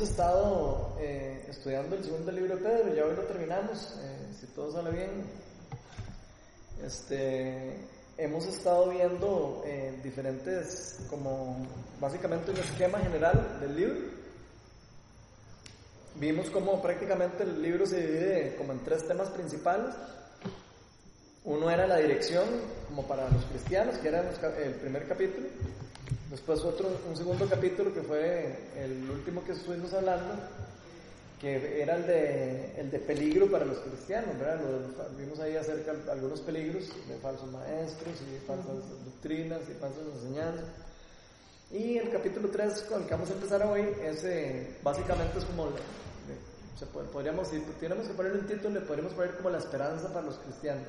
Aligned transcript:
hemos 0.00 0.12
estado 0.12 0.96
eh, 0.98 1.44
estudiando 1.50 1.94
el 1.94 2.02
segundo 2.02 2.32
libro 2.32 2.56
de 2.56 2.62
Pedro, 2.62 2.94
ya 2.94 3.04
hoy 3.04 3.14
lo 3.14 3.22
terminamos, 3.24 3.98
eh, 4.00 4.32
si 4.40 4.46
todo 4.46 4.72
sale 4.72 4.92
bien. 4.92 5.10
Este, 6.82 7.76
hemos 8.16 8.46
estado 8.46 8.88
viendo 8.88 9.62
eh, 9.66 10.00
diferentes, 10.02 11.00
como 11.10 11.66
básicamente 12.00 12.50
un 12.50 12.56
esquema 12.56 12.98
general 13.00 13.58
del 13.60 13.76
libro. 13.76 14.00
Vimos 16.14 16.48
como 16.48 16.80
prácticamente 16.80 17.42
el 17.42 17.60
libro 17.60 17.84
se 17.84 18.00
divide 18.00 18.56
como 18.56 18.72
en 18.72 18.82
tres 18.82 19.06
temas 19.06 19.28
principales. 19.28 19.94
Uno 21.44 21.70
era 21.70 21.86
la 21.86 21.98
dirección, 21.98 22.46
como 22.88 23.06
para 23.06 23.28
los 23.28 23.44
cristianos, 23.44 23.98
que 23.98 24.08
era 24.08 24.20
el 24.64 24.74
primer 24.76 25.06
capítulo. 25.06 25.46
Después 26.30 26.60
otro, 26.60 26.88
un 27.08 27.16
segundo 27.16 27.48
capítulo 27.48 27.92
que 27.92 28.02
fue 28.02 28.56
el 28.76 29.10
último 29.10 29.42
que 29.42 29.50
estuvimos 29.50 29.92
hablando, 29.92 30.34
que 31.40 31.82
era 31.82 31.96
el 31.96 32.06
de, 32.06 32.80
el 32.80 32.88
de 32.88 33.00
peligro 33.00 33.50
para 33.50 33.64
los 33.64 33.78
cristianos, 33.78 34.38
¿verdad? 34.38 34.60
Vimos 35.18 35.40
ahí 35.40 35.56
acerca 35.56 35.92
de 35.92 36.12
algunos 36.12 36.40
peligros 36.42 36.88
de 37.08 37.16
falsos 37.16 37.50
maestros 37.50 38.14
y 38.22 38.46
falsas 38.46 38.76
doctrinas 39.04 39.62
y 39.68 39.74
falsas 39.74 40.04
enseñanzas. 40.14 40.64
Y 41.72 41.98
el 41.98 42.10
capítulo 42.10 42.48
3 42.48 42.82
con 42.82 43.02
el 43.02 43.08
que 43.08 43.14
vamos 43.14 43.30
a 43.30 43.32
empezar 43.32 43.66
hoy 43.66 43.88
es 44.00 44.22
eh, 44.22 44.76
básicamente 44.84 45.36
es 45.36 45.44
como, 45.46 45.70
podríamos, 47.12 47.48
si 47.48 47.58
tuviéramos 47.58 48.06
que 48.06 48.14
ponerle 48.14 48.38
un 48.38 48.46
título, 48.46 48.70
le 48.70 48.86
podríamos 48.86 49.14
poner 49.14 49.34
como 49.36 49.50
la 49.50 49.58
esperanza 49.58 50.12
para 50.12 50.26
los 50.26 50.38
cristianos. 50.38 50.86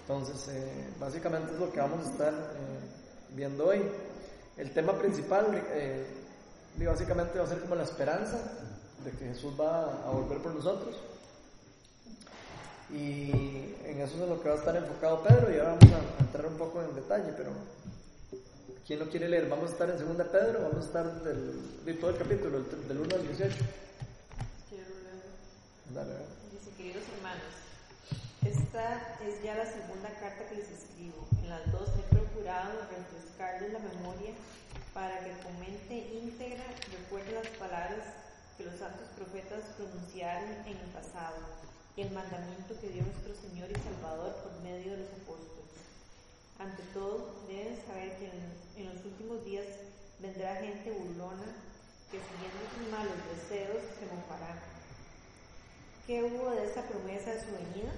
Entonces, 0.00 0.48
eh, 0.48 0.88
básicamente 0.98 1.52
es 1.52 1.60
lo 1.60 1.70
que 1.70 1.78
vamos 1.78 2.06
a 2.06 2.10
estar 2.10 2.32
eh, 2.32 3.34
viendo 3.34 3.66
hoy. 3.66 3.82
El 4.60 4.72
tema 4.72 4.92
principal, 4.92 5.46
eh, 5.72 6.04
básicamente 6.84 7.38
va 7.38 7.46
a 7.46 7.48
ser 7.48 7.60
como 7.60 7.76
la 7.76 7.84
esperanza 7.84 8.38
de 9.02 9.10
que 9.12 9.24
Jesús 9.28 9.58
va 9.58 9.84
a 10.06 10.10
volver 10.10 10.36
por 10.42 10.54
nosotros. 10.54 10.96
Y 12.90 13.30
en 13.86 14.00
eso 14.02 14.22
es 14.22 14.28
lo 14.28 14.42
que 14.42 14.50
va 14.50 14.56
a 14.56 14.58
estar 14.58 14.76
enfocado 14.76 15.22
Pedro 15.22 15.50
y 15.50 15.58
ahora 15.58 15.78
vamos 15.80 15.94
a 15.94 16.22
entrar 16.22 16.46
un 16.46 16.58
poco 16.58 16.82
en 16.82 16.94
detalle, 16.94 17.32
pero 17.34 17.52
¿quién 18.86 18.98
lo 18.98 19.08
quiere 19.08 19.30
leer? 19.30 19.48
Vamos 19.48 19.70
a 19.70 19.72
estar 19.72 19.88
en 19.88 19.96
2 19.96 20.26
Pedro, 20.28 20.60
vamos 20.64 20.84
a 20.84 20.86
estar 20.86 21.22
del, 21.22 21.84
de 21.86 21.94
todo 21.94 22.10
el 22.10 22.18
capítulo, 22.18 22.60
del, 22.60 22.98
1 22.98 23.14
al 23.14 23.22
18. 23.28 23.56
Quiero 24.68 24.84
Dale, 25.94 26.14
Dice, 26.52 26.70
queridos 26.76 27.04
hermanos, 27.16 27.48
esta 28.44 29.16
es 29.24 29.42
ya 29.42 29.54
la 29.54 29.64
segunda 29.64 30.10
carta 30.20 30.44
que 30.50 30.56
les 30.56 30.70
escribo. 30.70 31.26
En 31.42 31.48
las 31.48 31.72
dos 31.72 31.88
he 32.50 32.52
procurado 32.52 32.82
refrescarles 32.90 33.72
la 33.72 33.78
memoria 33.78 34.34
para 34.92 35.22
que 35.22 35.30
con 35.38 35.54
mente 35.60 35.94
íntegra 35.94 36.66
recuerde 36.90 37.30
las 37.32 37.46
palabras 37.54 38.02
que 38.58 38.64
los 38.64 38.74
santos 38.74 39.06
profetas 39.14 39.62
pronunciaron 39.78 40.50
en 40.66 40.76
el 40.76 40.90
pasado 40.90 41.38
y 41.94 42.02
el 42.02 42.10
mandamiento 42.10 42.74
que 42.80 42.90
dio 42.90 43.02
nuestro 43.06 43.34
Señor 43.38 43.70
y 43.70 43.78
Salvador 43.78 44.34
por 44.42 44.52
medio 44.62 44.92
de 44.92 45.06
los 45.06 45.12
apóstoles. 45.22 45.78
Ante 46.58 46.82
todo, 46.92 47.46
deben 47.46 47.78
saber 47.86 48.18
que 48.18 48.26
en, 48.26 48.86
los 48.90 49.04
últimos 49.04 49.44
días 49.44 49.66
vendrá 50.18 50.56
gente 50.56 50.90
burlona 50.90 51.54
que 52.10 52.18
siguiendo 52.18 52.60
sus 52.74 52.90
malos 52.90 53.14
deseos 53.30 53.78
se 53.94 54.10
mofará. 54.10 54.58
¿Qué 56.04 56.24
hubo 56.24 56.50
de 56.50 56.66
esta 56.66 56.82
promesa 56.82 57.30
de 57.30 57.40
su 57.46 57.52
venida? 57.54 57.94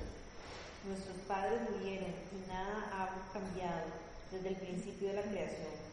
Nuestros 0.84 1.16
padres 1.27 1.70
murieron 1.70 2.12
y 2.37 2.48
nada 2.48 2.84
ha 2.92 3.33
cambiado 3.33 4.11
desde 4.33 4.48
el 4.48 4.56
principio 4.56 5.08
de 5.08 5.14
la 5.14 5.22
creación 5.22 5.92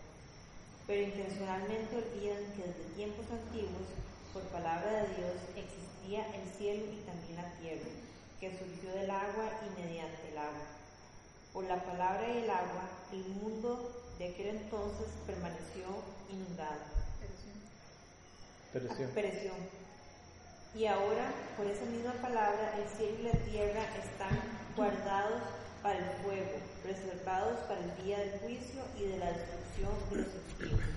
pero 0.90 1.04
intencionalmente 1.04 2.02
olvidan 2.02 2.50
que 2.58 2.66
desde 2.66 2.96
tiempos 2.96 3.26
antiguos, 3.30 3.86
por 4.34 4.42
palabra 4.50 5.06
de 5.06 5.22
Dios, 5.22 5.38
existía 5.54 6.26
el 6.34 6.50
cielo 6.58 6.82
y 6.90 7.06
también 7.06 7.38
la 7.38 7.54
tierra, 7.62 7.94
que 8.40 8.58
surgió 8.58 8.90
del 8.98 9.12
agua 9.12 9.54
y 9.62 9.80
mediante 9.80 10.32
el 10.32 10.38
agua. 10.40 10.66
Por 11.54 11.66
la 11.66 11.86
palabra 11.86 12.28
y 12.28 12.38
el 12.40 12.50
agua, 12.50 12.90
el 13.12 13.24
mundo 13.36 14.02
de 14.18 14.30
aquel 14.30 14.48
entonces 14.48 15.06
permaneció 15.28 15.86
inundado. 16.28 16.82
Pereció. 19.14 19.52
Y 20.74 20.88
ahora, 20.88 21.32
por 21.56 21.68
esa 21.68 21.86
misma 21.86 22.14
palabra, 22.14 22.74
el 22.80 22.90
cielo 22.98 23.20
y 23.20 23.24
la 23.24 23.46
tierra 23.46 23.84
están 23.94 24.42
guardados 24.76 25.44
para 25.82 26.00
el 26.00 26.24
fuego, 26.24 26.60
reservados 26.84 27.60
para 27.68 27.80
el 27.82 28.04
día 28.04 28.20
del 28.20 28.40
juicio 28.40 28.82
y 28.98 29.04
de 29.04 29.18
la 29.18 29.32
destrucción 29.32 29.92
de 30.10 30.16
los 30.18 30.28
espíritus. 30.28 30.96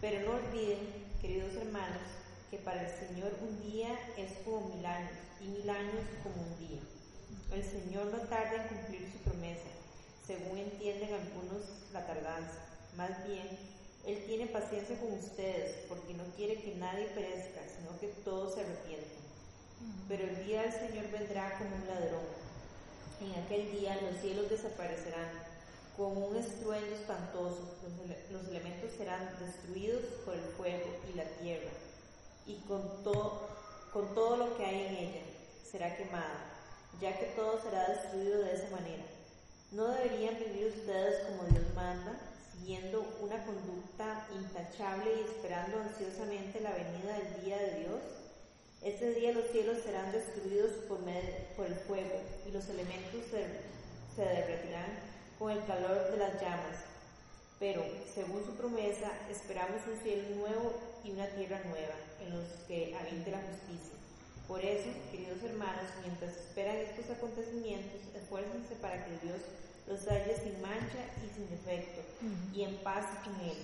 Pero 0.00 0.26
no 0.26 0.36
olviden, 0.36 0.78
queridos 1.20 1.54
hermanos, 1.54 2.02
que 2.50 2.58
para 2.58 2.82
el 2.82 2.90
Señor 2.90 3.32
un 3.40 3.70
día 3.70 3.98
es 4.16 4.32
como 4.44 4.74
mil 4.74 4.84
años 4.84 5.12
y 5.40 5.44
mil 5.44 5.70
años 5.70 6.02
como 6.22 6.42
un 6.42 6.58
día. 6.58 6.80
El 7.52 7.62
Señor 7.62 8.06
no 8.06 8.18
tarda 8.28 8.62
en 8.62 8.68
cumplir 8.68 9.12
su 9.12 9.18
promesa, 9.30 9.70
según 10.26 10.58
entienden 10.58 11.14
algunos 11.14 11.62
la 11.92 12.06
tardanza. 12.06 12.58
Más 12.96 13.26
bien, 13.26 13.46
Él 14.06 14.24
tiene 14.26 14.46
paciencia 14.46 14.98
con 14.98 15.12
ustedes 15.12 15.86
porque 15.88 16.14
no 16.14 16.24
quiere 16.36 16.60
que 16.60 16.74
nadie 16.76 17.06
perezca, 17.14 17.60
sino 17.76 17.98
que 18.00 18.08
todos 18.24 18.54
se 18.54 18.60
arrepientan. 18.60 19.22
Pero 20.08 20.24
el 20.24 20.44
día 20.44 20.62
del 20.62 20.72
Señor 20.72 21.10
vendrá 21.12 21.58
como 21.58 21.76
un 21.76 21.86
ladrón 21.86 22.43
en 23.20 23.42
aquel 23.42 23.70
día 23.72 23.98
los 24.02 24.20
cielos 24.20 24.50
desaparecerán 24.50 25.30
con 25.96 26.16
un 26.16 26.36
estruendo 26.36 26.94
espantoso, 26.94 27.76
los, 28.30 28.48
elementos 28.48 28.90
serán 28.96 29.30
destruidos 29.38 30.02
por 30.24 30.34
el 30.34 30.42
fuego 30.56 30.90
y 31.12 31.16
la 31.16 31.24
tierra, 31.24 31.70
y 32.46 32.56
con, 32.66 32.82
con 33.92 34.14
todo 34.14 34.36
lo 34.36 34.56
que 34.56 34.64
hay 34.64 34.86
en 34.86 34.94
ella 34.96 35.22
será 35.70 35.96
quemada, 35.96 36.52
ya 37.00 37.16
que 37.18 37.26
todo 37.36 37.60
será 37.62 37.88
destruido 37.88 38.42
de 38.42 38.54
esa 38.54 38.70
manera. 38.70 39.04
¿No 39.70 39.88
deberían 39.88 40.38
vivir 40.38 40.72
ustedes 40.76 41.26
como 41.26 41.44
Dios 41.50 41.64
manda, 41.74 42.12
siguiendo 42.52 43.04
una 43.20 43.44
conducta 43.44 44.26
intachable 44.34 45.10
y 45.16 45.20
esperando 45.30 45.80
ansiosamente 45.80 46.60
la 46.60 46.72
venida 46.72 47.18
del 47.18 47.44
día 47.44 47.58
de 47.58 47.74
Dios? 47.80 48.23
Ese 48.84 49.14
día 49.14 49.32
los 49.32 49.50
cielos 49.50 49.78
serán 49.82 50.12
destruidos 50.12 50.72
por, 50.86 50.98
el 51.08 51.74
fuego 51.86 52.20
y 52.46 52.50
los 52.50 52.68
elementos 52.68 53.22
se, 53.30 53.46
se 54.14 54.22
derretirán 54.28 55.00
con 55.38 55.52
el 55.52 55.64
calor 55.64 56.10
de 56.10 56.18
las 56.18 56.34
llamas. 56.34 56.84
Pero, 57.58 57.82
según 58.14 58.44
su 58.44 58.54
promesa, 58.56 59.10
esperamos 59.30 59.80
un 59.90 59.98
cielo 60.02 60.36
nuevo 60.36 60.74
y 61.02 61.12
una 61.12 61.26
tierra 61.28 61.62
nueva 61.64 61.94
en 62.20 62.36
los 62.36 62.44
que 62.68 62.94
habite 62.94 63.30
la 63.30 63.40
justicia. 63.40 63.96
Por 64.46 64.60
eso, 64.62 64.90
queridos 65.10 65.42
hermanos, 65.42 65.88
mientras 66.02 66.36
esperan 66.36 66.76
estos 66.76 67.08
acontecimientos, 67.08 68.02
esfuércense 68.14 68.74
para 68.82 69.02
que 69.06 69.16
Dios 69.24 69.40
los 69.86 70.06
halle 70.08 70.36
sin 70.36 70.60
mancha 70.60 71.08
y 71.24 71.34
sin 71.34 71.48
defecto, 71.48 72.02
y 72.52 72.64
en 72.64 72.76
paz 72.84 73.06
con 73.24 73.34
Él. 73.48 73.56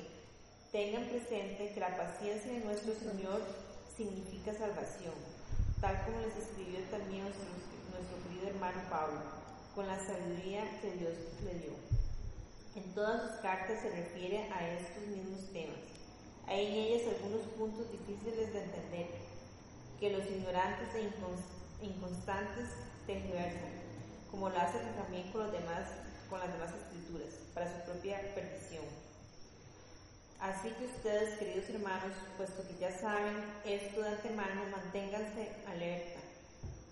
Tengan 0.72 1.04
presente 1.04 1.72
que 1.74 1.80
la 1.80 1.94
paciencia 1.94 2.52
de 2.52 2.60
nuestro 2.60 2.94
Señor 2.94 3.42
significa 4.00 4.54
salvación, 4.54 5.12
tal 5.78 5.92
como 6.06 6.24
les 6.24 6.32
escribió 6.32 6.80
también 6.88 7.24
nuestro, 7.28 8.16
querido 8.24 8.48
hermano 8.48 8.80
Pablo, 8.88 9.20
con 9.74 9.86
la 9.86 10.00
sabiduría 10.00 10.64
que 10.80 10.92
Dios 10.92 11.12
le 11.44 11.54
dio. 11.60 11.76
En 12.76 12.94
todas 12.94 13.20
sus 13.20 13.40
cartas 13.42 13.82
se 13.82 13.90
refiere 13.90 14.48
a 14.48 14.72
estos 14.72 15.04
mismos 15.06 15.52
temas. 15.52 15.84
Hay 16.48 16.64
en 16.66 16.72
ellas 16.72 17.12
algunos 17.12 17.44
puntos 17.58 17.92
difíciles 17.92 18.54
de 18.54 18.64
entender, 18.64 19.08
que 20.00 20.16
los 20.16 20.24
ignorantes 20.24 20.88
e 20.96 21.84
inconstantes 21.84 22.72
tergiversan, 23.06 23.84
como 24.30 24.48
lo 24.48 24.58
hacen 24.58 24.80
también 24.96 25.30
con, 25.30 25.52
demás, 25.52 25.92
con 26.30 26.40
las 26.40 26.50
demás 26.50 26.72
escrituras, 26.72 27.36
para 27.52 27.68
su 27.68 27.84
propia 27.84 28.16
perdición. 28.34 29.09
Así 30.40 30.70
que 30.70 30.86
ustedes, 30.86 31.38
queridos 31.38 31.68
hermanos, 31.68 32.16
puesto 32.38 32.66
que 32.66 32.74
ya 32.78 32.90
saben 32.98 33.36
esto 33.62 34.00
de 34.00 34.08
antemano, 34.08 34.62
manténganse 34.70 35.52
alerta. 35.68 36.20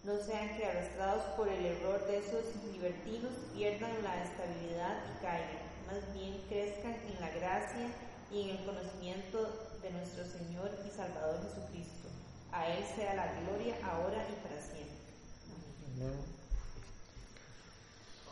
No 0.05 0.19
sean 0.19 0.55
que 0.57 0.67
arrastrados 0.67 1.23
por 1.35 1.49
el 1.49 1.65
error 1.65 2.07
de 2.07 2.19
esos 2.19 2.45
libertinos 2.71 3.33
pierdan 3.55 4.05
la 4.05 4.23
estabilidad 4.23 4.99
y 5.11 5.25
caigan. 5.25 5.69
Más 5.87 6.13
bien 6.13 6.45
crezcan 6.49 6.93
en 6.93 7.21
la 7.23 7.31
gracia 7.31 7.89
y 8.31 8.43
en 8.43 8.57
el 8.57 8.67
conocimiento 8.67 9.79
de 9.81 9.91
nuestro 9.93 10.27
Señor 10.27 10.71
y 10.87 10.91
Salvador 10.95 11.41
Jesucristo. 11.43 12.09
A 12.53 12.69
Él 12.69 12.85
sea 12.97 13.15
la 13.15 13.33
gloria 13.41 13.77
ahora 13.83 14.27
y 14.29 14.35
para 14.47 14.61
siempre. 14.61 14.99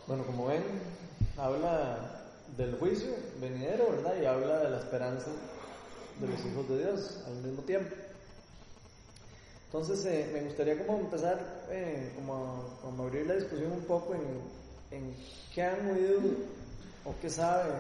Bueno, 0.07 0.25
como 0.27 0.47
ven, 0.47 0.63
habla 1.39 2.26
del 2.57 2.77
juicio 2.79 3.11
venidero, 3.41 3.91
¿verdad? 3.91 4.15
Y 4.21 4.25
habla 4.25 4.59
de 4.61 4.71
la 4.71 4.79
esperanza 4.79 5.31
de 6.21 6.29
los 6.29 6.41
hijos 6.47 6.69
de 6.69 6.79
Dios 6.79 7.23
al 7.27 7.35
mismo 7.43 7.63
tiempo. 7.63 7.95
Entonces 9.67 10.07
eh, 10.07 10.31
me 10.33 10.43
gustaría 10.43 10.87
como 10.87 11.01
empezar, 11.01 11.67
eh, 11.71 12.13
como, 12.17 12.79
abrir 12.99 13.27
la 13.27 13.35
discusión 13.35 13.73
un 13.73 13.85
poco 13.85 14.15
en, 14.15 14.97
en 14.97 15.15
qué 15.55 15.63
han 15.63 15.91
oído 15.91 16.21
o 17.05 17.15
qué 17.21 17.29
sabe 17.29 17.73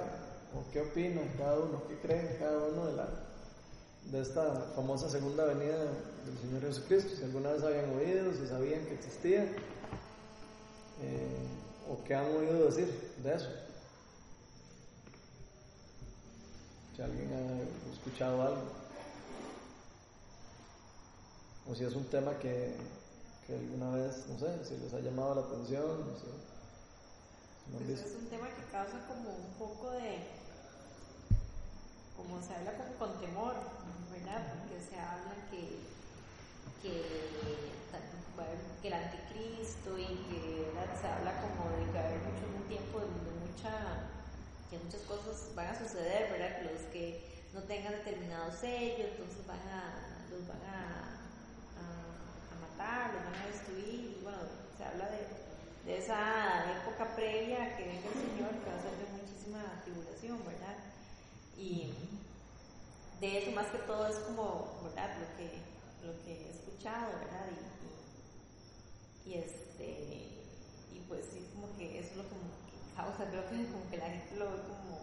o 0.54 0.72
qué 0.72 0.80
opina 0.80 1.22
cada 1.38 1.58
uno, 1.58 1.82
qué 1.88 1.96
cree 2.06 2.36
cada 2.38 2.58
uno 2.58 2.86
de 2.86 2.96
la, 2.96 3.08
de 4.10 4.20
esta 4.20 4.72
famosa 4.74 5.08
segunda 5.08 5.44
venida 5.44 5.78
del 6.24 6.38
Señor 6.40 6.62
Jesucristo, 6.62 7.16
si 7.16 7.24
alguna 7.24 7.52
vez 7.52 7.62
habían 7.62 7.90
oído, 7.96 8.32
si 8.32 8.46
sabían 8.46 8.84
que 8.86 8.94
existía, 8.94 9.42
eh, 11.02 11.48
o 11.90 12.02
qué 12.04 12.14
han 12.14 12.26
oído 12.26 12.66
decir 12.66 12.88
de 13.22 13.34
eso. 13.34 13.48
Si 16.96 17.02
alguien 17.02 17.30
ha 17.30 17.92
escuchado 17.92 18.40
algo, 18.40 18.62
o 21.68 21.74
si 21.74 21.84
es 21.84 21.94
un 21.94 22.04
tema 22.06 22.38
que, 22.38 22.74
que 23.46 23.54
alguna 23.54 23.90
vez, 23.90 24.24
no 24.28 24.38
sé, 24.38 24.64
si 24.64 24.78
les 24.78 24.94
ha 24.94 25.00
llamado 25.00 25.34
la 25.34 25.40
atención, 25.42 25.84
no 25.84 26.16
sé. 26.16 26.32
Pues 27.72 28.00
es 28.00 28.16
un 28.16 28.26
tema 28.28 28.48
que 28.48 28.62
causa 28.72 28.96
como 29.08 29.28
un 29.28 29.52
poco 29.58 29.90
de, 29.90 30.24
como 32.16 32.40
se 32.40 32.54
habla 32.54 32.72
como 32.78 32.94
con 32.96 33.20
temor, 33.20 33.54
¿verdad? 34.10 34.54
Porque 34.56 34.80
se 34.80 34.96
habla 34.98 35.34
que, 35.50 35.82
que, 36.80 37.02
que 38.80 38.88
el 38.88 38.94
anticristo 38.94 39.98
y 39.98 40.06
que 40.30 40.72
se 40.98 41.06
habla 41.06 41.42
como 41.42 41.76
de 41.76 41.84
que 41.92 41.98
va 41.98 42.04
a 42.04 42.08
haber 42.08 42.22
mucho 42.22 42.46
un 42.56 42.68
tiempo 42.68 43.00
de, 43.00 43.06
mucha, 43.44 44.15
que 44.70 44.78
muchas 44.78 45.00
cosas 45.02 45.54
van 45.54 45.68
a 45.68 45.78
suceder, 45.78 46.30
¿verdad? 46.30 46.62
Los 46.62 46.82
que 46.92 47.22
no 47.54 47.62
tengan 47.62 47.92
determinado 47.92 48.52
sello, 48.52 49.04
entonces 49.04 49.46
van 49.46 49.60
a, 49.68 50.26
los 50.30 50.46
van 50.46 50.62
a, 50.66 51.12
matar, 52.60 53.14
los 53.14 53.24
van 53.24 53.34
a 53.34 53.46
destruir, 53.46 54.18
y 54.18 54.20
bueno, 54.22 54.38
se 54.76 54.84
habla 54.84 55.10
de 55.10 55.36
de 55.86 55.98
esa 55.98 56.66
época 56.82 57.14
previa 57.14 57.76
que 57.76 57.84
venga 57.84 58.10
el 58.10 58.18
Señor, 58.18 58.50
que 58.58 58.70
va 58.70 58.76
a 58.76 58.82
ser 58.82 58.98
de 58.98 59.22
muchísima 59.22 59.62
tribulación, 59.84 60.42
¿verdad? 60.44 60.74
Y 61.56 61.94
de 63.20 63.38
eso 63.38 63.52
más 63.52 63.68
que 63.68 63.78
todo 63.78 64.08
es 64.08 64.18
como, 64.26 64.82
¿verdad? 64.82 65.14
Lo 65.14 65.30
que, 65.38 65.62
lo 66.04 66.24
que 66.24 66.42
he 66.42 66.50
escuchado, 66.50 67.12
¿verdad? 67.22 67.46
Y, 69.24 69.30
y, 69.30 69.34
este, 69.38 69.86
y 70.92 71.00
pues 71.06 71.24
sí, 71.32 71.46
como 71.54 71.70
que 71.78 72.00
eso 72.00 72.10
es 72.10 72.16
lo 72.16 72.24
que, 72.24 72.34
causa, 72.96 73.28
creo 73.28 73.44
que 73.44 73.68
como 73.68 73.84
que 73.92 73.98
la 74.00 74.08
gente 74.08 74.36
lo 74.40 74.50
ve 74.50 74.58
como, 74.64 74.96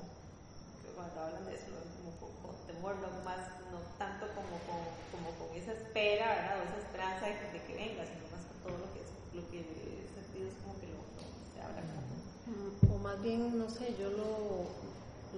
cuando 0.98 1.22
hablan 1.22 1.45
de 1.45 1.56
eso, 1.56 1.69
como 2.01 2.12
con, 2.18 2.57
temor, 2.66 2.98
no 2.98 3.07
más, 3.24 3.45
no 3.69 3.78
tanto 4.01 4.25
como 4.34 4.57
con, 4.66 4.81
como 5.13 5.30
con 5.38 5.56
esa 5.56 5.74
espera, 5.74 6.25
¿verdad? 6.34 6.60
O 6.60 6.63
esa 6.66 6.81
esperanza 6.81 7.25
de, 7.30 7.34
de 7.54 7.62
que 7.69 7.74
venga, 7.78 8.01
sino 8.10 8.25
más 8.34 8.44
que 8.50 8.57
todo 8.66 8.75
lo 8.81 8.90
que, 8.94 9.00
es, 9.06 9.10
lo 9.38 9.42
que 9.50 9.62
es 9.62 10.54
como 10.66 10.74
que 10.81 10.90
lo, 10.90 11.06
se 11.54 11.62
habla 11.62 11.81
como... 11.86 12.95
O 12.95 12.98
más 12.98 13.22
bien, 13.22 13.57
no 13.57 13.69
sé, 13.69 13.95
yo 14.00 14.10
lo, 14.10 14.66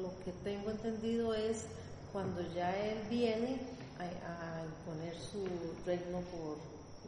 lo 0.01 0.09
que 0.23 0.31
tengo 0.43 0.71
entendido 0.71 1.35
es 1.35 1.67
cuando 2.11 2.41
ya 2.55 2.71
él 2.75 3.03
viene 3.09 3.59
a, 3.99 4.03
a 4.03 4.65
imponer 4.65 5.15
su 5.19 5.43
reino 5.85 6.19
por 6.31 6.57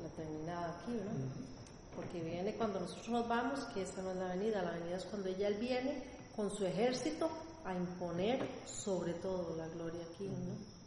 la 0.04 0.10
terminada 0.16 0.76
aquí, 0.76 0.92
¿no? 0.92 1.57
Porque 1.98 2.22
viene 2.22 2.54
cuando 2.54 2.80
nosotros 2.80 3.10
nos 3.10 3.28
vamos, 3.28 3.60
que 3.74 3.82
esa 3.82 4.04
no 4.04 4.12
es 4.12 4.18
la 4.18 4.28
venida, 4.28 4.62
la 4.62 4.72
venida 4.72 4.98
es 4.98 5.06
cuando 5.06 5.30
ella 5.30 5.50
viene 5.50 6.04
con 6.36 6.52
su 6.52 6.64
ejército 6.64 7.28
a 7.66 7.74
imponer 7.74 8.48
sobre 8.66 9.14
todo 9.16 9.58
la 9.58 9.68
gloria 9.70 10.02
aquí, 10.14 10.28
¿no? 10.28 10.78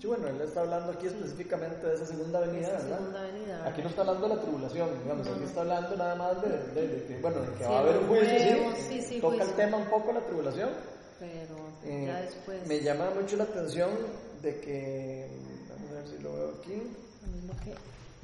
Sí, 0.00 0.06
bueno, 0.06 0.26
él 0.26 0.40
está 0.40 0.62
hablando 0.62 0.92
aquí 0.92 1.06
específicamente 1.06 1.86
de 1.86 1.94
esa 1.94 2.06
segunda 2.06 2.40
venida, 2.40 2.70
¿verdad? 2.70 2.98
Segunda 2.98 3.22
venida, 3.22 3.68
aquí 3.68 3.82
no 3.82 3.88
está 3.90 4.00
hablando 4.00 4.28
de 4.28 4.34
la 4.36 4.40
tribulación, 4.40 5.02
digamos, 5.02 5.26
aquí 5.28 5.44
está 5.44 5.60
hablando 5.60 5.96
nada 5.96 6.14
más 6.14 6.42
de, 6.42 6.48
de, 6.48 7.04
que, 7.04 7.18
bueno, 7.20 7.40
de 7.40 7.52
que 7.58 7.64
va 7.64 7.76
a 7.76 7.80
haber 7.80 7.96
un 7.98 8.08
juicio, 8.08 8.74
sí, 8.88 9.02
sí, 9.02 9.20
toca 9.20 9.44
el 9.44 9.52
tema 9.52 9.76
un 9.76 9.90
poco 9.90 10.12
la 10.12 10.20
tribulación. 10.20 10.70
Pero 11.20 11.56
eh, 11.84 12.04
ya 12.06 12.20
después... 12.22 12.66
Me 12.66 12.80
llama 12.80 13.10
mucho 13.10 13.36
la 13.36 13.44
atención 13.44 13.90
de 14.42 14.60
que, 14.60 15.28
vamos 15.68 15.90
a 15.90 15.94
ver 15.94 16.08
si 16.08 16.22
lo 16.22 16.32
veo 16.32 16.54
aquí. 16.58 16.82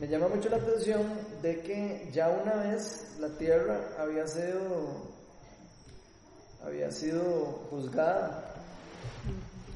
Me 0.01 0.09
llama 0.09 0.29
mucho 0.29 0.49
la 0.49 0.57
atención 0.57 1.03
de 1.43 1.61
que 1.61 2.09
ya 2.11 2.31
una 2.31 2.55
vez 2.55 3.17
la 3.21 3.29
tierra 3.37 3.79
había 3.99 4.27
sido 4.27 5.11
había 6.65 6.91
sido 6.91 7.67
juzgada 7.69 8.55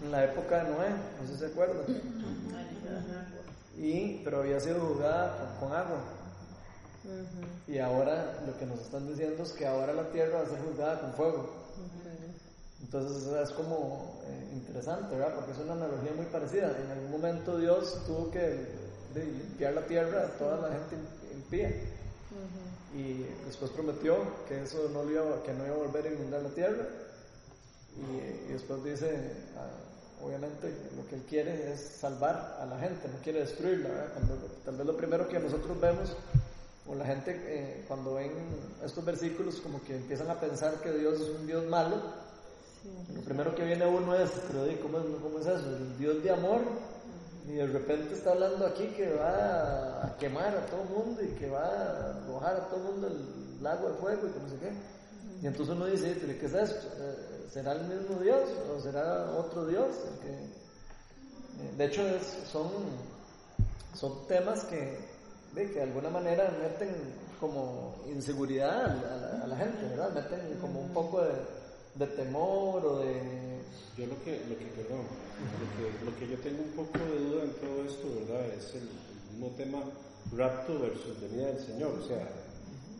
en 0.03 0.11
la 0.11 0.25
época 0.25 0.65
de 0.65 0.71
Noé, 0.71 0.88
no 1.21 1.26
sé 1.26 1.35
si 1.35 1.38
se 1.41 1.47
acuerdan. 1.47 1.85
Y, 3.76 4.23
pero 4.25 4.41
había 4.41 4.59
sido 4.61 4.81
juzgada 4.81 5.59
con, 5.61 5.73
agua. 5.75 6.03
Y 7.69 7.79
ahora 7.79 8.41
lo 8.47 8.56
que 8.59 8.65
nos 8.65 8.81
están 8.81 9.06
diciendo 9.06 9.43
es 9.43 9.53
que 9.53 9.67
ahora 9.67 9.93
la 9.93 10.11
tierra 10.11 10.38
va 10.38 10.47
a 10.47 10.49
ser 10.49 10.59
juzgada 10.61 11.00
con 11.00 11.12
fuego. 11.12 11.50
Entonces 12.81 13.27
es 13.31 13.50
como 13.50 14.23
eh, 14.27 14.50
interesante, 14.55 15.17
¿verdad? 15.17 15.35
Porque 15.35 15.53
es 15.53 15.59
una 15.59 15.75
analogía 15.75 16.12
muy 16.17 16.27
parecida. 16.27 16.75
En 16.82 16.91
algún 16.91 17.11
momento 17.11 17.59
Dios 17.59 18.03
tuvo 18.06 18.31
que 18.31 18.84
limpiar 19.21 19.75
la 19.75 19.87
tierra 19.87 20.23
a 20.23 20.39
toda 20.39 20.69
la 20.69 20.75
gente 20.75 20.97
impía. 21.35 21.71
Y 22.95 23.25
después 23.47 23.71
prometió 23.73 24.17
que 24.49 24.63
eso 24.63 24.89
no 24.93 25.09
iba, 25.11 25.43
que 25.43 25.53
no 25.53 25.67
iba 25.67 25.75
a 25.75 25.79
volver 25.79 26.07
a 26.07 26.11
inundar 26.11 26.43
la 26.43 26.51
tierra. 26.51 26.87
Y, 27.97 28.51
y 28.51 28.53
después 28.53 28.83
dice, 28.85 29.33
ah, 29.57 29.85
obviamente 30.25 30.73
lo 30.97 31.07
que 31.09 31.17
él 31.17 31.23
quiere 31.29 31.73
es 31.73 31.81
salvar 31.81 32.59
a 32.61 32.67
la 32.67 32.79
gente, 32.79 33.09
no 33.09 33.19
quiere 33.23 33.41
destruirla. 33.41 34.13
Cuando, 34.15 34.35
tal 34.65 34.77
vez 34.77 34.87
lo 34.87 34.97
primero 34.97 35.29
que 35.29 35.39
nosotros 35.39 35.81
vemos, 35.81 36.17
o 36.87 36.95
la 36.95 37.07
gente 37.07 37.41
eh, 37.47 37.85
cuando 37.89 38.15
ven 38.15 38.33
estos 38.85 39.05
versículos, 39.05 39.57
como 39.57 39.83
que 39.83 39.97
empiezan 39.97 40.31
a 40.31 40.39
pensar 40.41 40.75
que 40.81 40.93
Dios 40.93 41.21
es 41.21 41.29
un 41.29 41.47
Dios 41.47 41.65
malo. 41.67 41.97
Lo 43.15 43.23
primero 43.23 43.55
que 43.55 43.65
viene 43.65 43.85
a 43.85 43.89
uno 43.89 44.15
es, 44.15 44.31
pero 44.49 44.67
¿cómo, 44.83 44.99
¿cómo, 45.23 45.39
es 45.39 45.47
eso? 45.47 45.77
El 45.77 45.99
Dios 45.99 46.23
de 46.23 46.31
amor. 46.31 46.61
Y 47.46 47.52
de 47.52 47.67
repente 47.67 48.14
está 48.14 48.32
hablando 48.32 48.67
aquí 48.67 48.87
que 48.96 49.12
va 49.14 50.06
a 50.06 50.17
quemar 50.17 50.56
a 50.56 50.67
todo 50.67 50.82
el 50.82 50.88
mundo 50.88 51.23
y 51.23 51.29
que 51.38 51.50
va 51.50 51.64
a 51.64 52.11
arrojar 52.23 52.56
a 52.56 52.69
todo 52.69 52.76
el 52.76 52.93
mundo 52.93 53.06
el 53.08 53.62
lago 53.62 53.88
de 53.88 53.94
fuego 53.94 54.29
y 54.29 54.31
que 54.31 54.41
no 54.41 54.49
sé 54.49 54.56
qué. 54.58 54.73
Y 55.43 55.46
entonces 55.46 55.75
uno 55.75 55.87
dice, 55.87 56.14
¿qué 56.41 56.46
es 56.46 56.55
esto? 56.55 56.88
Eh, 56.99 57.46
¿Será 57.50 57.73
el 57.73 57.85
mismo 57.85 58.19
Dios 58.23 58.49
o 58.75 58.81
será 58.81 59.31
otro 59.32 59.67
Dios? 59.67 59.94
Eh, 60.25 61.75
de 61.76 61.85
hecho, 61.85 62.02
son, 62.50 62.70
son 63.94 64.26
temas 64.26 64.64
que 64.64 64.99
de, 65.55 65.69
que 65.69 65.75
de 65.75 65.82
alguna 65.82 66.11
manera 66.11 66.50
meten 66.62 66.94
como 67.38 67.94
inseguridad 68.06 68.87
a 69.43 69.46
la, 69.46 69.56
gente, 69.56 69.87
¿verdad? 69.88 70.12
Meten 70.12 70.58
como 70.61 70.81
un 70.81 70.88
poco 70.94 71.23
de, 71.23 71.32
temor 72.17 72.85
o 72.85 72.99
de... 72.99 73.14
Yo 73.96 74.06
lo 74.06 74.19
que, 74.25 74.43
lo 74.49 74.58
que, 74.58 74.67
perdón, 74.75 75.06
lo 76.05 76.19
que, 76.19 76.26
yo 76.26 76.37
tengo 76.38 76.62
un 76.62 76.73
poco 76.73 76.99
de 76.99 77.20
duda 77.20 77.44
en 77.44 77.52
todo 77.52 77.85
esto, 77.87 78.08
¿verdad? 78.26 78.46
Es 78.58 78.75
el, 78.75 78.88
mismo 79.31 79.55
tema 79.56 79.82
rapto 80.37 80.79
versus 80.81 81.20
venida 81.20 81.46
del 81.46 81.65
Señor, 81.65 81.98
o 82.01 82.06
sea, 82.06 82.29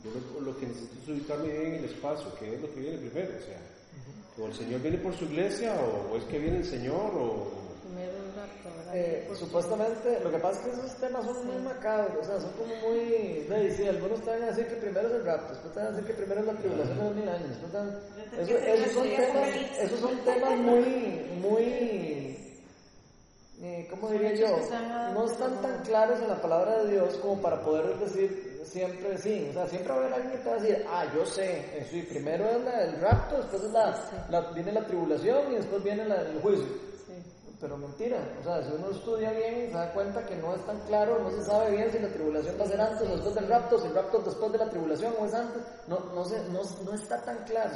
yo 0.05 0.41
lo, 0.41 0.57
que 0.59 0.67
necesito 0.67 0.95
es 1.03 1.09
ubicarme 1.09 1.49
bien 1.49 1.67
en 1.67 1.75
el 1.75 1.85
espacio, 1.85 2.35
que 2.39 2.55
es 2.55 2.61
lo 2.61 2.73
que 2.73 2.81
viene 2.81 2.99
primero, 2.99 3.35
o 3.39 3.47
sea, 3.47 3.61
¿O 4.37 4.47
el 4.47 4.55
Señor 4.55 4.83
viene 4.83 4.99
por 4.99 5.15
su 5.15 5.25
iglesia 5.27 5.75
o, 5.75 6.17
es 6.17 6.25
que 6.25 6.39
viene 6.39 6.59
el 6.59 6.65
Señor 6.65 7.13
o... 7.15 7.64
Eh, 8.97 9.29
supuestamente, 9.35 10.21
lo 10.23 10.31
que 10.31 10.39
pasa 10.39 10.61
es 10.61 10.67
que 10.67 10.71
esos 10.71 11.01
temas 11.01 11.25
son 11.25 11.45
muy 11.49 11.57
macabros, 11.65 12.17
o 12.17 12.25
sea, 12.25 12.41
son 12.41 12.53
como 12.53 12.77
muy... 12.77 13.45
Sí, 13.49 13.77
sí, 13.77 13.89
algunos 13.89 14.23
te 14.23 14.31
van 14.31 14.45
a 14.45 14.47
decir 14.47 14.69
que 14.69 14.77
primero 14.77 15.09
es 15.09 15.15
el 15.15 15.25
rapto, 15.25 15.49
después 15.49 15.75
te 15.75 15.81
van 15.81 15.89
a 15.89 15.91
decir 15.91 16.07
que 16.07 16.15
primero 16.15 16.41
es 16.43 16.47
la 16.47 16.53
tribulación 16.53 16.99
de 16.99 17.05
dos 17.05 17.17
mil 17.17 17.29
años, 17.29 17.59
eso, 18.39 18.57
esos, 18.57 18.93
son 18.93 19.09
temas, 19.09 19.49
esos 19.81 19.99
son 19.99 20.17
temas 20.19 20.59
muy, 20.59 21.39
muy... 21.41 22.55
Eh, 23.63 23.89
¿Cómo 23.91 24.11
diría 24.11 24.35
yo? 24.35 24.61
No 25.13 25.25
están 25.25 25.61
tan 25.61 25.83
claros 25.83 26.21
en 26.21 26.29
la 26.29 26.41
palabra 26.41 26.85
de 26.85 26.93
Dios 26.93 27.17
como 27.17 27.43
para 27.43 27.65
poder 27.65 27.99
decir 27.99 28.61
siempre 28.65 29.19
sí, 29.19 29.49
o 29.51 29.53
sea, 29.55 29.67
siempre 29.67 29.89
va 29.89 29.97
a 29.97 29.99
haber 30.03 30.15
alguien 30.15 30.33
que 30.33 30.39
te 30.39 30.51
va 30.51 30.57
a 30.57 30.61
decir, 30.61 30.85
ah, 30.89 31.05
yo 31.13 31.27
sé, 31.27 31.59
eh, 31.77 31.87
sí, 31.91 32.03
primero 32.03 32.45
es 32.45 32.57
el 32.57 33.01
rapto, 33.01 33.39
después 33.39 33.65
es 33.65 33.73
la, 33.73 34.53
viene 34.53 34.71
la 34.71 34.87
tribulación 34.87 35.51
y 35.53 35.57
después 35.57 35.83
viene 35.83 36.05
el 36.05 36.41
juicio. 36.41 36.94
Pero 37.65 37.79
mentira, 37.79 38.19
o 38.39 38.45
sea, 38.45 38.63
si 38.63 38.73
uno 38.77 38.91
estudia 38.91 39.33
bien 39.33 39.71
se 39.71 39.73
da 39.79 39.91
cuenta 39.95 40.27
que 40.27 40.37
no 40.37 40.55
es 40.55 40.67
tan 40.67 40.79
claro, 40.81 41.19
no 41.19 41.31
se 41.31 41.43
sabe 41.45 41.71
bien 41.71 41.91
si 41.91 41.99
la 41.99 42.13
tribulación 42.13 42.57
va 42.61 42.65
a 42.65 42.69
ser 42.69 42.79
antes 42.79 43.09
o 43.09 43.13
después 43.13 43.35
del 43.35 43.49
rapto, 43.49 43.79
si 43.79 43.87
el 43.87 43.95
rapto 43.95 44.19
es 44.19 44.25
después 44.27 44.53
de 44.53 44.59
la 44.59 44.69
tribulación 44.69 45.15
o 45.19 45.25
es 45.25 45.33
antes, 45.33 45.63
no, 45.87 45.99
no, 46.15 46.27
se, 46.27 46.47
no, 46.51 46.61
no 46.85 46.93
está 46.93 47.25
tan 47.25 47.43
claro. 47.45 47.71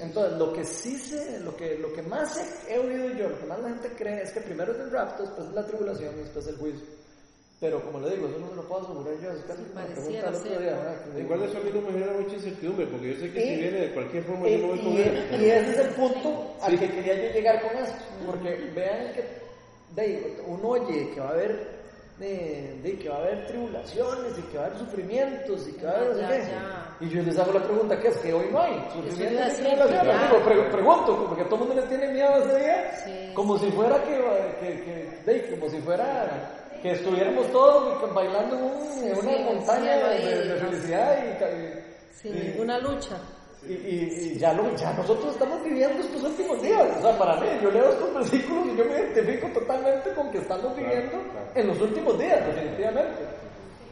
Entonces, 0.00 0.38
lo 0.38 0.52
que 0.52 0.64
sí 0.64 0.96
sé, 0.96 1.40
lo 1.40 1.56
que, 1.56 1.78
lo 1.78 1.92
que 1.92 2.02
más 2.02 2.36
he, 2.36 2.74
he 2.74 2.78
oído 2.78 3.08
yo, 3.08 3.28
lo 3.30 3.40
que 3.40 3.46
más 3.46 3.58
la 3.58 3.70
gente 3.70 3.92
cree 3.96 4.22
es 4.22 4.30
que 4.30 4.40
primero 4.40 4.70
es 4.70 4.78
el 4.78 4.92
rapto, 4.92 5.24
después 5.24 5.48
es 5.48 5.52
la 5.52 5.66
tribulación 5.66 6.14
y 6.14 6.18
después 6.18 6.46
el 6.46 6.56
juicio. 6.58 6.86
Pero 7.62 7.80
como 7.80 8.00
le 8.00 8.10
digo, 8.16 8.26
eso 8.26 8.40
no 8.40 8.48
se 8.50 8.56
lo 8.56 8.62
puedo 8.62 8.82
asegurar 8.82 9.14
yo, 9.22 9.30
es 9.30 9.44
casi 9.46 9.62
una 9.70 9.84
pregunta 9.86 10.26
del 10.26 10.34
otro 10.34 10.58
día. 10.58 11.22
Igual 11.22 11.42
eso 11.44 11.58
a 11.58 11.60
mí 11.62 11.70
no 11.72 11.80
me 11.80 11.92
genera 11.92 12.12
mucha 12.18 12.34
incertidumbre, 12.34 12.86
porque 12.88 13.14
yo 13.14 13.20
sé 13.20 13.32
que 13.32 13.40
si 13.40 13.54
viene 13.62 13.78
de 13.86 13.90
cualquier 13.94 14.22
forma 14.24 14.48
yo 14.48 14.58
no 14.58 14.66
voy 14.66 14.78
a 14.80 14.82
comer. 14.82 15.26
Y, 15.40 15.44
ese 15.46 15.70
es 15.70 15.78
el 15.78 15.88
punto 15.94 16.56
al 16.60 16.76
que 16.80 16.90
quería 16.90 17.14
yo 17.14 17.32
llegar 17.32 17.62
con 17.62 17.78
esto, 17.80 17.96
porque 18.26 18.50
vean 18.74 19.12
que 19.14 19.22
de, 19.94 20.42
uno 20.48 20.68
oye 20.70 21.10
que 21.14 21.20
va 21.20 21.28
a 21.28 21.30
haber 21.30 21.82
de, 22.18 22.80
de 22.82 22.98
que 22.98 23.08
va 23.08 23.16
a 23.16 23.18
haber 23.20 23.46
tribulaciones 23.46 24.38
y 24.38 24.42
que 24.42 24.58
va 24.58 24.64
a 24.64 24.66
haber 24.66 24.78
sufrimientos 24.80 25.68
y 25.68 25.72
que 25.72 25.86
va 25.86 25.92
a 25.92 25.96
haber 25.98 26.16
Ya, 26.16 26.28
ya. 26.38 26.96
Y 27.00 27.08
yo 27.10 27.22
les 27.22 27.38
hago 27.38 27.52
la 27.52 27.62
pregunta, 27.64 27.98
¿qué 28.00 28.08
es? 28.08 28.16
Que 28.18 28.32
hoy 28.32 28.46
no 28.50 28.60
hay 28.60 28.74
sufrimientos 28.92 29.52
y 29.58 29.62
tribulaciones. 29.62 30.16
Digo, 30.30 30.44
pre- 30.44 30.70
pregunto, 30.70 31.26
porque 31.28 31.44
todo 31.44 31.54
el 31.62 31.68
mundo 31.68 31.74
le 31.80 31.86
tiene 31.88 32.08
miedo 32.12 32.28
a 32.28 32.38
ese 32.38 32.58
día, 32.58 32.92
Sí, 33.04 33.34
como 33.34 33.56
si 33.58 33.70
fuera 33.70 34.02
que, 34.02 34.20
que, 34.60 34.82
que- 34.82 35.32
de, 35.32 35.50
como 35.50 35.70
si 35.70 35.80
fuera 35.80 36.58
que 36.82 36.92
estuviéramos 36.92 37.46
todos 37.52 38.12
bailando 38.14 38.56
en, 38.56 38.62
un- 38.64 39.04
en 39.04 39.12
una 39.18 39.36
sí, 39.36 39.42
montaña 39.44 39.92
cielo 39.94 40.08
de, 40.08 40.44
de 40.48 40.60
felicidad 40.60 41.18
y, 41.24 41.44
y- 41.44 41.84
Sin 42.20 42.36
y- 42.36 42.40
ninguna 42.48 42.78
lucha. 42.78 43.16
y, 43.68 43.72
y- 43.72 44.32
y 44.34 44.38
ya, 44.38 44.52
lo, 44.52 44.74
ya 44.76 44.92
nosotros 44.94 45.32
estamos 45.34 45.62
viviendo 45.62 46.00
estos 46.02 46.22
últimos 46.24 46.60
días. 46.60 46.84
O 46.98 47.02
sea, 47.02 47.16
para 47.18 47.36
mí, 47.40 47.46
yo 47.62 47.70
leo 47.70 47.90
estos 47.90 48.12
versículos 48.14 48.66
y 48.66 48.76
yo 48.76 48.84
me 48.84 48.92
identifico 48.98 49.46
totalmente 49.60 50.12
con 50.14 50.30
que 50.32 50.38
estamos 50.38 50.76
viviendo 50.76 51.10
claro. 51.12 51.46
en 51.54 51.66
los 51.68 51.80
últimos 51.80 52.18
días, 52.18 52.44
definitivamente. 52.46 53.22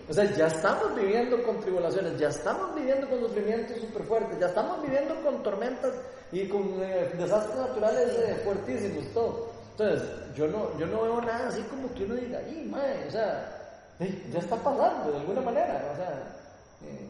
O 0.08 0.12
sea, 0.12 0.24
ya 0.24 0.48
estamos 0.48 0.96
viviendo 0.96 1.40
con 1.44 1.60
tribulaciones, 1.60 2.18
ya 2.18 2.30
estamos 2.30 2.74
viviendo 2.74 3.08
con 3.08 3.20
sufrimientos 3.20 3.76
súper 3.78 4.02
fuertes, 4.02 4.40
ya 4.40 4.46
estamos 4.46 4.82
viviendo 4.82 5.14
con 5.22 5.40
tormentas 5.44 5.92
y 6.32 6.48
con 6.48 6.62
eh, 6.82 7.12
desastres 7.16 7.56
naturales 7.56 8.08
eh, 8.26 8.40
fuertísimos, 8.44 9.04
todo. 9.14 9.49
Entonces, 9.80 10.10
yo 10.36 10.46
no, 10.46 10.78
yo 10.78 10.86
no 10.86 11.02
veo 11.02 11.22
nada 11.22 11.48
así 11.48 11.62
como 11.62 11.92
que 11.94 12.04
uno 12.04 12.14
diga, 12.14 12.38
¡ay, 12.46 12.68
mae! 12.70 13.08
O 13.08 13.10
sea, 13.10 13.96
ya 14.30 14.38
está 14.38 14.56
pasando 14.56 15.10
de 15.10 15.18
alguna 15.20 15.40
manera. 15.40 15.90
O 15.90 15.96
sea, 15.96 16.36
eh, 16.82 17.08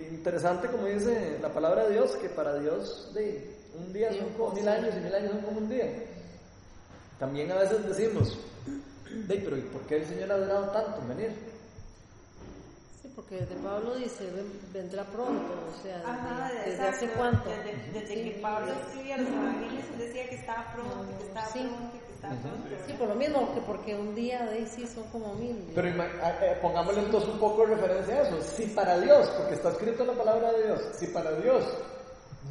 eh, 0.00 0.08
interesante 0.10 0.66
como 0.66 0.86
dice 0.86 1.38
la 1.40 1.50
palabra 1.50 1.84
de 1.84 1.92
Dios, 1.92 2.16
que 2.16 2.28
para 2.28 2.58
Dios 2.58 3.12
de, 3.14 3.56
un 3.78 3.92
día 3.92 4.12
son 4.12 4.28
como 4.30 4.50
mil 4.54 4.66
años 4.66 4.92
y 4.96 5.04
mil 5.04 5.14
años 5.14 5.30
son 5.30 5.42
como 5.42 5.58
un 5.58 5.68
día. 5.68 5.86
También 7.20 7.52
a 7.52 7.58
veces 7.58 7.86
decimos, 7.86 8.38
de, 9.28 9.36
pero 9.36 9.56
¿y 9.56 9.60
por 9.60 9.82
qué 9.82 9.98
el 9.98 10.06
Señor 10.06 10.32
ha 10.32 10.38
durado 10.38 10.70
tanto 10.70 11.00
en 11.00 11.08
venir? 11.08 11.53
Porque 13.14 13.36
de 13.36 13.54
Pablo 13.62 13.94
dice, 13.94 14.24
"Ven- 14.32 14.58
vendrá 14.72 15.04
pronto, 15.04 15.54
o 15.70 15.82
sea, 15.82 15.98
desde, 15.98 16.10
Ajá, 16.10 16.50
desde 16.52 16.70
exacto. 16.72 16.96
hace 16.96 17.08
cuánto. 17.16 17.48
Desde, 17.48 17.92
desde 18.00 18.14
Sí. 18.14 18.24
que 18.32 18.38
Pablo 18.40 18.72
escribía 18.72 19.16
los 19.18 19.28
evangelios, 19.28 19.84
él 19.92 19.98
decía 19.98 20.28
que 20.28 20.34
estaba 20.34 20.72
pronto, 20.74 21.18
que 21.20 21.26
estaba 21.28 21.46
Sí. 21.46 21.58
pronto, 21.60 21.92
que 21.92 22.14
estaba 22.14 22.34
pronto. 22.34 22.68
Sí, 22.86 22.92
por 22.94 23.08
lo 23.08 23.14
mismo, 23.14 23.54
que 23.54 23.60
porque 23.60 23.94
un 23.94 24.14
día 24.16 24.42
de 24.46 24.50
ahí 24.58 24.66
sí 24.66 24.84
son 24.88 25.04
como 25.12 25.34
mil. 25.34 25.70
Pero 25.76 25.88
eh, 25.88 26.58
pongámosle 26.60 27.02
entonces 27.02 27.30
un 27.30 27.38
poco 27.38 27.64
de 27.66 27.74
referencia 27.76 28.14
a 28.16 28.22
eso. 28.22 28.40
Si 28.42 28.66
para 28.66 28.98
Dios, 28.98 29.28
porque 29.38 29.54
está 29.54 29.68
escrito 29.70 30.02
en 30.02 30.08
la 30.08 30.14
palabra 30.14 30.52
de 30.52 30.62
Dios, 30.64 30.80
si 30.98 31.06
para 31.08 31.30
Dios 31.36 31.64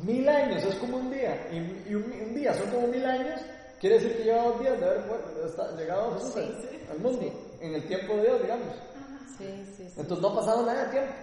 mil 0.04 0.28
años 0.30 0.64
es 0.64 0.76
como 0.76 0.98
un 0.98 1.12
día 1.12 1.50
y, 1.52 1.58
y 1.92 1.96
un, 1.96 2.04
un 2.04 2.36
día 2.36 2.54
son 2.54 2.70
como 2.72 2.88
mil 2.88 3.06
años, 3.06 3.42
quiere 3.82 3.96
decir 4.00 4.16
que 4.18 4.24
lleva 4.24 4.44
dos 4.44 4.60
días 4.62 4.80
de 4.80 4.86
haber 4.86 5.02
bueno, 5.08 5.24
está- 5.46 5.76
llegado 5.76 6.14
Jesús 6.16 6.38
al, 6.38 6.70
al 6.92 7.00
mundo, 7.00 7.58
en 7.60 7.76
el 7.76 7.86
tiempo 7.88 8.16
de 8.16 8.22
Dios, 8.24 8.42
digamos. 8.42 8.68
Sí, 9.38 9.66
sí, 9.78 9.88
sí. 9.90 9.94
Entonces 9.98 10.22
no 10.22 10.30
ha 10.30 10.36
pasado 10.36 10.66
nada 10.66 10.86
de 10.86 10.92
tiempo. 10.92 11.14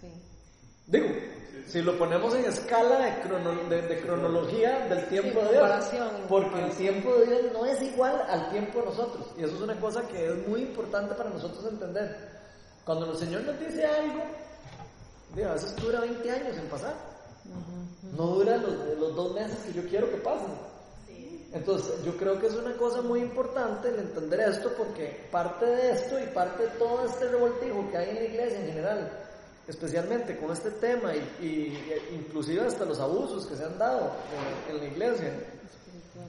sí. 0.00 0.12
Digo, 0.86 1.06
si 1.68 1.82
lo 1.82 1.96
ponemos 1.98 2.34
en 2.34 2.44
escala 2.46 2.98
de, 2.98 3.22
crono- 3.22 3.68
de- 3.68 3.82
de 3.82 4.00
cronología 4.00 4.86
del 4.88 5.06
tiempo 5.08 5.40
Sí, 5.40 5.46
de 5.46 5.52
Dios, 5.52 5.70
porque 6.28 6.64
el 6.64 6.72
tiempo 6.72 7.14
de 7.14 7.26
Dios 7.26 7.40
no 7.52 7.64
es 7.66 7.80
igual 7.82 8.22
al 8.28 8.50
tiempo 8.50 8.80
de 8.80 8.84
nosotros, 8.86 9.26
y 9.38 9.44
eso 9.44 9.54
es 9.54 9.60
una 9.60 9.78
cosa 9.78 10.02
que 10.08 10.26
es 10.26 10.48
muy 10.48 10.62
importante 10.62 11.14
para 11.14 11.30
nosotros 11.30 11.64
entender. 11.66 12.40
Cuando 12.84 13.12
el 13.12 13.16
Señor 13.18 13.42
nos 13.42 13.60
dice 13.60 13.84
algo, 13.86 14.22
a 15.48 15.52
veces 15.52 15.76
dura 15.76 16.00
20 16.00 16.28
años 16.30 16.56
en 16.56 16.68
pasar, 16.68 16.94
no 18.16 18.26
dura 18.26 18.56
los, 18.56 18.72
los 18.98 19.14
dos 19.14 19.34
meses 19.34 19.58
que 19.64 19.72
yo 19.72 19.88
quiero 19.88 20.10
que 20.10 20.16
pasen. 20.16 20.48
Entonces, 21.52 22.04
yo 22.04 22.16
creo 22.16 22.38
que 22.40 22.46
es 22.46 22.54
una 22.54 22.76
cosa 22.76 23.02
muy 23.02 23.20
importante 23.20 23.88
el 23.88 23.98
entender 23.98 24.40
esto 24.40 24.72
porque 24.78 25.26
parte 25.32 25.66
de 25.66 25.90
esto 25.92 26.18
y 26.20 26.26
parte 26.28 26.62
de 26.62 26.68
todo 26.70 27.04
este 27.06 27.26
revoltijo 27.28 27.88
que 27.90 27.96
hay 27.98 28.10
en 28.10 28.14
la 28.16 28.22
iglesia 28.22 28.60
en 28.60 28.66
general, 28.66 29.10
especialmente 29.66 30.36
con 30.38 30.52
este 30.52 30.70
tema 30.70 31.12
y, 31.14 31.18
y- 31.44 31.90
e 31.92 32.14
inclusive 32.14 32.64
hasta 32.66 32.84
los 32.84 33.00
abusos 33.00 33.46
que 33.46 33.56
se 33.56 33.64
han 33.64 33.76
dado 33.78 34.12
en, 34.68 34.74
en 34.76 34.80
la 34.80 34.86
iglesia 34.86 35.32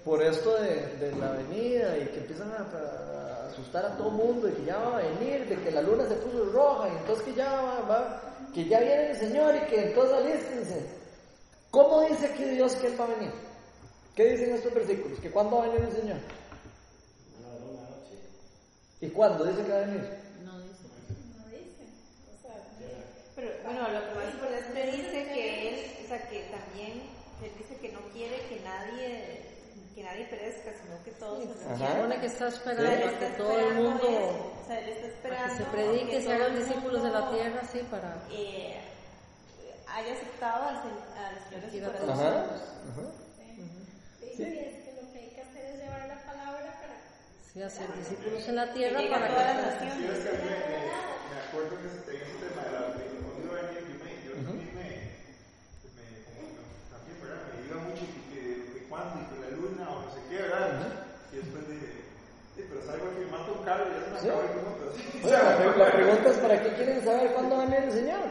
por 0.03 0.23
esto 0.23 0.55
de, 0.55 1.13
la 1.19 1.31
venida 1.33 1.97
y 1.99 2.05
que 2.07 2.17
empiezan 2.21 2.51
a, 2.53 3.47
asustar 3.51 3.85
a 3.85 3.97
todo 3.97 4.09
mundo 4.09 4.47
y 4.49 4.53
que 4.53 4.65
ya 4.65 4.77
va 4.79 4.97
a 4.97 5.01
venir, 5.01 5.47
de 5.47 5.55
que 5.61 5.69
la 5.71 5.81
luna 5.83 6.07
se 6.07 6.15
puso 6.15 6.45
roja 6.45 6.87
y 6.89 6.97
entonces 6.97 7.25
que 7.25 7.33
ya 7.35 7.51
va, 7.61 7.81
va- 7.81 8.21
que 8.55 8.65
ya 8.67 8.79
viene 8.79 9.11
el 9.11 9.17
Señor 9.17 9.53
y 9.55 9.59
que 9.69 9.89
entonces 9.89 10.15
alístense. 10.17 10.85
¿Cómo 11.69 12.01
dice 12.01 12.25
aquí 12.27 12.43
Dios 12.43 12.75
que 12.77 12.87
Él 12.87 12.99
va 12.99 13.05
a 13.05 13.07
venir? 13.09 13.31
¿Qué 14.15 14.25
dicen 14.25 14.53
estos 14.53 14.73
versículos? 14.73 15.19
¿Que 15.19 15.31
cuándo 15.31 15.57
va 15.57 15.65
a 15.65 15.67
venir 15.67 15.85
el 15.85 15.93
Señor? 15.93 16.17
¿Y 18.99 19.09
cuándo 19.09 19.45
dice 19.45 19.63
que 19.63 19.71
va 19.71 19.77
a 19.77 19.85
venir? 19.85 20.21
Pero 23.35 23.51
bueno, 23.63 23.87
lo 23.87 24.09
que 24.09 24.15
más 24.15 24.33
importante 24.33 24.91
dice 24.91 25.27
que 25.33 25.69
él, 25.69 25.91
o 26.03 26.07
sea, 26.07 26.29
que 26.29 26.41
también, 26.51 27.01
él 27.41 27.51
dice 27.57 27.75
que 27.77 27.91
no 27.93 27.99
quiere 28.13 28.37
que 28.47 28.59
nadie, 28.59 29.41
que 29.95 30.03
nadie 30.03 30.25
perezca, 30.25 30.71
sino 30.83 31.03
que 31.03 31.11
todos 31.11 31.43
se 31.43 31.77
supone 31.77 32.19
que 32.19 32.25
está 32.27 32.47
O 32.47 32.51
sea, 32.51 32.71
él 32.73 32.77
esperando 32.77 33.05
a 33.07 33.11
está 33.11 33.27
que 33.27 33.33
todo 33.37 33.51
el 33.51 33.59
esperando 33.59 33.89
mundo 33.89 34.07
eso, 34.09 34.53
o 34.61 34.67
sea, 34.67 34.79
él 34.79 34.89
está 34.89 34.99
a 34.99 35.09
que 35.09 35.15
esperando 35.15 35.55
se 35.55 35.63
predique, 35.63 36.11
que 36.11 36.21
se 36.21 36.33
hagan 36.33 36.55
discípulos 36.55 37.03
de 37.03 37.09
la 37.09 37.31
tierra, 37.31 37.61
sí, 37.71 37.79
para 37.89 38.17
eh, 38.29 38.81
haya 39.87 40.13
aceptado 40.13 40.63
al, 40.63 40.75
al 40.75 41.71
Señor 41.71 41.95
en 41.95 43.20
Sí, 44.35 44.43
es 44.43 44.83
que 44.85 44.91
lo 45.01 45.11
que 45.11 45.19
hay 45.19 45.29
que 45.35 45.41
hacer 45.41 45.65
es 45.65 45.75
llevar 45.81 46.07
la 46.07 46.19
palabra 46.25 46.69
para 46.81 46.95
sí, 47.53 47.61
hacer 47.63 47.87
discípulos 47.97 48.47
en 48.47 48.55
la 48.55 48.65
Que 48.67 48.73
tierra 48.79 49.01
para 49.11 49.27
todas 49.27 49.55
las 49.57 49.73
que 49.75 49.79
Sí, 49.79 49.85
naciones. 49.85 50.17
es 50.17 50.23
que 50.23 50.29
a 50.29 50.39
mí 50.39 50.47
me, 50.47 51.37
acuerdo 51.41 51.73
que 51.81 51.87
en 51.87 52.21
ese 52.23 52.35
tema 52.39 52.61
de 52.63 52.71
la 52.71 52.81
de 52.95 53.03
cuando 53.21 53.39
iba 53.43 53.55
a 53.59 53.61
venir, 53.67 53.83
yo, 54.23 54.31
también 54.39 54.71
me, 54.71 54.87
me, 55.91 56.05
también, 56.87 57.17
¿verdad? 57.19 57.43
Me 57.51 57.59
iba 57.67 57.77
mucho 57.91 58.03
y 58.07 58.21
que, 58.31 58.41
que 58.71 58.79
cuándo 58.87 59.15
y 59.19 59.25
que 59.27 59.37
la 59.43 59.49
luna 59.51 59.83
o 59.91 59.95
no 60.01 60.09
sé 60.15 60.19
qué, 60.31 60.37
¿verdad? 60.47 61.05
Y 61.31 61.35
después 61.43 61.63
dije, 61.67 61.89
sí, 62.55 62.61
pero 62.71 62.79
salgo 62.87 63.05
aquí, 63.11 63.23
mato 63.27 63.51
un 63.59 63.63
carro 63.67 63.83
y 63.83 63.93
ya 63.93 64.01
se 64.05 64.09
me 64.11 64.19
Sí. 64.21 64.27
acabó 64.31 64.43
el 64.47 64.55
mundo. 64.63 64.83
La 65.77 65.91
pregunta 65.91 66.29
es 66.31 66.37
para 66.39 66.55
qué 66.63 66.69
quieren 66.73 67.03
saber 67.03 67.31
cuándo 67.33 67.55
va 67.57 67.63
a 67.63 67.65
venir 67.67 67.83
el 67.83 67.91
Señor. 67.91 68.23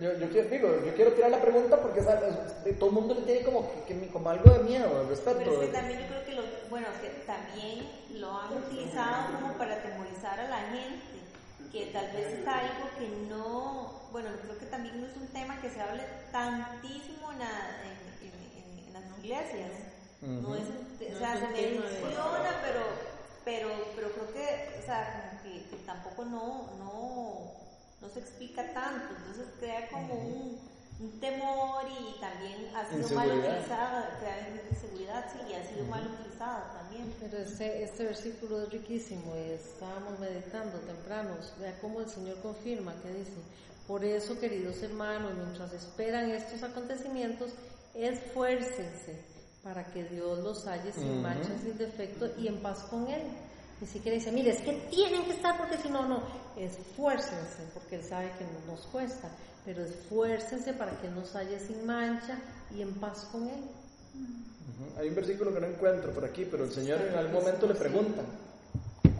Yo, 0.00 0.12
yo 0.14 0.28
quiero, 0.30 0.48
digo, 0.50 0.84
yo 0.84 0.94
quiero 0.94 1.12
tirar 1.12 1.30
la 1.30 1.40
pregunta 1.40 1.80
porque 1.80 2.02
¿sabes? 2.02 2.34
todo 2.78 2.88
el 2.90 2.94
mundo 2.94 3.14
le 3.14 3.22
tiene 3.22 3.42
como, 3.42 3.66
que, 3.86 3.94
que- 3.94 4.08
como 4.08 4.28
algo 4.30 4.50
de 4.50 4.58
miedo, 4.60 5.02
de 5.02 5.08
respeto. 5.08 5.38
Pero 5.38 5.52
es 5.52 5.58
que 5.58 5.66
de- 5.66 5.72
también 5.72 6.00
yo 6.00 6.06
creo 6.06 6.24
que, 6.24 6.32
lo, 6.34 6.42
bueno, 6.68 6.86
que 7.00 7.08
también 7.26 7.88
lo 8.10 8.36
han 8.36 8.52
utilizado 8.58 9.38
como 9.40 9.54
para 9.54 9.76
atemorizar 9.76 10.38
a 10.40 10.48
la 10.48 10.58
gente, 10.70 11.16
que 11.72 11.86
tal 11.86 12.06
vez 12.12 12.26
es 12.34 12.46
algo 12.46 12.90
que 12.98 13.08
no, 13.28 14.08
bueno, 14.12 14.28
creo 14.42 14.58
que 14.58 14.66
también 14.66 15.00
no 15.00 15.06
es 15.06 15.16
un 15.16 15.28
tema 15.28 15.60
que 15.60 15.70
se 15.70 15.80
hable 15.80 16.02
tantísimo 16.32 17.32
en, 17.32 17.38
la- 17.38 17.80
en, 17.82 18.28
en- 18.28 18.78
en- 18.80 18.86
en 18.88 18.92
las 18.92 19.18
iglesias. 19.18 19.70
No 20.22 20.54
es, 20.56 20.62
o 20.62 21.18
sea, 21.18 21.34
No 21.34 21.40
se 21.40 21.52
menciona, 21.52 22.60
pero, 22.64 22.80
pero, 23.44 23.68
pero 23.94 24.08
creo 24.12 24.32
que, 24.32 24.78
o 24.80 24.84
sea, 24.84 25.30
como 25.30 25.42
que, 25.42 25.68
que 25.68 25.76
tampoco 25.84 26.24
no, 26.24 26.70
no, 26.78 27.55
no 28.00 28.08
se 28.08 28.20
explica 28.20 28.62
tanto, 28.72 29.14
entonces 29.18 29.46
crea 29.58 29.88
como 29.90 30.14
un, 30.14 30.58
un 31.00 31.20
temor 31.20 31.84
y 31.88 32.20
también 32.20 32.74
ha 32.74 32.84
sido 32.88 33.08
mal 33.14 33.26
Inseguridad. 33.28 33.54
utilizada, 33.54 34.18
crea 34.20 34.60
inseguridad, 34.70 35.24
sí, 35.32 35.38
y 35.50 35.54
ha 35.54 35.64
sido 35.68 35.84
mal 35.86 36.06
utilizada 36.06 36.72
también. 36.78 37.14
Pero 37.20 37.38
este, 37.38 37.82
este 37.82 38.04
versículo 38.04 38.62
es 38.62 38.70
riquísimo 38.70 39.34
y 39.36 39.50
estábamos 39.52 40.18
meditando 40.20 40.78
tempranos. 40.80 41.52
Vea 41.58 41.78
cómo 41.80 42.00
el 42.00 42.08
Señor 42.08 42.36
confirma 42.42 42.94
que 43.02 43.08
dice, 43.12 43.32
por 43.86 44.04
eso, 44.04 44.38
queridos 44.38 44.82
hermanos, 44.82 45.32
mientras 45.34 45.72
esperan 45.72 46.30
estos 46.30 46.62
acontecimientos, 46.62 47.52
esfuércense 47.94 49.18
para 49.62 49.84
que 49.92 50.04
Dios 50.04 50.38
los 50.40 50.66
halle 50.66 50.92
sin 50.92 51.10
Ujú. 51.12 51.20
mancha, 51.20 51.50
sin 51.62 51.76
defecto 51.78 52.26
y 52.38 52.46
en 52.48 52.60
paz 52.62 52.80
con 52.90 53.06
Él. 53.08 53.22
Ni 53.80 53.86
siquiera 53.86 54.16
dice, 54.16 54.32
mire, 54.32 54.50
es 54.52 54.60
que 54.62 54.72
tienen 54.90 55.24
que 55.24 55.32
estar 55.32 55.56
porque 55.58 55.76
si 55.76 55.88
no, 55.90 56.06
no. 56.08 56.22
Esfuércense, 56.56 57.62
porque 57.74 57.96
Él 57.96 58.04
sabe 58.04 58.30
que 58.38 58.44
no- 58.44 58.72
nos 58.72 58.86
cuesta, 58.86 59.28
pero 59.64 59.84
esfuércense 59.84 60.72
para 60.72 60.92
que 61.00 61.08
nos 61.08 61.34
halle 61.34 61.58
sin 61.60 61.84
mancha 61.84 62.38
y 62.74 62.80
en 62.82 62.92
paz 62.94 63.28
con 63.30 63.42
Él. 63.44 63.60
Ujú. 64.14 65.00
Hay 65.00 65.08
un 65.08 65.14
versículo 65.14 65.52
que 65.52 65.60
no 65.60 65.66
encuentro 65.66 66.10
por 66.12 66.24
aquí, 66.24 66.46
pero 66.50 66.64
el 66.64 66.72
Señor 66.72 67.00
en 67.02 67.14
algún 67.16 67.34
momento 67.34 67.66
le 67.66 67.74
pregunta, 67.74 68.22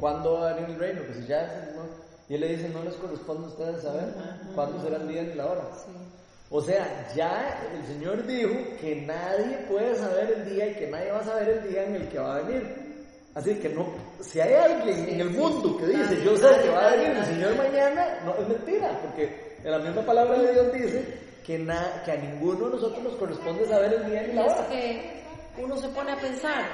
¿cuándo 0.01 0.35
va 0.41 0.51
a 0.51 0.55
venir 0.55 0.71
el 0.71 0.79
reino? 0.79 1.03
Que 1.07 1.15
si 1.21 1.27
ya 1.27 1.43
es, 1.43 1.75
¿no? 1.77 1.83
Y 2.29 2.35
él 2.35 2.41
le 2.41 2.57
dice, 2.57 2.69
no 2.71 2.83
les 2.83 2.95
corresponde 2.95 3.45
a 3.47 3.51
ustedes 3.51 3.83
saber 3.83 4.13
cuándo 4.55 4.83
será 4.83 4.97
el 4.97 5.07
día 5.09 5.23
ni 5.23 5.35
la 5.35 5.47
hora. 5.47 5.63
Sí. 5.85 5.93
O 6.51 6.63
sea, 6.63 7.13
ya 7.15 7.61
el 7.75 7.87
Señor 7.87 8.27
dijo 8.27 8.55
que 8.81 9.03
nadie 9.03 9.59
puede 9.69 9.97
saber 9.97 10.31
el 10.33 10.51
día 10.51 10.69
y 10.69 10.75
que 10.75 10.87
nadie 10.89 11.11
va 11.13 11.21
a 11.21 11.25
saber 11.25 11.49
el 11.51 11.69
día 11.69 11.85
en 11.85 11.95
el 11.97 12.09
que 12.09 12.19
va 12.19 12.37
a 12.37 12.43
venir. 12.43 12.86
Así 13.37 13.55
que 13.57 13.69
no, 13.69 13.85
si 14.21 14.41
hay 14.41 14.55
alguien 14.55 15.09
en 15.11 15.21
el 15.21 15.31
mundo 15.31 15.77
que 15.77 15.87
dice, 15.87 16.25
yo 16.25 16.35
sé 16.39 16.49
que 16.63 16.71
va 16.71 16.89
a 16.89 16.91
venir 16.93 17.09
el 17.19 17.25
Señor 17.27 17.55
mañana, 17.57 18.19
no 18.25 18.35
es 18.35 18.49
mentira, 18.49 18.91
porque 19.03 19.57
en 19.63 19.71
la 19.71 19.79
misma 19.79 20.01
palabra 20.03 20.39
de 20.39 20.53
Dios 20.55 20.73
dice 20.73 21.19
que, 21.45 21.59
na- 21.59 22.03
que 22.05 22.13
a 22.13 22.17
ninguno 22.17 22.65
de 22.65 22.77
nosotros 22.77 23.03
nos 23.05 23.13
corresponde 23.17 23.67
saber 23.69 23.93
el 23.93 24.07
día 24.11 24.23
ni 24.23 24.33
la 24.33 24.47
es 24.47 24.53
hora. 24.55 24.67
que 24.69 25.23
uno 25.59 25.77
se 25.77 25.89
pone 25.91 26.13
a 26.13 26.17
pensar, 26.17 26.65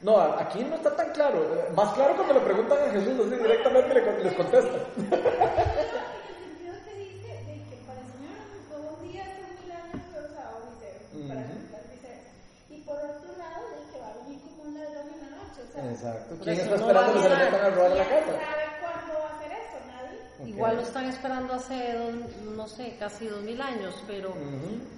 No, 0.00 0.16
aquí 0.20 0.62
no 0.62 0.76
está 0.76 0.94
tan 0.94 1.10
claro. 1.10 1.44
Más 1.74 1.92
claro 1.94 2.14
cuando 2.14 2.34
le 2.34 2.40
preguntan 2.40 2.78
a 2.78 2.92
Jesús 2.92 3.18
así 3.18 3.42
directamente. 3.42 4.22
les 4.22 4.34
contesta. 4.34 4.70
En 4.98 5.04
el 5.04 6.38
sentido 6.46 6.74
que 6.86 6.94
dice 6.94 7.28
de 7.42 7.54
que 7.68 7.76
para 7.84 7.98
el 7.98 8.06
Señor 8.14 8.38
fue 8.70 8.78
un 8.78 9.10
día 9.10 9.22
hace 9.26 9.42
mil 9.58 9.72
años 9.74 10.02
fue 10.14 10.20
usado 10.22 10.54
viceversa, 10.70 11.10
para 11.26 11.40
Ujú. 11.42 11.50
contar 11.58 11.82
viceversa. 11.90 12.30
Y 12.70 12.76
por 12.86 12.94
otro 13.02 13.30
lado, 13.42 13.64
de 13.74 13.80
que 13.90 13.98
va 13.98 14.08
a 14.08 14.16
venir 14.22 14.38
como 14.46 14.62
un 14.70 14.74
ladrón 14.78 15.06
en 15.10 15.18
la 15.18 15.30
noche. 15.42 15.58
O 15.66 15.70
sea, 15.74 15.77
Exacto. 15.90 16.34
¿Quién 16.42 16.56
está 16.56 16.70
no 16.70 16.76
esperando 16.76 17.12
que 17.14 17.22
se 17.22 17.28
le 17.28 17.36
metan 17.36 17.60
a 17.64 17.70
robar 17.70 17.90
la 17.90 18.04
¿quién 18.04 18.20
casa? 18.20 18.32
sabe 18.32 18.64
cuándo 18.80 19.14
va 19.20 19.28
a 19.28 19.36
hacer 19.38 19.52
eso? 19.52 19.78
Nadie. 19.86 20.18
Ok. 20.40 20.46
Igual 20.48 20.76
lo 20.76 20.82
están 20.82 21.04
esperando 21.06 21.54
hace, 21.54 21.92
dos- 21.94 22.36
no 22.56 22.66
sé, 22.68 22.96
casi 22.98 23.26
dos 23.26 23.42
mil 23.42 23.60
años, 23.60 23.94
pero 24.06 24.32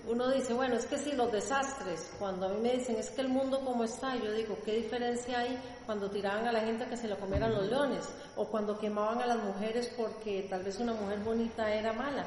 uno 0.08 0.30
dice, 0.30 0.52
bueno, 0.54 0.76
es 0.76 0.86
que 0.86 0.98
si 0.98 1.12
los 1.12 1.30
desastres, 1.30 2.10
cuando 2.18 2.46
a 2.46 2.48
mí 2.50 2.60
me 2.60 2.72
dicen, 2.72 2.96
es 2.96 3.10
que 3.10 3.20
el 3.20 3.28
mundo 3.28 3.60
como 3.64 3.84
está, 3.84 4.16
yo 4.16 4.32
digo, 4.32 4.56
¿qué 4.64 4.72
diferencia 4.76 5.38
hay 5.40 5.58
cuando 5.86 6.10
tiraban 6.10 6.46
a 6.48 6.52
la 6.52 6.60
gente 6.60 6.86
que 6.86 6.96
se 6.96 7.06
lo 7.08 7.18
comieran 7.18 7.54
los 7.54 7.66
leones? 7.66 8.08
O 8.36 8.46
cuando 8.46 8.78
quemaban 8.78 9.20
a 9.22 9.26
las 9.26 9.38
mujeres 9.42 9.90
porque 9.96 10.46
tal 10.50 10.62
vez 10.64 10.78
una 10.80 10.94
mujer 10.94 11.18
bonita 11.20 11.70
era 11.72 11.92
mala. 11.92 12.24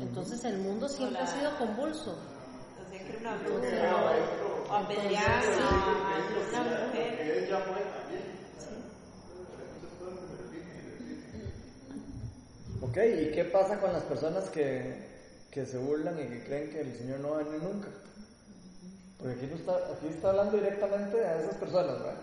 Entonces 0.00 0.42
el 0.44 0.56
mundo 0.58 0.88
siempre 0.88 1.18
ha 1.20 1.26
sido 1.26 1.56
convulso. 1.58 2.16
O 3.52 4.51
o 4.72 4.76
apedrear 4.76 5.44
a 5.44 6.60
una 6.60 6.86
mujer. 6.86 7.52
Ok, 12.80 12.96
¿y 12.96 13.32
qué 13.32 13.44
pasa 13.44 13.78
con 13.80 13.92
las 13.92 14.02
personas 14.02 14.44
que, 14.50 14.94
que 15.50 15.66
se 15.66 15.78
burlan 15.78 16.18
y 16.18 16.24
que 16.26 16.44
creen 16.44 16.70
que 16.70 16.80
el 16.80 16.96
Señor 16.96 17.20
no 17.20 17.30
va 17.30 17.36
a 17.40 17.42
venir 17.44 17.62
nunca? 17.62 17.88
Porque 19.18 19.34
aquí, 19.36 19.46
no 19.46 19.56
está, 19.56 19.72
aquí 19.76 20.08
está 20.10 20.30
hablando 20.30 20.56
directamente 20.56 21.24
a 21.24 21.40
esas 21.40 21.54
personas, 21.56 21.98
¿verdad? 22.00 22.16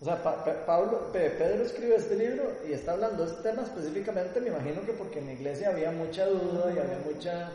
O 0.00 0.04
sea, 0.04 0.22
Pa- 0.22 0.44
Pa- 0.44 0.66
Pablo, 0.66 1.10
Pe- 1.12 1.30
Pedro 1.30 1.64
escribe 1.64 1.96
este 1.96 2.16
libro 2.16 2.42
y 2.68 2.72
está 2.72 2.92
hablando 2.92 3.24
de 3.24 3.30
este 3.30 3.42
tema 3.48 3.62
específicamente, 3.62 4.40
me 4.40 4.48
imagino 4.48 4.84
que 4.84 4.92
porque 4.92 5.20
en 5.20 5.26
la 5.26 5.32
iglesia 5.32 5.68
había 5.70 5.90
mucha 5.92 6.26
duda 6.26 6.66
y 6.74 6.78
había 6.78 6.98
mucha 7.04 7.50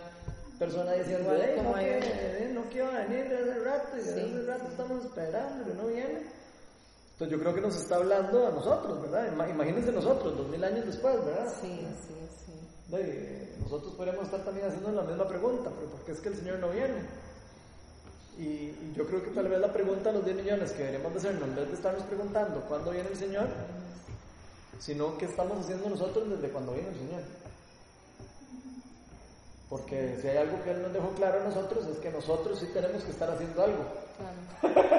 persona 0.61 0.93
diciendo, 0.93 1.33
Igual 1.33 1.41
"Ey, 1.49 1.55
como 1.57 1.69
no, 1.71 1.75
que, 1.75 1.97
eh, 1.97 2.51
no 2.53 2.61
quiero 2.69 2.91
venir 2.93 3.27
desde 3.29 3.51
hace 3.51 3.59
rato 3.63 3.87
y 3.93 3.97
desde 3.97 4.13
Sí. 4.13 4.33
hace 4.37 4.45
rato 4.45 4.65
estamos 4.69 5.05
esperando 5.05 5.71
y 5.71 5.73
no 5.77 5.87
viene. 5.87 6.19
Entonces 7.13 7.29
yo 7.37 7.39
creo 7.39 7.53
que 7.55 7.61
nos 7.61 7.75
está 7.75 7.95
hablando 7.95 8.47
a 8.47 8.51
nosotros, 8.51 9.01
¿verdad? 9.01 9.31
Ima- 9.33 9.49
Imagínense 9.49 9.91
nosotros, 9.91 10.37
dos 10.37 10.47
mil 10.49 10.63
años 10.63 10.85
después, 10.85 11.15
¿verdad? 11.25 11.51
Sí, 11.61 11.87
sí, 12.07 12.15
sí. 12.45 12.95
Y, 12.95 13.61
nosotros 13.63 13.93
podríamos 13.95 14.25
estar 14.25 14.41
también 14.43 14.67
haciendo 14.67 14.91
la 14.91 15.01
misma 15.03 15.27
pregunta, 15.27 15.71
pero 15.75 15.89
¿por 15.91 16.01
qué 16.05 16.11
es 16.11 16.19
que 16.19 16.29
el 16.29 16.35
Señor 16.35 16.59
no 16.59 16.69
viene? 16.69 17.05
Y, 18.37 18.43
y 18.43 18.93
yo 18.95 19.05
creo 19.07 19.23
que 19.23 19.31
tal 19.31 19.47
vez 19.47 19.59
la 19.59 19.71
pregunta 19.73 20.09
a 20.09 20.13
los 20.13 20.25
10 20.25 20.35
millones 20.37 20.71
que 20.73 20.79
deberíamos 20.79 21.11
de 21.13 21.19
hacernos, 21.19 21.43
en 21.49 21.55
vez 21.55 21.67
de 21.69 21.73
estarnos 21.75 22.03
preguntando 22.03 22.61
cuándo 22.67 22.91
viene 22.91 23.09
el 23.09 23.17
Señor, 23.17 23.47
sino 24.79 25.17
qué 25.17 25.25
estamos 25.25 25.59
haciendo 25.59 25.89
nosotros 25.89 26.29
desde 26.29 26.49
cuando 26.49 26.73
viene 26.73 26.89
el 26.89 26.95
Señor. 26.95 27.21
Porque 29.71 30.17
si 30.21 30.27
hay 30.27 30.35
algo 30.37 30.61
que 30.63 30.71
Él 30.71 30.81
nos 30.83 30.91
dejó 30.93 31.09
claro 31.15 31.39
a 31.39 31.43
nosotros 31.45 31.87
es 31.87 31.97
que 31.99 32.11
nosotros 32.11 32.59
sí 32.59 32.67
tenemos 32.73 33.01
que 33.03 33.11
estar 33.11 33.31
haciendo 33.31 33.63
algo. 33.63 33.83
Claro. 34.61 34.75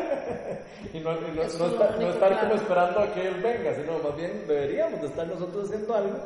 Y 0.92 0.98
no, 1.00 1.12
y 1.16 1.20
no- 1.20 1.34
no 1.34 1.42
estar, 1.42 1.90
no 1.92 1.96
único 1.96 2.12
estar 2.12 2.28
claro. 2.28 2.48
como 2.48 2.54
esperando 2.60 3.00
a 3.00 3.14
que 3.14 3.28
Él 3.28 3.40
venga, 3.40 3.74
sino 3.74 3.98
más 4.00 4.16
bien 4.16 4.44
deberíamos 4.48 5.00
de 5.00 5.06
estar 5.06 5.26
nosotros 5.28 5.66
haciendo 5.68 5.94
algo 5.94 6.18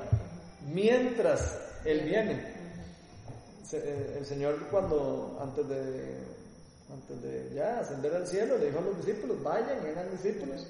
mientras 0.72 1.58
Él 1.84 2.00
viene. 2.00 2.54
Eh, 3.72 4.16
el 4.18 4.24
Señor 4.24 4.56
cuando 4.70 5.38
antes 5.42 5.68
de 5.68 6.18
antes 6.92 7.22
de 7.22 7.50
ya 7.54 7.80
ascender 7.80 8.14
al 8.14 8.26
cielo 8.26 8.56
le 8.58 8.66
dijo 8.66 8.78
a 8.78 8.82
los 8.82 8.96
discípulos 9.04 9.42
vayan 9.42 9.80
hagan 9.80 10.08
discípulos 10.12 10.64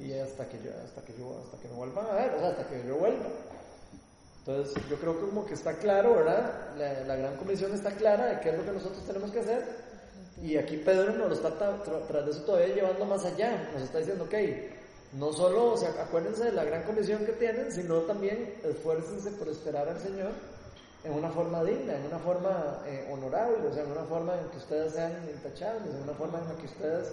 y 0.00 0.12
hasta 0.18 0.44
que 0.48 0.58
yo 0.64 0.70
hasta 0.84 1.00
que 1.02 1.12
yo 1.16 1.40
hasta 1.44 1.56
que 1.62 1.68
me 1.68 1.74
vuelvan 1.74 2.06
a 2.06 2.12
ver 2.14 2.34
o 2.34 2.40
sea 2.40 2.48
hasta 2.50 2.66
que 2.68 2.82
yo 2.88 2.96
vuelva 2.96 3.26
entonces 4.40 4.74
yo 4.88 4.96
creo 4.96 5.14
que 5.20 5.26
como 5.26 5.46
que 5.46 5.54
está 5.54 5.74
claro 5.78 6.14
verdad 6.16 6.70
la, 6.76 7.00
la 7.04 7.16
gran 7.16 7.36
comisión 7.36 7.72
está 7.74 7.90
clara 7.92 8.26
de 8.26 8.40
qué 8.40 8.50
es 8.50 8.58
lo 8.58 8.64
que 8.64 8.72
nosotros 8.72 9.04
tenemos 9.06 9.30
que 9.30 9.40
hacer 9.40 9.64
y 10.42 10.56
aquí 10.56 10.78
Pedro 10.78 11.12
nos 11.12 11.28
lo 11.28 11.34
está 11.34 11.50
tra- 11.58 11.82
tra- 11.84 12.06
tras 12.08 12.24
de 12.24 12.30
eso 12.32 12.42
todavía 12.42 12.74
llevando 12.74 13.04
más 13.04 13.24
allá 13.24 13.68
nos 13.74 13.82
está 13.82 13.98
diciendo 13.98 14.24
ok 14.24 14.34
no 15.12 15.32
solo 15.32 15.72
o 15.72 15.76
sea, 15.76 15.90
acuérdense 16.02 16.44
de 16.44 16.52
la 16.52 16.64
gran 16.64 16.82
comisión 16.84 17.24
que 17.26 17.32
tienen 17.32 17.70
sino 17.72 17.98
también 18.02 18.54
esfuércense 18.64 19.30
por 19.32 19.48
esperar 19.48 19.88
al 19.88 20.00
Señor 20.00 20.30
en 21.02 21.12
una 21.14 21.30
forma 21.30 21.64
digna, 21.64 21.96
en 21.96 22.04
una 22.04 22.18
forma 22.18 22.82
eh, 22.86 23.08
honorable, 23.10 23.66
o 23.68 23.72
sea, 23.72 23.84
en 23.84 23.90
una 23.90 24.02
forma 24.04 24.34
en 24.38 24.50
que 24.50 24.58
ustedes 24.58 24.92
sean 24.92 25.12
intachables, 25.34 25.94
en 25.94 26.02
una 26.02 26.12
forma 26.12 26.38
en 26.40 26.44
la 26.48 26.54
que 26.60 26.66
ustedes 26.66 27.12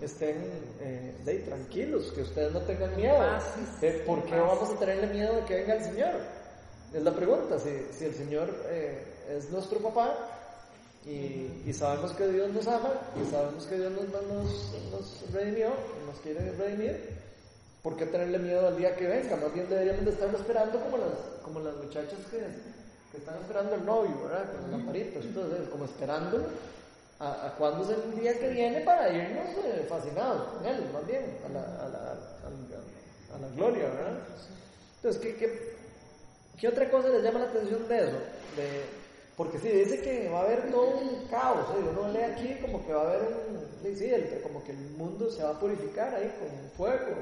estén 0.00 0.38
eh, 0.80 1.14
de 1.24 1.38
tranquilos, 1.38 2.10
que 2.12 2.22
ustedes 2.22 2.52
no 2.52 2.58
tengan 2.62 2.96
miedo. 2.96 3.14
Eh, 3.80 4.02
¿Por 4.04 4.24
qué 4.24 4.34
vamos 4.40 4.70
a 4.74 4.76
tenerle 4.80 5.06
miedo 5.06 5.36
de 5.36 5.44
que 5.44 5.54
venga 5.54 5.74
el 5.74 5.84
Señor? 5.84 6.10
Es 6.94 7.02
la 7.02 7.12
pregunta, 7.14 7.58
si, 7.58 7.70
si 7.96 8.04
el 8.04 8.14
Señor 8.14 8.48
eh, 8.66 9.02
es 9.36 9.50
nuestro 9.50 9.78
papá 9.78 10.14
y, 11.06 11.62
y 11.66 11.72
sabemos 11.72 12.12
que 12.12 12.28
Dios 12.28 12.50
nos 12.52 12.66
ama 12.66 12.92
y 13.20 13.30
sabemos 13.30 13.64
que 13.66 13.76
Dios 13.76 13.92
nos, 13.92 14.04
nos, 14.08 14.72
nos 14.92 15.32
redimió, 15.32 15.68
nos 16.06 16.18
quiere 16.22 16.52
redimir, 16.52 17.08
¿por 17.82 17.96
qué 17.96 18.06
tenerle 18.06 18.38
miedo 18.38 18.68
al 18.68 18.76
día 18.76 18.94
que 18.94 19.06
venga? 19.06 19.36
Más 19.36 19.54
bien 19.54 19.68
deberíamos 19.70 20.04
de 20.04 20.10
estarlo 20.10 20.36
esperando 20.38 20.80
como 20.80 20.98
las, 20.98 21.12
como 21.42 21.60
las 21.60 21.76
muchachas 21.76 22.18
que, 22.30 22.38
que 23.10 23.16
están 23.18 23.36
esperando 23.40 23.74
el 23.74 23.84
novio, 23.86 24.22
¿verdad? 24.24 24.52
Con 24.52 24.62
las 24.62 24.70
lamparitas, 24.70 25.24
entonces, 25.24 25.68
como 25.70 25.86
esperando 25.86 26.46
a, 27.20 27.46
a 27.46 27.54
cuándo 27.56 27.84
es 27.84 27.98
el 27.98 28.20
día 28.20 28.38
que 28.38 28.48
viene 28.50 28.80
para 28.82 29.08
irnos 29.10 29.46
eh, 29.64 29.86
fascinados 29.88 30.42
con 30.58 30.66
él, 30.66 30.84
más 30.92 31.06
bien, 31.06 31.38
a 31.46 31.48
la, 31.48 31.60
a 31.60 31.88
la, 31.88 31.98
a 31.98 32.50
la- 32.50 32.82
a 33.34 33.38
la 33.38 33.48
gloria, 33.56 33.84
¿verdad? 33.88 34.18
Entonces, 34.96 35.22
¿qué, 35.22 35.34
qué, 35.36 35.71
qué 36.58 36.68
otra 36.68 36.90
cosa 36.90 37.08
les 37.08 37.22
llama 37.22 37.40
la 37.40 37.46
atención 37.46 37.88
de 37.88 37.96
eso? 37.98 38.16
De, 38.56 39.02
porque 39.36 39.58
sí, 39.58 39.68
dice 39.68 40.00
que 40.02 40.28
va 40.28 40.40
a 40.40 40.44
haber 40.44 40.70
todo 40.70 40.88
un 40.98 41.26
caos, 41.28 41.66
¿eh? 41.76 41.84
uno 41.90 42.12
lee 42.12 42.22
aquí 42.22 42.58
como 42.60 42.84
que 42.86 42.92
va 42.92 43.02
a 43.02 43.06
haber 43.08 43.22
un, 43.22 43.96
sí, 43.96 44.04
el- 44.06 44.40
como 44.42 44.62
que 44.62 44.72
el 44.72 44.90
mundo 44.90 45.30
se 45.30 45.42
va 45.42 45.50
a 45.50 45.58
purificar 45.60 46.14
ahí 46.14 46.30
con 46.38 46.70
fuego. 46.76 47.16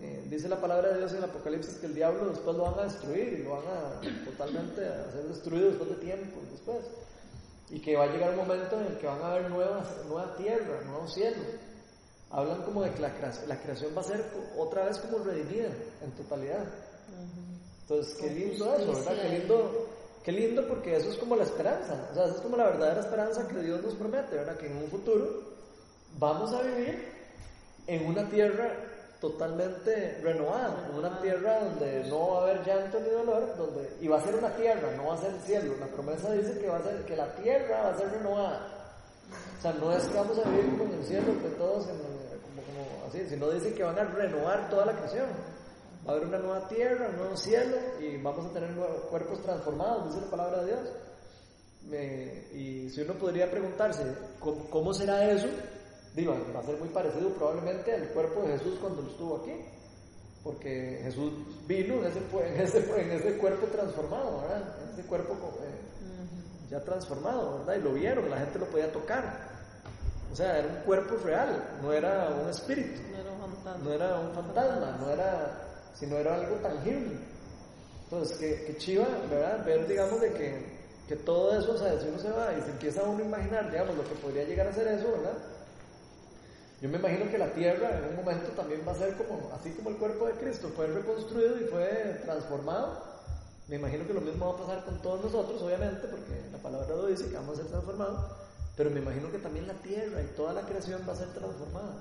Eh, 0.00 0.24
dice 0.28 0.48
la 0.48 0.60
palabra 0.60 0.90
de 0.90 0.98
Dios 0.98 1.12
en 1.12 1.18
el 1.18 1.24
Apocalipsis 1.24 1.74
que 1.76 1.86
el 1.86 1.94
diablo 1.94 2.30
después 2.30 2.56
lo 2.56 2.64
van 2.64 2.78
a 2.80 2.82
destruir 2.84 3.32
y 3.40 3.42
lo 3.42 3.50
van 3.52 3.64
a 3.66 4.24
totalmente 4.24 4.80
a 4.86 5.10
ser 5.10 5.24
destruido 5.24 5.68
después 5.68 5.90
de 5.90 5.96
tiempo, 5.96 6.38
después. 6.50 6.84
Y 7.70 7.80
que 7.80 7.96
va 7.96 8.04
a 8.04 8.06
llegar 8.08 8.30
un 8.30 8.36
momento 8.36 8.78
en 8.80 8.86
el 8.86 8.98
que 8.98 9.06
van 9.06 9.20
a 9.22 9.32
haber 9.32 9.50
nuevas, 9.50 9.86
nueva 10.06 10.36
tierra, 10.36 10.80
nuevo 10.86 11.08
cielo. 11.08 11.42
Hablan 12.30 12.62
como 12.62 12.82
de 12.82 12.90
que 12.92 13.00
la, 13.00 13.12
la 13.46 13.60
creación 13.60 13.92
va 13.96 14.00
a 14.00 14.04
ser 14.04 14.24
otra 14.58 14.84
vez 14.84 14.98
como 14.98 15.18
redimida 15.24 15.68
en 16.02 16.10
totalidad. 16.12 16.64
Entonces, 17.88 18.14
qué 18.20 18.30
lindo 18.30 18.74
eso, 18.74 18.92
¿verdad? 18.92 19.22
Qué 19.22 19.28
lindo, 19.38 19.86
qué 20.24 20.32
lindo 20.32 20.66
porque 20.68 20.96
eso 20.96 21.10
es 21.10 21.16
como 21.16 21.36
la 21.36 21.44
esperanza. 21.44 22.08
O 22.10 22.14
sea, 22.14 22.24
eso 22.24 22.34
es 22.36 22.40
como 22.40 22.56
la 22.56 22.64
verdadera 22.64 23.00
esperanza 23.00 23.46
que 23.46 23.60
Dios 23.60 23.82
nos 23.82 23.94
promete, 23.94 24.34
¿verdad? 24.36 24.56
Que 24.56 24.66
en 24.66 24.76
un 24.78 24.88
futuro 24.88 25.42
vamos 26.18 26.52
a 26.52 26.62
vivir 26.62 27.12
en 27.86 28.06
una 28.06 28.28
tierra 28.28 28.72
totalmente 29.20 30.18
renovada, 30.22 30.88
en 30.90 30.98
una 30.98 31.20
tierra 31.20 31.60
donde 31.60 32.04
no 32.10 32.28
va 32.32 32.38
a 32.40 32.42
haber 32.42 32.64
llanto 32.66 33.00
ni 33.00 33.08
dolor, 33.08 33.56
donde 33.56 33.96
y 34.00 34.08
va 34.08 34.18
a 34.18 34.22
ser 34.24 34.34
una 34.34 34.50
tierra, 34.56 34.90
no 34.96 35.06
va 35.06 35.14
a 35.14 35.18
ser 35.18 35.30
el 35.30 35.40
cielo. 35.40 35.74
La 35.80 35.86
promesa 35.86 36.32
dice 36.32 36.58
que 36.58 36.68
va 36.68 36.78
a 36.78 36.82
ser 36.82 37.04
que 37.06 37.16
la 37.16 37.34
tierra 37.36 37.82
va 37.84 37.90
a 37.90 37.96
ser 37.98 38.10
renovada. 38.10 38.68
O 39.58 39.62
sea, 39.62 39.72
no 39.74 39.92
es 39.96 40.04
que 40.04 40.14
vamos 40.16 40.38
a 40.38 40.48
vivir 40.50 40.70
como 40.76 40.92
en 40.92 40.98
el 40.98 41.04
cielo, 41.06 41.26
que 41.40 41.48
todos 41.56 41.84
en 41.84 41.94
el- 41.94 42.40
como, 42.40 42.62
como 42.62 43.06
así, 43.08 43.26
sino 43.28 43.48
dice 43.50 43.72
que 43.74 43.82
van 43.84 43.98
a 43.98 44.04
renovar 44.04 44.68
toda 44.70 44.86
la 44.86 44.92
creación. 44.92 45.26
Va 46.06 46.12
a 46.12 46.16
haber 46.16 46.28
una 46.28 46.38
nueva 46.38 46.68
tierra, 46.68 47.08
un 47.08 47.16
nuevo 47.16 47.36
cielo 47.36 47.76
y 48.00 48.16
vamos 48.22 48.46
a 48.46 48.52
tener 48.52 48.70
nuevos 48.70 49.00
cuerpos 49.10 49.42
transformados, 49.42 50.06
dice 50.14 50.24
la 50.24 50.30
palabra 50.30 50.62
de 50.62 50.66
Dios. 50.66 50.80
Y 52.54 52.90
si 52.90 53.00
uno 53.02 53.14
podría 53.14 53.50
preguntarse, 53.50 54.04
¿cómo, 54.40 54.68
cómo 54.70 54.94
será 54.94 55.28
eso? 55.30 55.48
Digo, 56.14 56.36
va 56.54 56.60
a 56.60 56.62
ser 56.62 56.78
muy 56.78 56.88
parecido 56.88 57.28
probablemente 57.30 57.92
al 57.92 58.08
cuerpo 58.08 58.42
de 58.42 58.56
Jesús 58.58 58.78
cuando 58.80 59.02
él 59.02 59.08
estuvo 59.08 59.36
aquí. 59.36 59.52
Porque 60.42 61.00
Jesús 61.02 61.32
vino 61.66 61.94
en 61.96 62.04
ese, 62.06 62.20
pu- 62.30 62.40
en 62.46 62.60
ese, 62.60 62.78
en 62.78 63.10
ese 63.10 63.36
cuerpo 63.38 63.66
transformado, 63.66 64.40
¿verdad? 64.42 64.62
En 64.84 64.90
ese 64.98 65.02
cuerpo 65.08 65.34
eh, 65.34 66.68
ya 66.70 66.80
transformado, 66.82 67.58
¿verdad? 67.58 67.74
Y 67.80 67.82
lo 67.82 67.92
vieron, 67.94 68.30
la 68.30 68.38
gente 68.38 68.58
lo 68.60 68.66
podía 68.66 68.92
tocar. 68.92 69.56
O 70.32 70.36
sea, 70.36 70.58
era 70.58 70.68
un 70.68 70.82
cuerpo 70.84 71.16
real, 71.24 71.78
no 71.82 71.92
era 71.92 72.28
un 72.42 72.48
espíritu, 72.48 73.00
No 73.10 73.18
era 73.18 73.30
un 73.32 73.40
fantasma. 73.40 73.84
no 73.84 73.92
era 73.92 74.20
un 74.20 74.32
fantasma, 74.34 74.96
no 75.00 75.10
era, 75.10 75.65
sino 75.98 76.16
era 76.16 76.34
algo 76.34 76.56
tangible. 76.56 77.16
Entonces, 78.04 78.36
que, 78.38 78.64
que 78.64 78.76
chiva, 78.76 79.06
¿verdad? 79.28 79.64
Ver, 79.64 79.86
digamos, 79.88 80.20
de 80.20 80.32
que, 80.32 80.76
que 81.08 81.16
todo 81.16 81.58
eso, 81.58 81.72
o 81.72 81.78
sea, 81.78 81.98
si 82.00 82.08
uno 82.08 82.18
se 82.18 82.30
va 82.30 82.52
y 82.56 82.62
se 82.62 82.70
empieza 82.70 83.02
uno 83.02 83.22
a 83.22 83.26
imaginar, 83.26 83.70
digamos, 83.70 83.96
lo 83.96 84.04
que 84.04 84.14
podría 84.14 84.44
llegar 84.44 84.68
a 84.68 84.72
ser 84.72 84.86
eso, 84.88 85.10
¿verdad? 85.10 85.38
Yo 86.80 86.90
me 86.90 86.98
imagino 86.98 87.30
que 87.30 87.38
la 87.38 87.50
tierra 87.52 87.98
en 87.98 88.10
un 88.10 88.16
momento 88.16 88.50
también 88.50 88.82
va 88.86 88.92
a 88.92 88.96
ser 88.96 89.14
como, 89.14 89.50
así 89.54 89.70
como 89.70 89.90
el 89.90 89.96
cuerpo 89.96 90.26
de 90.26 90.34
Cristo, 90.34 90.70
fue 90.76 90.86
reconstruido 90.86 91.58
y 91.58 91.64
fue 91.64 92.20
transformado. 92.24 93.02
Me 93.68 93.76
imagino 93.76 94.06
que 94.06 94.12
lo 94.12 94.20
mismo 94.20 94.46
va 94.46 94.52
a 94.52 94.66
pasar 94.66 94.84
con 94.84 95.00
todos 95.00 95.24
nosotros, 95.24 95.60
obviamente, 95.62 96.06
porque 96.06 96.50
la 96.52 96.58
palabra 96.58 96.86
lo 96.94 97.06
dice 97.06 97.28
que 97.28 97.34
vamos 97.34 97.58
a 97.58 97.62
ser 97.62 97.70
transformados, 97.70 98.20
pero 98.76 98.90
me 98.90 99.00
imagino 99.00 99.32
que 99.32 99.38
también 99.38 99.66
la 99.66 99.74
tierra 99.74 100.22
y 100.22 100.36
toda 100.36 100.52
la 100.52 100.62
creación 100.62 101.02
va 101.08 101.14
a 101.14 101.16
ser 101.16 101.28
transformada. 101.28 101.94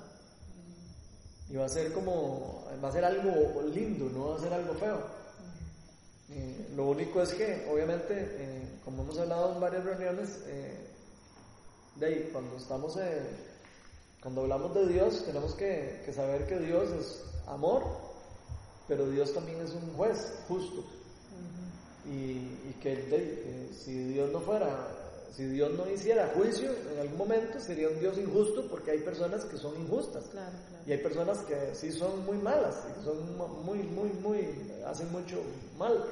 Y 1.49 1.57
va 1.57 1.65
a 1.65 1.69
ser 1.69 1.93
como, 1.93 2.65
va 2.83 2.89
a 2.89 2.91
ser 2.91 3.05
algo 3.05 3.61
lindo, 3.73 4.09
no 4.09 4.29
va 4.29 4.35
a 4.37 4.39
ser 4.39 4.53
algo 4.53 4.73
feo. 4.73 4.99
Eh, 6.31 6.69
lo 6.75 6.87
único 6.87 7.21
es 7.21 7.33
que, 7.33 7.67
obviamente, 7.71 8.13
eh, 8.17 8.79
como 8.83 9.03
hemos 9.03 9.17
hablado 9.19 9.53
en 9.53 9.61
varias 9.61 9.83
reuniones, 9.83 10.39
eh, 10.47 10.87
de 11.97 12.05
ahí, 12.05 12.29
cuando 12.33 12.57
estamos, 12.57 12.97
eh, 12.97 13.21
cuando 14.21 14.41
hablamos 14.41 14.73
de 14.73 14.87
Dios, 14.87 15.23
tenemos 15.25 15.53
que, 15.53 16.01
que 16.03 16.11
saber 16.11 16.47
que 16.47 16.59
Dios 16.59 16.89
es 16.89 17.23
amor, 17.47 17.83
pero 18.87 19.07
Dios 19.09 19.33
también 19.33 19.61
es 19.61 19.71
un 19.71 19.93
juez 19.95 20.33
justo. 20.47 20.83
Y, 22.05 22.69
y 22.69 22.75
que 22.81 22.95
de 22.95 23.17
eh, 23.17 23.69
si 23.73 23.93
Dios 24.13 24.31
no 24.31 24.39
fuera, 24.39 24.69
si 25.35 25.43
Dios 25.45 25.71
no 25.77 25.89
hiciera 25.89 26.31
juicio 26.35 26.71
en 26.93 26.99
algún 26.99 27.17
momento, 27.17 27.59
sería 27.59 27.89
un 27.89 27.99
Dios 27.99 28.17
injusto 28.17 28.67
porque 28.69 28.91
hay 28.91 28.99
personas 28.99 29.43
que 29.45 29.57
son 29.57 29.75
injustas. 29.79 30.23
Claro, 30.31 30.51
claro. 30.69 30.83
Y 30.87 30.91
hay 30.93 30.97
personas 30.99 31.39
que 31.39 31.75
sí 31.75 31.91
son 31.91 32.25
muy 32.25 32.37
malas, 32.37 32.75
son 33.03 33.37
mu- 33.37 33.47
muy, 33.63 33.79
muy, 33.79 34.09
muy, 34.21 34.47
hacen 34.87 35.11
mucho 35.11 35.37
mal. 35.77 36.05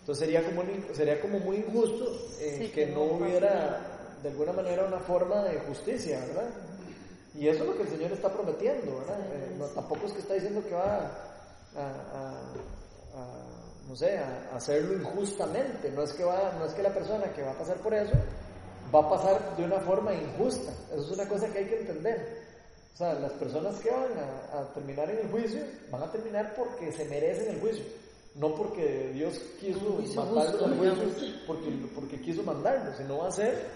Entonces 0.00 0.24
sería 0.24 0.44
como, 0.44 0.62
sería 0.94 1.20
como 1.20 1.40
muy 1.40 1.56
injusto 1.56 2.04
eh, 2.38 2.56
Sí, 2.60 2.68
que 2.68 2.86
que 2.86 2.92
no 2.92 3.02
hubiera 3.02 3.80
de 4.22 4.28
alguna 4.30 4.52
manera 4.52 4.84
una 4.84 5.00
forma 5.00 5.42
de 5.42 5.58
justicia, 5.60 6.20
¿verdad? 6.28 6.48
Y 7.34 7.48
eso 7.48 7.64
es 7.64 7.68
lo 7.70 7.76
que 7.76 7.82
el 7.82 7.88
Señor 7.88 8.12
está 8.12 8.32
prometiendo, 8.32 8.98
¿verdad? 8.98 9.18
Eh, 9.32 9.56
no, 9.58 9.64
tampoco 9.66 10.06
es 10.06 10.12
que 10.12 10.20
está 10.20 10.34
diciendo 10.34 10.62
que 10.66 10.74
va 10.74 11.10
a, 11.76 11.80
a- 11.80 12.52
a- 13.14 13.65
no 13.88 13.96
sé, 13.96 14.18
a, 14.18 14.50
hacerlo 14.54 14.94
injustamente. 14.94 15.90
No 15.90 16.02
es 16.02 16.12
que 16.12 16.24
va, 16.24 16.52
no 16.58 16.66
es 16.66 16.74
que 16.74 16.82
la 16.82 16.92
persona 16.92 17.32
que 17.32 17.42
va 17.42 17.52
a 17.52 17.58
pasar 17.58 17.76
por 17.78 17.94
eso 17.94 18.14
va 18.94 19.00
a 19.00 19.08
pasar 19.10 19.56
de 19.56 19.64
una 19.64 19.80
forma 19.80 20.14
injusta. 20.14 20.72
Eso 20.92 21.02
es 21.02 21.10
una 21.10 21.28
cosa 21.28 21.48
que 21.48 21.58
hay 21.58 21.66
que 21.66 21.80
entender. 21.80 22.46
O 22.94 22.96
sea, 22.96 23.14
las 23.14 23.32
personas 23.32 23.78
que 23.80 23.90
van 23.90 24.10
a, 24.18 24.60
a 24.60 24.72
terminar 24.72 25.10
en 25.10 25.18
el 25.18 25.30
juicio 25.30 25.60
van 25.90 26.02
a 26.02 26.10
terminar 26.10 26.54
porque 26.54 26.90
se 26.92 27.04
merecen 27.04 27.54
el 27.54 27.60
juicio, 27.60 27.84
no 28.36 28.54
porque 28.54 29.10
Dios 29.12 29.38
quiso 29.60 29.98
mandarlos 30.14 30.62
al 30.62 30.78
juicio, 30.78 31.32
porque, 31.46 31.70
porque 31.94 32.20
quiso 32.22 32.42
mandarlos, 32.42 32.96
sino 32.96 33.18
va 33.18 33.28
a 33.28 33.32
ser 33.32 33.66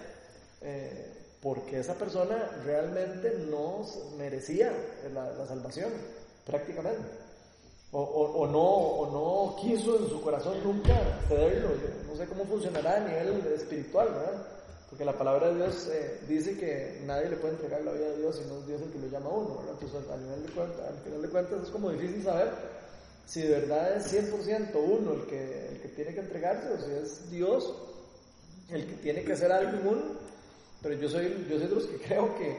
eh, 0.61 1.11
porque 1.41 1.79
esa 1.79 1.95
persona 1.95 2.49
realmente 2.63 3.31
no 3.49 3.81
merecía 4.17 4.71
la, 5.13 5.31
la 5.31 5.45
salvación, 5.45 5.91
prácticamente. 6.45 7.20
O, 7.93 7.99
o- 8.01 8.41
o 8.43 8.47
no, 8.47 8.61
o 8.63 9.11
no 9.11 9.55
quiso 9.61 9.97
en 9.99 10.07
su 10.09 10.21
corazón 10.21 10.63
nunca 10.63 10.95
cederlo. 11.27 11.69
No 12.07 12.15
sé 12.15 12.25
cómo 12.27 12.45
funcionará 12.45 12.97
a 12.97 12.99
nivel 13.07 13.45
espiritual, 13.53 14.07
¿verdad? 14.09 14.47
Porque 14.89 15.03
la 15.05 15.17
palabra 15.17 15.49
de 15.49 15.55
Dios 15.55 15.87
eh, 15.91 16.19
dice 16.27 16.57
que 16.57 17.01
nadie 17.05 17.29
le 17.29 17.37
puede 17.37 17.53
entregar 17.55 17.81
la 17.81 17.91
vida 17.91 18.07
a 18.07 18.17
Dios, 18.17 18.35
sino 18.37 18.59
es 18.59 18.67
Dios 18.67 18.81
el 18.81 18.91
que 18.91 18.99
lo 18.99 19.07
llama 19.07 19.29
a 19.29 19.33
uno, 19.33 19.57
¿verdad? 19.57 19.75
Entonces, 19.81 20.09
al, 20.09 20.21
nivel 20.23 20.43
de 20.43 20.49
cuenta, 20.51 20.87
al 20.87 20.97
final 21.03 21.21
de 21.21 21.29
cuentas, 21.29 21.63
es 21.63 21.69
como 21.69 21.89
difícil 21.91 22.23
saber 22.23 22.49
si 23.25 23.41
de 23.41 23.49
verdad 23.59 23.95
es 23.97 24.13
100% 24.13 24.75
uno 24.75 25.13
el 25.13 25.25
que, 25.27 25.67
el 25.69 25.81
que 25.81 25.87
tiene 25.89 26.13
que 26.13 26.19
entregarse 26.21 26.69
o 26.73 26.77
si 26.77 26.91
es 26.91 27.29
Dios 27.31 27.73
el 28.69 28.85
que 28.87 28.93
tiene 28.95 29.23
que 29.23 29.33
hacer 29.33 29.51
algo 29.51 29.79
en 29.79 29.87
uno. 29.87 30.03
Pero 30.81 30.95
yo 30.95 31.09
soy, 31.09 31.45
yo 31.49 31.57
soy 31.59 31.67
de 31.67 31.75
los 31.75 31.85
que 31.87 31.97
creo 31.97 32.35
que, 32.37 32.57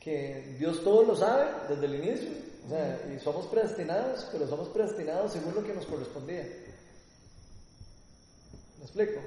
que 0.00 0.56
Dios 0.58 0.82
todo 0.84 1.02
lo 1.04 1.16
sabe 1.16 1.46
desde 1.68 1.84
el 1.86 1.94
inicio. 1.96 2.28
O 2.68 2.70
sea, 2.70 3.00
y 3.16 3.18
somos 3.18 3.46
predestinados, 3.46 4.28
pero 4.30 4.46
somos 4.46 4.68
predestinados 4.68 5.32
según 5.32 5.54
lo 5.54 5.64
que 5.64 5.72
nos 5.72 5.86
correspondía. 5.86 6.42
¿Me 8.78 8.84
explico? 8.84 9.20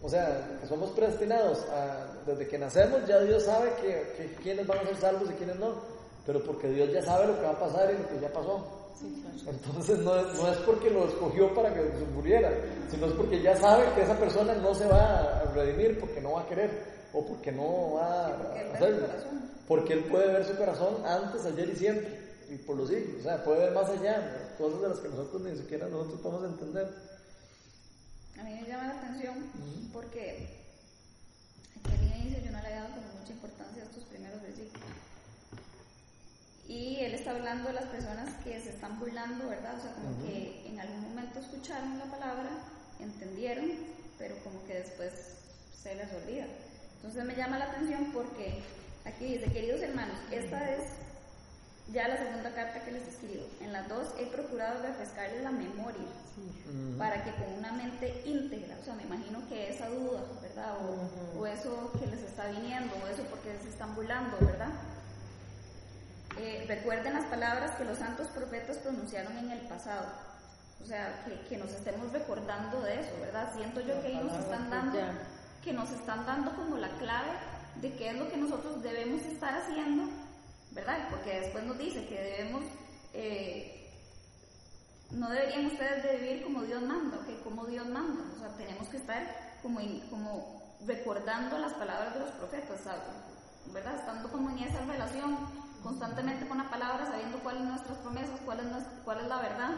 O 0.00 0.08
sea, 0.08 0.58
que 0.60 0.66
somos 0.68 0.90
predestinados 0.90 1.58
a- 1.70 2.06
desde 2.24 2.46
que 2.46 2.56
nacemos, 2.58 3.04
ya 3.06 3.18
Dios 3.20 3.42
sabe 3.42 3.72
que, 3.80 4.12
que 4.16 4.34
quiénes 4.42 4.66
van 4.66 4.78
a 4.78 4.84
ser 4.84 4.96
salvos 4.96 5.28
y 5.30 5.34
quiénes 5.34 5.56
no. 5.58 5.74
Pero 6.24 6.42
porque 6.44 6.68
Dios 6.68 6.90
ya 6.92 7.02
sabe 7.02 7.26
lo 7.26 7.34
que 7.36 7.42
va 7.42 7.50
a 7.50 7.58
pasar 7.58 7.90
y 7.92 7.98
lo 8.00 8.08
que 8.08 8.20
ya 8.20 8.32
pasó. 8.32 8.64
Entonces 9.46 9.98
no 9.98 10.16
es, 10.16 10.38
no 10.38 10.52
es 10.52 10.58
porque 10.58 10.88
lo 10.88 11.08
escogió 11.08 11.52
para 11.52 11.74
que 11.74 11.80
se 11.82 12.04
muriera, 12.14 12.50
sino 12.90 13.06
es 13.06 13.12
porque 13.14 13.42
ya 13.42 13.56
sabe 13.56 13.84
que 13.94 14.02
esa 14.02 14.16
persona 14.16 14.54
no 14.54 14.72
se 14.74 14.86
va 14.86 15.40
a 15.40 15.42
redimir 15.52 15.98
porque 15.98 16.20
no 16.20 16.32
va 16.32 16.42
a 16.42 16.46
querer 16.46 16.70
o 17.12 17.26
porque 17.26 17.50
no 17.50 17.94
va 17.94 18.28
a 18.28 18.74
hacerlo. 18.74 19.06
Porque 19.66 19.94
él 19.94 20.04
puede 20.04 20.28
ver 20.32 20.44
su 20.46 20.54
corazón 20.56 21.04
antes, 21.04 21.44
ayer 21.44 21.68
y 21.70 21.76
siempre 21.76 22.23
y 22.54 22.58
por 22.58 22.76
los 22.76 22.88
siglos. 22.88 23.20
O 23.20 23.22
sea, 23.22 23.42
puede 23.44 23.60
ver 23.60 23.72
más 23.72 23.88
allá, 23.90 24.18
¿no? 24.20 24.56
cosas 24.56 24.80
de 24.82 24.88
las 24.88 24.98
que 24.98 25.08
nosotros 25.08 25.42
ni 25.42 25.56
siquiera 25.58 25.88
nosotros 25.88 26.20
podemos 26.20 26.44
entender. 26.44 26.88
A 28.38 28.42
mí 28.44 28.54
me 28.54 28.68
llama 28.68 28.88
la 28.88 28.98
atención 29.00 29.50
porque 29.92 30.64
aquí 31.78 31.90
al 31.92 32.20
inicio 32.22 32.44
yo 32.44 32.50
no 32.52 32.60
le 32.60 32.66
había 32.66 32.82
dado 32.82 32.94
como 32.94 33.20
mucha 33.20 33.32
importancia 33.32 33.82
a 33.82 33.86
estos 33.86 34.04
primeros 34.04 34.42
versículos. 34.42 34.88
Y 36.66 36.96
él 37.00 37.14
está 37.14 37.32
hablando 37.32 37.68
de 37.68 37.74
las 37.74 37.84
personas 37.86 38.32
que 38.42 38.60
se 38.60 38.70
están 38.70 38.98
burlando, 38.98 39.48
¿verdad? 39.48 39.76
O 39.78 39.82
sea, 39.82 39.92
como 39.94 40.10
Ujú. 40.10 40.26
que 40.26 40.66
en 40.66 40.80
algún 40.80 41.02
momento 41.02 41.38
escucharon 41.40 41.98
la 41.98 42.06
palabra, 42.06 42.50
entendieron, 43.00 43.70
pero 44.18 44.36
como 44.42 44.64
que 44.64 44.74
después 44.74 45.12
se 45.82 45.94
les 45.94 46.10
olvida. 46.12 46.46
Entonces 46.96 47.24
me 47.24 47.36
llama 47.36 47.58
la 47.58 47.66
atención 47.66 48.10
porque 48.12 48.62
aquí 49.04 49.24
dice, 49.36 49.52
queridos 49.52 49.82
hermanos, 49.82 50.16
esta 50.32 50.70
es 50.74 50.82
ya 51.92 52.08
la 52.08 52.16
segunda 52.16 52.50
carta 52.54 52.84
que 52.84 52.92
les 52.92 53.06
escribo. 53.06 53.44
En 53.60 53.72
las 53.72 53.88
dos 53.88 54.14
he 54.18 54.26
procurado 54.26 54.82
refrescarles 54.82 55.42
la 55.42 55.50
memoria 55.50 56.08
Ujú. 56.36 56.98
para 56.98 57.22
que 57.22 57.30
con 57.32 57.52
una 57.58 57.72
mente 57.72 58.22
íntegra, 58.24 58.76
o 58.80 58.84
sea, 58.84 58.94
me 58.94 59.02
imagino 59.02 59.46
que 59.48 59.70
esa 59.70 59.88
duda, 59.88 60.22
¿verdad? 60.42 60.76
O, 60.80 61.40
o 61.40 61.46
eso 61.46 61.92
que 61.98 62.06
les 62.06 62.22
está 62.22 62.46
viniendo, 62.48 62.94
o 62.94 63.06
eso 63.06 63.22
porque 63.24 63.56
se 63.62 63.68
están 63.68 63.94
burlando, 63.94 64.36
¿verdad? 64.40 64.70
Eh, 66.38 66.64
recuerden 66.66 67.12
las 67.14 67.26
palabras 67.26 67.76
que 67.76 67.84
los 67.84 67.98
santos 67.98 68.26
profetas 68.28 68.78
pronunciaron 68.78 69.36
en 69.38 69.50
el 69.52 69.60
pasado. 69.68 70.06
O 70.82 70.86
sea, 70.86 71.22
que, 71.24 71.38
que 71.48 71.56
nos 71.56 71.70
estemos 71.70 72.12
recordando 72.12 72.80
de 72.80 73.00
eso, 73.00 73.12
¿verdad? 73.20 73.52
Siento 73.54 73.80
yo 73.80 74.00
que 74.02 74.08
ellos 74.08 74.24
nos 74.24 74.38
están 74.40 74.68
dando, 74.68 74.98
que 75.62 75.72
nos 75.72 75.90
están 75.92 76.26
dando 76.26 76.54
como 76.56 76.76
la 76.76 76.88
clave 76.98 77.30
de 77.80 77.94
qué 77.94 78.10
es 78.10 78.16
lo 78.18 78.28
que 78.28 78.36
nosotros 78.36 78.82
debemos 78.82 79.22
estar 79.22 79.54
haciendo, 79.54 80.10
¿verdad? 80.74 81.08
Porque 81.10 81.40
después 81.40 81.64
nos 81.64 81.78
dice 81.78 82.06
que 82.06 82.20
debemos, 82.20 82.62
eh, 83.12 83.90
no 85.10 85.30
deberían 85.30 85.66
ustedes 85.66 86.02
de 86.02 86.16
vivir 86.16 86.42
como 86.44 86.62
Dios 86.62 86.82
manda, 86.82 87.18
¿ok? 87.18 87.42
Como 87.44 87.64
Dios 87.66 87.86
manda. 87.86 88.24
O 88.36 88.38
sea, 88.38 88.48
tenemos 88.56 88.88
que 88.88 88.96
estar 88.98 89.58
como, 89.62 89.80
in- 89.80 90.00
como 90.10 90.76
recordando 90.86 91.58
las 91.58 91.72
palabras 91.74 92.14
de 92.14 92.20
los 92.20 92.30
profetas, 92.32 92.80
¿sabes? 92.82 93.02
¿verdad? 93.72 93.94
Estando 93.96 94.30
como 94.30 94.50
en 94.50 94.58
esa 94.58 94.80
relación 94.84 95.38
constantemente 95.82 96.46
con 96.48 96.58
la 96.58 96.68
palabra, 96.70 97.06
sabiendo 97.06 97.38
cuáles 97.38 97.62
son 97.62 97.70
nuestras 97.70 97.98
promesas, 97.98 98.40
cuál 98.44 98.60
es, 98.60 98.66
nues- 98.66 99.02
cuál 99.04 99.20
es 99.20 99.26
la 99.28 99.36
verdad. 99.40 99.70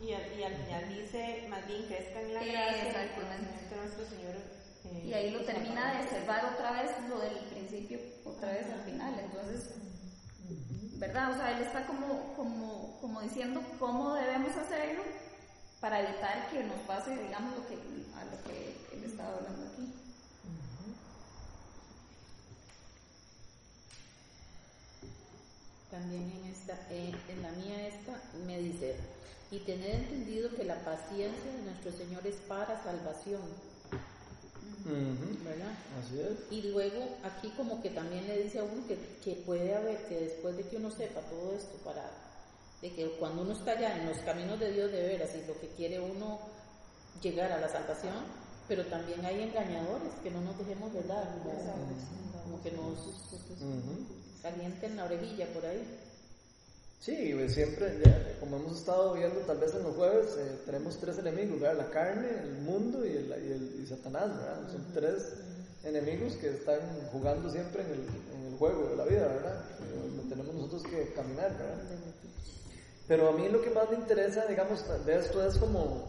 Y 0.00 0.12
al, 0.12 0.32
y 0.38 0.42
al 0.42 0.54
final 0.56 0.88
dice, 0.88 1.46
más 1.48 1.66
bien 1.66 1.84
crezca 1.86 2.20
en 2.20 2.34
la 2.34 2.40
gracia 2.52 2.92
de 3.70 3.76
nuestro 3.76 4.04
Señor. 4.06 4.34
Y 5.04 5.12
ahí 5.12 5.30
lo 5.30 5.44
termina 5.44 6.00
de 6.00 6.08
cerrar 6.08 6.52
otra 6.54 6.72
vez 6.72 6.90
lo 7.08 7.18
del 7.18 7.38
principio, 7.50 7.98
otra 8.24 8.52
vez 8.52 8.66
al 8.72 8.82
final. 8.82 9.14
Entonces, 9.18 9.70
¿verdad? 10.98 11.32
O 11.32 11.36
sea, 11.36 11.56
él 11.56 11.62
está 11.64 11.86
como, 11.86 12.34
como, 12.34 12.98
como 13.00 13.20
diciendo 13.20 13.62
cómo 13.78 14.14
debemos 14.14 14.56
hacerlo 14.56 15.02
para 15.80 16.00
evitar 16.00 16.48
que 16.50 16.64
nos 16.64 16.78
pase, 16.86 17.10
digamos, 17.10 17.56
lo 17.56 17.66
que, 17.66 17.74
a 17.74 18.24
lo 18.24 18.42
que 18.44 18.76
él 18.96 19.04
estaba 19.04 19.36
hablando 19.36 19.66
aquí. 19.72 19.92
También 25.90 26.22
en 26.22 26.50
esta, 26.50 26.78
en, 26.90 27.14
en 27.28 27.42
la 27.42 27.50
mía 27.50 27.88
esta, 27.88 28.22
me 28.46 28.58
dice, 28.58 28.96
y 29.50 29.58
tener 29.58 29.90
entendido 29.90 30.54
que 30.54 30.64
la 30.64 30.76
paciencia 30.84 31.52
de 31.52 31.62
nuestro 31.64 31.92
Señor 31.92 32.26
es 32.26 32.36
para 32.36 32.82
salvación, 32.82 33.42
Ujú. 34.84 35.44
¿verdad? 35.44 35.74
Así 36.00 36.20
es. 36.20 36.50
Y 36.50 36.70
luego 36.70 37.16
aquí 37.22 37.50
como 37.56 37.80
que 37.82 37.90
también 37.90 38.26
le 38.26 38.42
dice 38.42 38.58
a 38.58 38.64
uno 38.64 38.86
que, 38.86 38.98
que 39.24 39.42
puede 39.42 39.74
haber, 39.74 40.06
que 40.06 40.20
después 40.20 40.56
de 40.56 40.64
que 40.64 40.76
uno 40.76 40.90
sepa 40.90 41.20
todo 41.20 41.52
esto, 41.54 41.76
para 41.84 42.10
de 42.82 42.92
que 42.92 43.10
cuando 43.12 43.42
uno 43.42 43.52
está 43.52 43.78
ya 43.78 43.96
en 43.96 44.08
los 44.08 44.18
caminos 44.18 44.58
de 44.58 44.72
Dios 44.72 44.90
de 44.90 45.02
veras 45.02 45.30
y 45.36 45.46
lo 45.46 45.58
que 45.60 45.68
quiere 45.68 46.00
uno 46.00 46.40
llegar 47.22 47.52
a 47.52 47.60
la 47.60 47.68
salvación, 47.68 48.14
pero 48.66 48.84
también 48.86 49.24
hay 49.24 49.42
engañadores, 49.42 50.12
que 50.22 50.30
no 50.30 50.40
nos 50.40 50.58
dejemos 50.58 50.92
verdad, 50.92 51.28
como, 51.44 52.42
como 52.42 52.62
que 52.62 52.72
nos 52.72 52.98
calienten 54.42 54.96
la 54.96 55.04
orejilla 55.04 55.46
por 55.54 55.64
ahí. 55.64 55.86
Sí, 57.04 57.32
pues 57.34 57.52
siempre, 57.54 57.98
ya, 58.04 58.38
como 58.38 58.58
hemos 58.58 58.78
estado 58.78 59.12
viendo 59.14 59.40
tal 59.40 59.58
vez 59.58 59.74
en 59.74 59.82
los 59.82 59.96
jueves, 59.96 60.36
eh, 60.38 60.56
tenemos 60.66 60.96
tres 60.98 61.18
enemigos, 61.18 61.58
¿verdad? 61.60 61.78
La 61.86 61.90
carne, 61.90 62.28
el 62.44 62.52
mundo 62.62 63.04
y, 63.04 63.08
el, 63.16 63.26
y, 63.26 63.50
el- 63.50 63.80
y 63.82 63.86
Satanás, 63.86 64.28
¿verdad? 64.36 64.70
Son 64.70 64.84
tres 64.94 65.34
enemigos 65.82 66.36
que 66.36 66.50
están 66.50 66.78
jugando 67.10 67.50
siempre 67.50 67.82
en 67.82 67.90
el, 67.90 68.02
en 68.38 68.52
el 68.52 68.56
juego 68.56 68.86
de 68.90 68.96
la 68.96 69.04
vida, 69.04 69.26
¿verdad? 69.26 69.56
Donde 70.16 70.28
tenemos 70.32 70.54
nosotros 70.54 70.84
que 70.84 71.12
caminar, 71.12 71.50
¿verdad? 71.58 71.74
Pero 73.08 73.28
a 73.28 73.32
mí 73.32 73.48
lo 73.48 73.60
que 73.60 73.70
más 73.70 73.90
me 73.90 73.96
interesa, 73.96 74.46
digamos, 74.46 74.84
de 75.04 75.16
esto 75.18 75.44
es 75.44 75.58
como, 75.58 76.04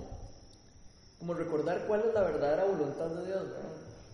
como 1.17 1.33
recordar 1.33 1.85
cuál 1.87 2.01
es 2.07 2.13
la 2.13 2.21
verdadera 2.21 2.65
voluntad 2.65 3.07
de 3.07 3.25
Dios, 3.25 3.41
¿verdad? 3.49 3.71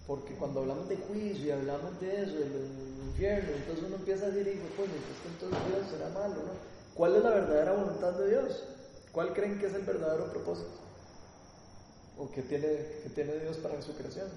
Porque 0.08 0.34
cuando 0.36 0.62
hablamos 0.62 0.88
de 0.88 0.96
juicio 0.96 1.46
y 1.46 1.52
hablamos 1.52 2.00
de 2.00 2.24
eso, 2.24 2.36
del 2.39 2.88
infierno, 3.10 3.50
entonces 3.56 3.84
uno 3.86 3.95
empieza 3.95 4.26
a 4.26 4.30
decir, 4.30 4.48
hijo, 4.54 4.84
es 4.84 5.22
que 5.22 5.28
entonces 5.30 5.60
Dios 5.67 5.88
será 5.91 6.10
malo, 6.10 6.36
¿no? 6.36 6.52
¿Cuál 6.95 7.15
es 7.15 7.24
la 7.24 7.30
verdadera 7.32 7.74
voluntad 7.74 8.12
de 8.13 8.30
Dios? 8.30 8.63
¿Cuál 9.12 9.34
creen 9.34 9.60
que 9.60 9.67
es 9.67 9.74
el 9.74 9.84
verdadero 9.84 10.26
propósito? 10.32 10.69
¿O 12.17 12.30
que 12.32 12.41
tiene, 12.43 12.67
que 13.04 13.10
tiene 13.15 13.34
Dios 13.39 13.58
para 13.58 13.82
su 13.82 13.93
creación? 13.95 14.28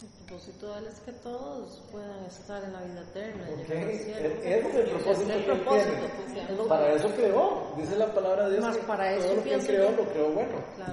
El 0.00 0.08
propósito 0.26 0.72
de 0.72 0.78
él 0.78 0.86
es 0.92 1.00
que 1.00 1.12
todos 1.12 1.82
puedan 1.90 2.24
estar 2.26 2.62
en 2.62 2.72
la 2.72 2.82
vida 2.82 3.02
eterna. 3.10 3.48
Ok, 3.50 3.68
llegar 3.68 3.88
al 3.88 3.98
cielo. 3.98 4.28
Ese 4.44 4.68
es 4.68 4.74
el 4.74 4.90
propósito 4.90 5.32
el 5.32 5.44
que 5.44 5.50
él 5.50 5.58
propósito, 5.60 5.90
tiene. 5.92 6.46
pues, 6.46 6.60
es 6.60 6.66
Para 6.68 6.92
eso 6.92 7.08
creó, 7.16 7.72
dice 7.76 7.96
la 7.96 8.14
palabra 8.14 8.44
de 8.48 8.50
Dios. 8.52 8.64
Más 8.64 8.76
que 8.76 8.82
para 8.84 9.12
eso 9.14 9.26
todo 9.26 9.36
lo 9.36 9.42
que 9.42 9.54
él 9.54 9.66
creó, 9.66 9.90
lo 9.90 10.04
creó 10.10 10.30
bueno. 10.32 10.58
Claro. 10.76 10.92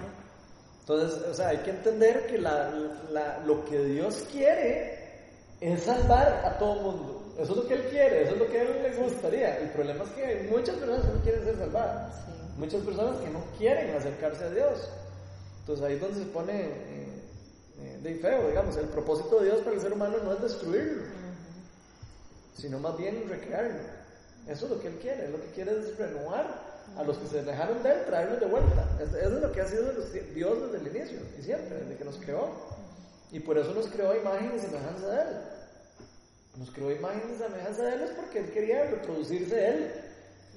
Entonces, 0.80 1.22
o 1.30 1.34
sea, 1.34 1.48
hay 1.50 1.58
que 1.60 1.70
entender 1.72 2.26
que 2.28 2.38
la, 2.40 2.70
la- 3.12 3.40
lo 3.46 3.64
que 3.66 3.78
Dios 3.84 4.24
quiere 4.32 5.05
es 5.62 5.84
salvar 5.84 6.42
a 6.46 6.58
todo 6.58 6.76
mundo. 6.82 7.34
Eso 7.38 7.52
es 7.52 7.58
lo 7.58 7.68
que 7.68 7.74
Él 7.76 7.84
quiere, 7.90 8.24
eso 8.24 8.34
es 8.34 8.40
lo 8.40 8.48
que 8.50 8.60
a 8.60 8.62
Él 8.64 8.84
le 8.84 8.96
gustaría. 8.96 9.58
El 9.60 9.70
problema 9.72 10.04
es 10.04 10.10
que 10.12 10.26
hay 10.26 10.48
muchas 10.50 10.76
personas 10.78 11.06
que 11.06 11.12
no 11.14 11.22
quieren 11.22 11.44
ser 11.44 11.58
salvadas. 11.58 12.16
Sí. 12.26 12.32
Muchas 12.58 12.82
personas 12.84 13.18
que 13.20 13.30
no 13.30 13.40
quieren 13.58 13.96
acercarse 13.96 14.44
a 14.46 14.50
Dios. 14.50 14.90
Entonces 15.62 15.86
ahí 15.86 15.96
es 15.96 16.02
donde 16.02 16.20
se 16.20 16.26
pone 16.28 16.62
eh, 16.62 17.08
eh, 17.82 18.00
de 18.02 18.16
feo, 18.16 18.48
digamos. 18.48 18.78
El 18.78 18.88
propósito 18.88 19.40
de 19.40 19.46
Dios 19.48 19.60
para 19.62 19.76
el 19.76 19.82
ser 19.82 19.92
humano 19.94 20.18
no 20.24 20.34
es 20.34 20.42
destruirlo, 20.42 21.04
sino 22.58 22.80
más 22.80 22.96
bien 22.98 23.28
recrearlo. 23.28 23.80
Eso 24.48 24.66
es 24.66 24.72
lo 24.72 24.80
que 24.80 24.88
Él 24.88 24.96
quiere. 25.02 25.28
Lo 25.30 25.42
que 25.42 25.48
quiere 25.48 25.72
es 25.72 25.98
renovar 25.98 26.76
a 26.98 27.04
los 27.04 27.18
que 27.18 27.28
se 27.28 27.44
dejaron 27.44 27.82
de 27.84 27.90
Él, 27.92 28.06
traerlos 28.06 28.40
de 28.40 28.46
vuelta. 28.46 28.88
Es- 29.02 29.14
Eso 29.14 29.36
es 29.36 29.42
lo 29.42 29.52
que 29.52 29.62
ha 29.62 29.68
sido 29.68 29.92
Dios 30.34 30.72
desde 30.72 30.88
el 30.90 30.96
inicio 30.96 31.20
y 31.38 31.42
siempre, 31.42 31.78
desde 31.80 31.96
que 31.98 32.06
nos 32.06 32.18
creó. 32.18 32.75
Y 33.32 33.40
por 33.40 33.58
eso 33.58 33.74
nos 33.74 33.88
creó 33.88 34.12
a 34.12 34.18
imagen 34.18 34.54
y 34.56 34.60
semejanza 34.60 35.08
de 35.08 35.22
Él. 35.22 35.38
Nos 36.58 36.72
creó 36.72 36.90
a 36.90 36.94
imagen 36.94 37.22
y 37.34 37.38
semejanza 37.38 37.84
de 37.84 37.94
Él 37.96 38.02
es 38.02 38.12
porque 38.12 38.40
Él 38.40 38.52
quería 38.52 38.86
reproducirse 38.86 39.68
Él 39.68 39.92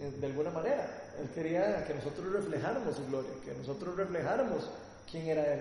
eh, 0.01 0.13
de 0.21 0.27
alguna 0.27 0.51
manera. 0.51 0.87
Él 1.21 1.29
quería 1.35 1.85
que 1.85 1.95
nosotros 1.95 2.33
reflejáramos 2.33 2.97
su 2.97 3.07
gloria, 3.07 3.31
que 3.45 3.53
nosotros 3.55 3.97
reflejáramos 3.97 4.71
quién 5.11 5.27
era 5.27 5.55
Él. 5.55 5.61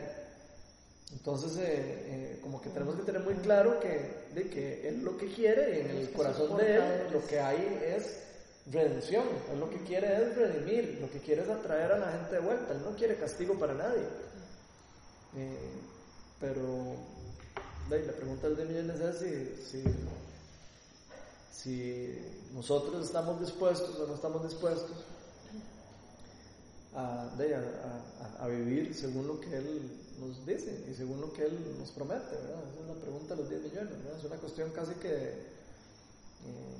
Entonces, 1.13 1.57
eh, 1.57 1.63
eh, 1.65 2.39
como 2.43 2.61
que 2.61 2.69
tenemos 2.69 2.95
que 2.95 3.03
tener 3.03 3.21
muy 3.23 3.35
claro 3.35 3.79
que, 3.79 4.27
de 4.33 4.49
que 4.49 4.87
Él 4.87 5.03
lo 5.03 5.17
que 5.17 5.27
quiere 5.33 5.77
y 5.77 5.79
en 5.81 5.97
el 5.97 6.11
corazón 6.11 6.57
de 6.57 6.75
Él 6.75 6.83
lo 7.13 7.25
que 7.25 7.39
hay 7.39 7.79
es 7.85 8.23
redención. 8.71 9.25
Él 9.51 9.59
lo 9.59 9.69
que 9.69 9.77
quiere 9.83 10.13
es 10.15 10.35
redimir, 10.35 10.99
lo 11.01 11.09
que 11.09 11.19
quiere 11.19 11.43
es 11.43 11.49
atraer 11.49 11.93
a 11.93 11.99
la 11.99 12.11
gente 12.11 12.35
de 12.35 12.41
vuelta. 12.41 12.73
Él 12.73 12.81
no 12.83 12.95
quiere 12.95 13.15
castigo 13.15 13.57
para 13.57 13.73
nadie. 13.73 14.03
Eh, 15.37 15.57
pero 16.39 16.95
la 17.89 18.13
pregunta 18.13 18.49
de 18.49 18.65
millones 18.65 18.99
es 19.21 19.67
si, 19.69 19.83
si, 21.51 22.17
nosotros 22.53 23.05
estamos 23.05 23.39
dispuestos 23.39 23.97
o 23.99 24.07
no 24.07 24.15
estamos 24.15 24.43
dispuestos 24.43 24.97
a 26.95 28.47
vivir 28.47 28.93
según 28.95 29.27
lo 29.27 29.39
que 29.39 29.55
Él 29.55 29.97
nos 30.19 30.45
dice 30.45 30.85
y 30.89 30.93
según 30.93 31.21
lo 31.21 31.31
que 31.33 31.45
Él 31.45 31.75
nos 31.79 31.91
promete. 31.91 32.35
¿verdad? 32.35 32.63
Esa 32.73 32.81
es 32.81 32.87
la 32.87 33.01
pregunta 33.01 33.35
de 33.35 33.41
los 33.41 33.49
10 33.49 33.61
millones. 33.63 34.03
¿verdad? 34.03 34.19
Es 34.19 34.25
una 34.25 34.35
cuestión 34.37 34.71
casi 34.71 34.93
que 34.95 35.15
eh, 35.15 36.77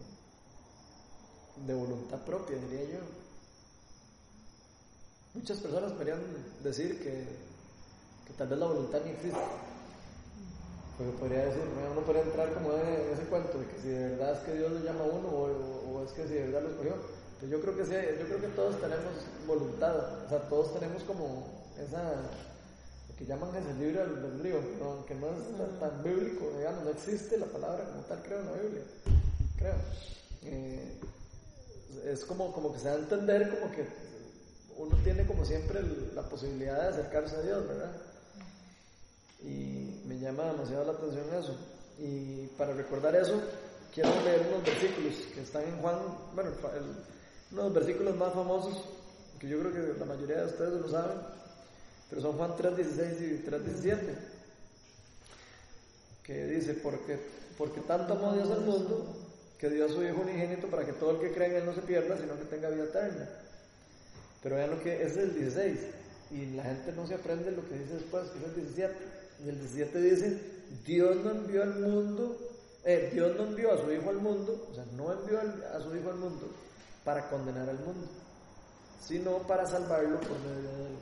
de 1.66 1.74
voluntad 1.74 2.20
propia, 2.24 2.58
diría 2.58 2.84
yo. 2.86 3.00
Muchas 5.36 5.60
personas 5.60 5.92
podrían 5.94 6.22
decir 6.64 7.00
que, 7.00 7.26
que 8.28 8.34
tal 8.34 8.48
vez 8.48 8.60
la 8.60 8.68
voluntad 8.68 9.00
ni 9.06 9.12
existe. 9.12 9.40
Porque 10.98 11.14
podría 11.14 11.46
decir, 11.46 11.64
¿no? 11.64 11.92
uno 11.92 12.02
podría 12.02 12.24
entrar 12.24 12.54
como 12.54 12.74
en 12.74 13.14
ese 13.14 13.24
cuento 13.30 13.58
de 13.60 13.68
que 13.68 13.82
si 13.82 13.88
de 13.88 14.10
verdad 14.10 14.34
es 14.34 14.40
que 14.40 14.54
Dios 14.54 14.72
lo 14.72 14.80
llama 14.80 15.06
a 15.06 15.16
uno 15.16 15.28
o, 15.30 16.04
es 16.04 16.12
que 16.12 16.28
si 16.28 16.34
de 16.34 16.46
verdad 16.48 16.64
lo 16.64 16.70
escogió. 16.70 16.96
Pues 17.40 17.52
yo 17.52 17.62
creo 17.62 17.78
que 17.78 17.86
sí, 17.86 17.94
yo 18.20 18.26
creo 18.26 18.42
que 18.42 18.48
todos 18.48 18.82
tenemos 18.82 19.14
voluntad, 19.46 19.96
o 20.26 20.30
sea, 20.30 20.40
todos 20.50 20.74
tenemos 20.74 21.04
como 21.04 21.46
esa, 21.78 22.02
lo 23.10 23.16
que 23.16 23.26
llaman 23.26 23.56
ese 23.56 23.74
libre 23.76 24.02
albedrío, 24.02 24.60
¿no? 24.80 24.92
aunque 24.94 25.14
no 25.14 25.28
es 25.28 25.80
tan, 25.80 26.04
bíblico, 26.04 26.50
digamos, 26.58 26.84
no 26.84 26.90
existe 26.90 27.38
la 27.38 27.46
palabra 27.46 27.86
como 27.86 28.02
tal, 28.06 28.24
creo, 28.24 28.40
en 28.40 28.46
la 28.48 28.54
Biblia, 28.54 28.82
creo. 29.56 29.76
Eh, 30.46 31.00
es 32.06 32.26
como, 32.26 32.52
como 32.52 32.74
que 32.74 32.80
se 32.80 32.88
da 32.88 32.96
a 32.96 32.98
entender 32.98 33.60
como 33.60 33.72
que 33.72 33.86
uno 34.78 34.96
tiene 35.04 35.26
como 35.28 35.46
siempre 35.46 35.82
la 36.16 36.24
posibilidad 36.24 36.82
de 36.82 36.88
acercarse 36.88 37.36
a 37.36 37.42
Dios, 37.42 37.68
¿verdad? 37.68 37.92
Y 39.44 40.02
me 40.06 40.20
llama 40.20 40.46
demasiado 40.52 40.86
la 40.86 40.92
atención 40.94 41.26
eso. 41.34 41.56
Y 42.00 42.48
para 42.58 42.74
recordar 42.74 43.16
eso, 43.16 43.42
quiero 43.94 44.10
leer 44.24 44.46
unos 44.52 44.64
versículos 44.66 45.14
que 45.34 45.42
están 45.42 45.64
en 45.64 45.78
Juan, 45.80 46.00
bueno, 46.36 46.50
el 46.52 46.56
fa- 46.56 46.76
el- 46.76 46.96
uno 47.52 47.64
de 47.64 47.70
los 47.70 47.74
versículos 47.74 48.16
más 48.16 48.34
famosos, 48.34 48.84
que 49.40 49.48
yo 49.48 49.60
creo 49.60 49.72
que 49.74 50.00
la 50.00 50.06
mayoría 50.06 50.38
de 50.42 50.46
ustedes 50.48 50.82
lo 50.82 50.90
saben, 50.90 51.18
pero 52.10 52.22
son 52.22 52.38
Juan 52.38 52.56
3, 52.58 52.76
16 52.78 53.22
y 53.22 53.44
3, 53.44 53.64
17, 53.66 54.16
que 56.24 56.46
dice, 56.48 56.74
porque, 56.76 57.18
porque 57.58 57.82
tanto 57.82 58.14
amó 58.14 58.34
Dios 58.34 58.50
al 58.52 58.62
mundo, 58.62 59.16
que 59.60 59.70
dio 59.70 59.86
a 59.86 59.90
su 59.90 60.04
Hijo 60.04 60.22
unigénito 60.22 60.68
para 60.68 60.86
que 60.86 60.94
todo 60.94 61.12
el 61.12 61.20
que 61.20 61.32
cree 61.34 61.50
en 61.50 61.56
Él 61.58 61.66
no 61.66 61.74
se 61.74 61.82
pierda, 61.82 62.18
sino 62.18 62.38
que 62.38 62.46
tenga 62.46 62.70
vida 62.70 62.84
eterna. 62.84 63.30
Pero 64.44 64.56
vean 64.56 64.72
lo 64.72 64.82
que 64.84 65.02
es 65.02 65.18
el 65.18 65.34
16. 65.34 65.80
Y 66.32 66.46
la 66.56 66.64
gente 66.64 66.92
no 66.92 67.08
se 67.08 67.16
aprende 67.16 67.52
lo 67.52 67.68
que 67.68 67.80
dice 67.80 67.94
después, 67.96 68.28
que 68.30 68.40
es 68.40 68.46
el 68.46 68.56
17. 68.56 68.94
Y 69.46 69.50
el 69.50 69.60
17 69.60 70.02
dice, 70.02 70.42
Dios 70.86 71.16
no 71.18 71.32
envió 71.32 71.64
al 71.64 71.80
mundo, 71.80 72.38
eh, 72.84 73.10
Dios 73.14 73.36
no 73.38 73.44
envió 73.44 73.74
a 73.74 73.78
su 73.78 73.92
Hijo 73.92 74.10
al 74.10 74.18
mundo, 74.18 74.68
o 74.72 74.74
sea, 74.74 74.86
no 74.96 75.12
envió 75.14 75.40
a 75.40 75.80
su 75.82 75.96
Hijo 75.96 76.10
al 76.10 76.18
mundo 76.18 76.48
para 77.04 77.30
condenar 77.30 77.70
al 77.70 77.80
mundo, 77.80 78.08
sino 79.02 79.38
para 79.48 79.66
salvarlo 79.66 80.20
por 80.22 80.40
medio 80.40 80.70
de 80.78 80.86
él. 80.88 80.98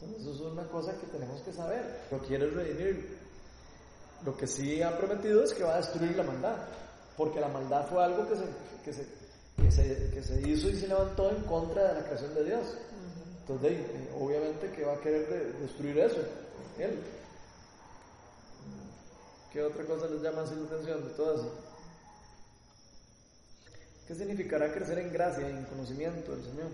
Entonces 0.00 0.20
eso 0.22 0.46
es 0.46 0.52
una 0.52 0.64
cosa 0.68 0.92
que 0.98 1.06
tenemos 1.08 1.40
que 1.42 1.52
saber. 1.52 2.02
Lo 2.10 2.18
quiere 2.20 2.48
redimir. 2.50 3.18
Lo 4.24 4.36
que 4.36 4.46
sí 4.46 4.80
ha 4.82 4.96
prometido 4.96 5.44
es 5.44 5.52
que 5.54 5.62
va 5.64 5.74
a 5.74 5.78
destruir 5.78 6.16
la 6.16 6.22
maldad, 6.24 6.56
porque 7.16 7.40
la 7.40 7.48
maldad 7.48 7.86
fue 7.88 8.02
algo 8.02 8.28
que 8.28 8.36
se, 8.36 8.44
que 8.84 8.92
se, 8.92 9.06
que 9.56 9.70
se, 9.70 10.10
que 10.10 10.22
se 10.22 10.48
hizo 10.48 10.68
y 10.70 10.76
se 10.76 10.88
levantó 10.88 11.30
en 11.30 11.42
contra 11.44 11.88
de 11.88 12.00
la 12.00 12.04
creación 12.06 12.34
de 12.34 12.44
Dios. 12.44 12.66
Entonces, 13.40 13.72
eh, 13.72 14.10
obviamente 14.18 14.70
que 14.72 14.84
va 14.84 14.94
a 14.94 15.00
querer 15.00 15.28
de- 15.28 15.52
destruir 15.60 15.98
eso, 15.98 16.18
él. 16.84 17.02
¿Qué 19.52 19.62
otra 19.62 19.84
cosa 19.84 20.06
les 20.06 20.20
llama 20.22 20.42
así 20.42 20.54
la 20.54 20.66
atención 20.66 21.08
de 21.08 21.14
todo 21.14 21.34
eso? 21.34 21.54
¿Qué 24.06 24.14
significará 24.14 24.72
crecer 24.72 24.98
en 24.98 25.12
gracia 25.12 25.48
y 25.48 25.52
en 25.52 25.64
conocimiento 25.64 26.32
del 26.34 26.44
Señor? 26.44 26.68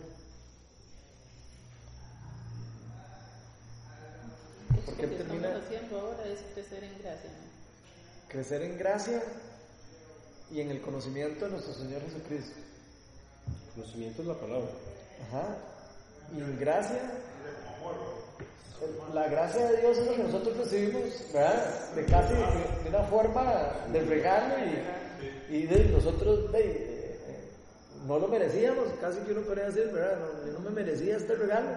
Porque 4.87 5.03
que 5.09 5.17
termina- 5.17 5.49
estamos 5.49 5.65
haciendo 5.67 6.01
ahora 6.01 6.25
es 6.27 6.39
crecer 6.53 6.85
en 6.85 6.99
gracia. 6.99 7.31
¿no? 7.31 8.29
Crecer 8.29 8.63
en 8.63 8.79
gracia 8.79 9.23
y 10.51 10.61
en 10.61 10.71
el 10.71 10.81
conocimiento 10.81 11.45
de 11.47 11.51
nuestro 11.53 11.75
Señor 11.75 12.03
Jesucristo. 12.03 12.57
Conocimiento 13.75 14.23
es 14.23 14.29
la 14.29 14.35
palabra. 14.35 14.71
Ajá. 15.29 15.57
Y 16.37 16.41
en 16.41 16.59
gracia, 16.59 17.01
la 19.15 19.29
gracia 19.29 19.67
de 19.71 19.81
Dios 19.81 19.99
es 19.99 20.07
lo 20.07 20.13
que 20.15 20.23
nosotros 20.25 20.57
recibimos, 20.59 21.03
¿verdad? 21.33 21.91
De 21.95 22.05
casi 22.07 22.35
de, 22.35 22.83
de 22.83 22.89
una 22.89 23.05
forma 23.05 23.71
de 23.93 24.01
regalo 24.03 24.55
y, 25.51 25.55
y 25.57 25.67
de 25.67 25.85
nosotros 25.87 26.51
de, 26.53 26.61
eh, 26.61 27.49
no 28.07 28.19
lo 28.19 28.29
merecíamos, 28.29 28.89
casi 29.01 29.19
que 29.21 29.33
uno 29.33 29.43
podría 29.43 29.67
decir, 29.67 29.91
¿verdad? 29.93 30.19
No, 30.19 30.47
yo 30.47 30.53
no 30.53 30.61
me 30.61 30.71
merecía 30.71 31.17
este 31.17 31.35
regalo. 31.35 31.69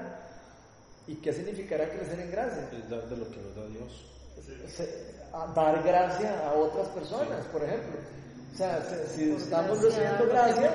¿Y 1.07 1.15
qué 1.15 1.31
significará 1.31 1.87
crecer 1.89 2.19
en 2.19 2.31
gracia? 2.31 2.67
Es 2.73 2.89
dar 2.89 3.03
de 3.07 3.15
lo 3.17 3.29
que 3.29 3.37
nos 3.37 3.55
da 3.55 3.65
Dios. 3.67 4.05
Se- 4.67 5.15
a 5.33 5.45
dar 5.53 5.83
gracia 5.83 6.47
a 6.49 6.53
otras 6.53 6.87
personas, 6.89 7.45
por 7.51 7.63
ejemplo. 7.63 7.99
O 8.53 8.57
sea, 8.57 8.81
se- 8.83 9.07
si 9.15 9.31
estamos 9.33 9.81
recibiendo 9.83 10.25
gracia, 10.27 10.73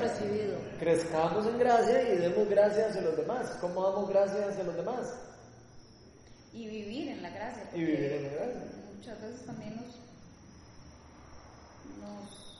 crezcamos 0.79 1.47
en 1.47 1.59
gracia 1.59 2.03
y 2.15 2.17
demos 2.19 2.49
gracias 2.49 2.91
hacia 2.91 3.03
los 3.03 3.17
demás. 3.17 3.51
¿Cómo 3.61 3.83
damos 3.91 4.09
gracias 4.09 4.49
hacia 4.49 4.65
los 4.65 4.77
demás? 4.77 5.13
Y 6.53 6.69
vivir 6.69 7.09
en 7.09 7.23
la 7.23 7.31
gracia. 7.31 7.69
Y 7.75 7.81
vivir 7.81 8.13
en 8.13 8.23
la 8.25 8.31
gracia. 8.31 8.63
Muchas 8.97 9.21
veces 9.21 9.47
también 9.47 9.77
nos, 9.77 9.97
nos 11.99 12.53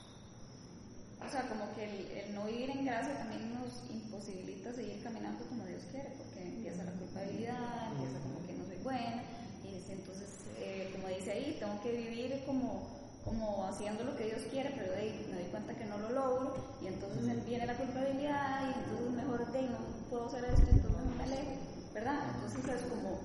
o 1.25 1.29
sea, 1.31 1.47
como 1.47 1.73
que 1.75 1.83
el, 1.85 2.11
el 2.11 2.35
no 2.35 2.45
vivir 2.45 2.69
en 2.71 2.85
gracia 2.85 3.17
también 3.17 3.53
nos 3.53 3.89
imposibilita 3.89 4.73
seguir 4.73 5.01
caminando 5.03 5.45
como 5.45 5.65
Dios 5.65 5.83
quiere, 5.91 6.09
porque 6.17 6.43
empieza 6.43 6.83
la 6.83 6.91
culpabilidad, 6.91 7.91
empieza 7.91 8.19
como 8.19 8.45
que 8.45 8.53
no 8.53 8.65
soy 8.65 8.77
buena, 8.83 9.23
y 9.63 9.75
dice, 9.75 9.93
entonces, 9.93 10.29
eh, 10.59 10.89
como 10.91 11.07
dice 11.07 11.31
ahí, 11.31 11.57
tengo 11.59 11.81
que 11.81 11.91
vivir 11.91 12.43
como, 12.45 12.87
como 13.23 13.65
haciendo 13.65 14.03
lo 14.03 14.15
que 14.17 14.25
Dios 14.25 14.41
quiere, 14.51 14.71
pero 14.75 14.91
de 14.91 14.97
ahí 14.97 15.27
me 15.29 15.35
doy 15.37 15.49
cuenta 15.51 15.73
que 15.75 15.85
no 15.85 15.97
lo 15.97 16.09
logro, 16.09 16.77
y 16.81 16.87
entonces 16.87 17.45
viene 17.45 17.65
la 17.65 17.77
culpabilidad, 17.77 18.67
y 18.67 18.79
entonces 18.79 19.11
mejor 19.15 19.51
de 19.51 19.59
ahí 19.59 19.69
no 19.71 19.79
puedo 20.09 20.25
hacer 20.27 20.43
esto, 20.45 20.67
entonces 20.69 21.05
me 21.17 21.23
alejo, 21.23 21.53
¿verdad? 21.93 22.19
Entonces 22.35 22.75
es 22.75 22.81
como 22.91 23.19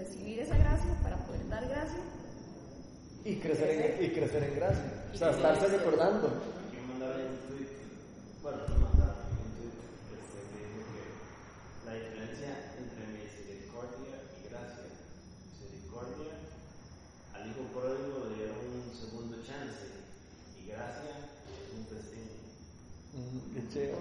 recibir 0.00 0.40
esa 0.40 0.56
gracia 0.56 0.92
para 1.02 1.16
poder 1.18 1.48
dar 1.48 1.68
gracia. 1.68 2.00
Y 3.24 3.36
crecer, 3.36 3.70
en, 3.70 4.04
y 4.04 4.10
crecer 4.10 4.42
en 4.44 4.54
gracia. 4.56 5.04
O 5.12 5.16
sea, 5.16 5.30
estarse 5.30 5.68
sea. 5.68 5.78
recordando. 5.78 6.26
Aquí 6.28 6.78
mandaron 6.88 7.20
un 7.20 7.36
tweet, 7.48 7.68
bueno, 8.42 8.58
no 8.68 8.74
mandaba 8.80 9.28
mandaron 9.28 9.44
un 9.44 9.52
tweet, 9.60 9.76
este, 10.16 10.40
dijo 10.56 10.80
que 10.88 11.04
la 11.84 11.92
diferencia 12.00 12.50
entre 12.80 13.04
misericordia 13.12 14.16
y 14.40 14.48
gracia, 14.48 14.88
misericordia, 15.52 16.32
al 17.36 17.42
hijo 17.44 17.62
pródigo 17.76 18.24
le 18.24 18.34
dieron 18.40 18.56
un 18.72 18.88
segundo 18.96 19.36
chance, 19.44 19.84
y 20.56 20.72
gracia 20.72 21.12
es 21.44 21.76
un 21.76 21.84
testimonio. 21.92 22.48
Mm, 23.12 23.52
qué 23.52 23.60
chévere. 23.68 24.00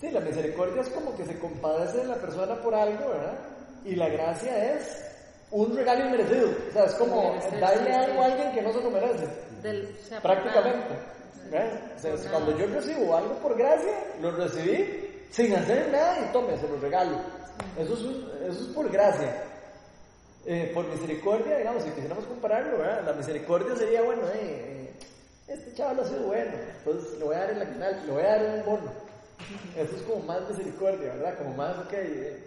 Sí, 0.00 0.10
la 0.10 0.20
misericordia 0.20 0.80
es 0.80 0.88
como 0.88 1.14
que 1.14 1.26
se 1.26 1.38
compadece 1.38 1.98
de 1.98 2.06
la 2.06 2.16
persona 2.16 2.56
por 2.56 2.74
algo, 2.74 3.10
¿verdad? 3.10 3.53
Y 3.84 3.96
la 3.96 4.08
gracia 4.08 4.74
es 4.74 5.04
un 5.50 5.76
regalo 5.76 6.06
inmerecido. 6.06 6.50
O 6.70 6.72
sea, 6.72 6.84
es 6.84 6.94
como 6.94 7.34
darle 7.60 7.92
algo 7.92 8.22
a 8.22 8.26
alguien 8.26 8.52
que 8.52 8.62
no 8.62 8.72
se 8.72 8.82
lo 8.82 8.90
merece. 8.90 9.28
Del, 9.62 9.96
o 10.00 10.08
sea, 10.08 10.20
Prácticamente. 10.20 10.94
O 11.46 12.00
sea, 12.00 12.14
es 12.14 12.20
cuando 12.22 12.56
yo 12.58 12.66
recibo 12.66 13.16
algo 13.16 13.34
por 13.34 13.56
gracia, 13.56 13.92
lo 14.20 14.30
recibí 14.32 15.26
sin 15.30 15.54
hacer 15.54 15.90
nada 15.90 16.20
y 16.20 16.32
tome, 16.32 16.56
se 16.56 16.68
lo 16.68 16.76
regalo. 16.80 17.18
Eso 17.78 17.94
es, 17.94 18.00
eso 18.50 18.64
es 18.64 18.74
por 18.74 18.90
gracia. 18.90 19.42
Eh, 20.46 20.70
por 20.74 20.86
misericordia, 20.86 21.56
digamos, 21.56 21.82
si 21.82 21.90
quisiéramos 21.90 22.24
compararlo, 22.26 22.78
¿verdad? 22.78 23.02
la 23.06 23.12
misericordia 23.14 23.74
sería, 23.76 24.02
bueno, 24.02 24.22
eh, 24.28 24.34
eh, 24.34 24.90
este 25.48 25.72
chaval 25.74 26.00
ha 26.00 26.04
sido 26.04 26.24
bueno, 26.24 26.52
entonces 26.78 27.18
le 27.18 27.24
voy 27.24 27.34
a 27.34 27.38
dar 27.38 27.50
el 27.50 27.62
aguinaldo, 27.62 28.06
le 28.06 28.12
voy 28.12 28.22
a 28.22 28.36
dar 28.36 28.58
un 28.58 28.64
bono. 28.64 28.92
Eso 29.76 29.96
es 29.96 30.02
como 30.02 30.22
más 30.24 30.48
misericordia, 30.48 31.14
¿verdad? 31.14 31.38
Como 31.38 31.54
más, 31.54 31.78
ok, 31.78 31.92
eh, 31.94 32.44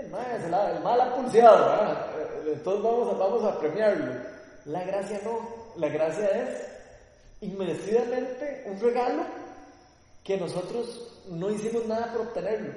el 0.00 0.10
mal, 0.10 0.26
el, 0.30 0.76
el 0.76 0.82
mal 0.82 1.00
ha 1.00 1.14
pulseado, 1.14 1.58
¿verdad? 1.58 2.06
Eh, 2.18 2.52
Entonces 2.54 2.82
vamos 2.82 3.14
a, 3.14 3.18
vamos 3.18 3.44
a 3.44 3.58
premiarlo. 3.58 4.12
La 4.66 4.84
gracia 4.84 5.20
no, 5.24 5.40
la 5.76 5.88
gracia 5.88 6.28
es 6.28 6.66
inmerecidamente 7.40 8.64
un 8.66 8.80
regalo 8.80 9.22
que 10.24 10.36
nosotros 10.36 11.22
no 11.28 11.50
hicimos 11.50 11.86
nada 11.86 12.12
por 12.12 12.22
obtenerlo. 12.22 12.72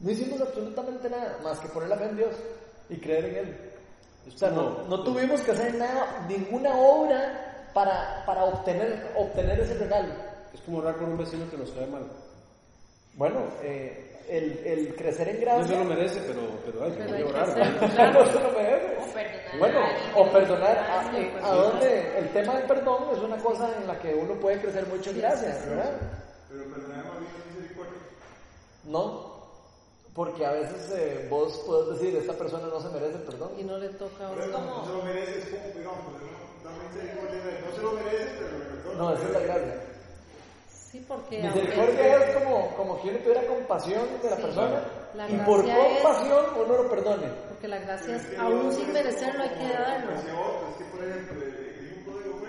No 0.00 0.10
hicimos 0.10 0.40
absolutamente 0.40 1.10
nada 1.10 1.38
más 1.42 1.58
que 1.60 1.68
poner 1.68 1.90
la 1.90 1.96
fe 1.96 2.04
en 2.06 2.16
Dios 2.16 2.34
y 2.88 2.96
creer 2.96 3.24
en 3.26 3.36
Él. 3.36 3.72
O 4.34 4.38
sea, 4.38 4.50
no, 4.50 4.84
no 4.84 5.02
tuvimos 5.02 5.40
que 5.42 5.50
hacer 5.52 5.74
nada, 5.74 6.24
ninguna 6.28 6.74
obra 6.76 7.68
para, 7.74 8.24
para 8.24 8.44
obtener, 8.44 9.12
obtener 9.16 9.60
ese 9.60 9.74
regalo. 9.74 10.12
Es 10.54 10.60
como 10.62 10.78
orar 10.78 10.96
por 10.96 11.08
un 11.08 11.18
vecino 11.18 11.48
que 11.50 11.56
nos 11.56 11.70
cae 11.70 11.86
mal. 11.86 12.04
Bueno, 13.14 13.40
eh, 13.62 14.09
el, 14.30 14.62
el 14.64 14.94
crecer 14.94 15.28
en 15.28 15.36
No 15.36 15.40
gracia... 15.42 15.66
se 15.66 15.76
lo 15.76 15.84
merece, 15.84 16.20
pero, 16.26 16.40
pero 16.64 16.84
hay 16.84 16.90
que 16.92 16.98
Pero 17.02 17.14
hay 17.16 17.22
que 17.24 17.28
orar. 17.30 17.42
hacer- 17.50 18.12
no 18.14 18.26
se 18.26 18.40
lo 18.40 18.52
merece. 18.52 18.96
O 19.00 19.12
perdonar 19.12 19.58
Bueno, 19.58 19.80
o 20.16 20.32
perdonar, 20.32 20.78
a, 20.78 21.18
eh, 21.18 21.28
pues, 21.32 21.44
a 21.44 21.54
dónde 21.54 22.18
el 22.18 22.28
tema 22.32 22.54
del 22.56 22.64
perdón 22.66 23.04
es 23.12 23.18
una 23.18 23.36
cosa 23.38 23.76
en 23.76 23.86
la 23.86 23.98
que 23.98 24.14
uno 24.14 24.34
puede 24.34 24.60
crecer 24.60 24.86
mucho 24.86 25.10
en 25.10 25.18
gracia, 25.18 25.48
¿verdad? 25.66 25.92
Pero 26.48 26.64
perdonar 26.64 27.04
más 27.04 27.18
bien 27.20 27.32
misericordia. 27.54 27.98
No, 28.84 29.30
porque 30.14 30.44
a 30.46 30.52
veces 30.52 30.90
eh, 30.96 31.26
vos 31.30 31.62
puedes 31.66 31.98
decir, 32.00 32.16
esta 32.16 32.32
persona 32.34 32.66
no 32.68 32.80
se 32.80 32.88
merece 32.88 33.16
el 33.16 33.22
perdón. 33.22 33.50
Y 33.58 33.64
no 33.64 33.78
le 33.78 33.88
toca 33.90 34.26
a 34.26 34.30
uno. 34.30 34.46
no 34.46 34.84
se 34.86 34.92
lo 34.92 35.02
merece, 35.04 35.38
es 35.38 35.44
como, 35.46 35.68
digamos, 35.78 35.98
pues, 36.04 36.30
no 37.64 37.76
se 37.76 37.82
lo 37.82 37.92
merece, 37.92 38.30
pero 38.38 38.58
lo 38.58 38.64
perdona. 38.64 38.98
No, 38.98 39.12
esa 39.14 39.24
es 39.24 39.32
la 39.32 39.40
gracia. 39.40 39.82
Sí, 40.90 41.04
porque 41.06 41.40
Misericordia 41.40 42.16
es 42.24 42.36
como, 42.36 42.74
como 42.76 43.00
que 43.00 43.10
uno 43.10 43.18
tuviera 43.20 43.46
compasión 43.46 44.02
de 44.22 44.30
la 44.30 44.36
Sí. 44.36 44.42
persona 44.42 44.82
La 45.14 45.30
y 45.30 45.36
por 45.46 45.64
gracia 45.64 45.86
es- 45.86 46.02
compasión 46.02 46.44
uno 46.56 46.82
lo 46.82 46.90
perdone. 46.90 47.26
porque 47.48 47.68
la 47.68 47.78
gracia 47.78 48.16
Es 48.16 48.38
aún 48.38 48.72
sin 48.72 48.92
merecerlo, 48.92 49.42
hay 49.44 49.50
que 49.50 49.68
darlo. 49.72 50.12
Es 50.14 50.24
que, 50.24 50.84
por 50.86 51.04
ejemplo, 51.04 51.44
el, 51.44 52.04
código 52.04 52.40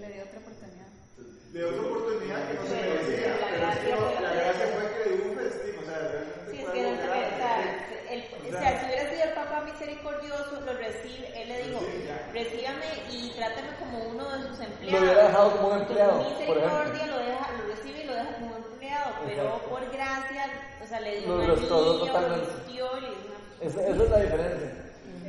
Le 0.00 0.08
dio 0.12 0.22
otra 0.24 0.38
oportunidad. 0.40 0.88
le 1.52 1.58
dio 1.60 1.68
otra 1.68 1.82
oportunidad 1.82 2.48
que 2.48 2.54
no 2.54 2.62
se 2.64 2.74
Pero 2.74 2.94
merecía, 2.94 3.28
la 3.28 3.46
pero 3.46 3.68
es 3.68 3.78
que 3.78 3.84
gracia 3.84 3.94
no- 3.94 4.00
fue 4.00 4.14
la 4.14 4.20
la 4.20 4.30
que- 4.32 4.38
gracia 4.44 4.66
fue 4.74 4.82
que 4.92 5.10
le 5.10 5.16
dio 5.16 5.24
un 5.30 5.36
festín, 5.38 5.74
o 5.78 5.84
sea, 5.84 5.98
realmente 5.98 6.50
Sí, 6.50 6.56
es 6.56 6.64
fue 6.64 6.72
que 6.74 6.80
algo 6.80 6.90
no 6.90 6.96
se 6.96 7.06
ve, 7.06 7.12
o 7.12 7.14
grande. 7.14 7.36
sea, 7.36 7.54
el, 8.10 8.20
o 8.24 8.58
sea, 8.58 8.80
si 8.80 8.86
hubiera 8.86 9.04
sido 9.10 9.24
el 9.24 9.34
papá 9.34 9.60
misericordioso, 9.64 10.60
lo 10.64 10.72
recibe, 10.74 11.26
él 11.42 11.48
le 11.48 11.58
dijo, 11.64 11.78
Sí, 11.80 12.04
ya. 12.06 12.16
recíbame 12.32 12.88
y 13.10 13.30
trátame 13.36 13.68
como 13.78 13.98
uno 14.10 14.24
de 14.36 14.48
sus 14.48 14.60
Lo 14.94 15.00
hubiera 15.06 15.26
dejado 15.28 15.50
como 15.56 15.68
un 15.68 15.80
empleado, 15.80 16.18
por 16.46 16.58
ejemplo. 16.58 17.06
lo, 17.06 17.18
deja, 17.18 17.50
lo 17.58 17.74
recibe 17.74 18.00
y 18.00 18.04
lo 18.06 18.14
deja 18.14 18.34
como 18.34 18.46
un 18.56 18.64
empleado, 18.72 19.10
pero 19.24 19.42
Exacto. 19.42 19.68
por 19.68 19.90
gracia, 19.92 20.44
o 20.82 20.86
sea, 20.86 21.00
le 21.00 21.20
dio 21.20 21.36
Lo 21.36 21.54
restauró 21.54 21.98
totalmente. 21.98 22.48
Esa, 23.60 23.80
esa 23.86 24.02
es 24.04 24.10
la 24.10 24.18
diferencia. 24.20 24.72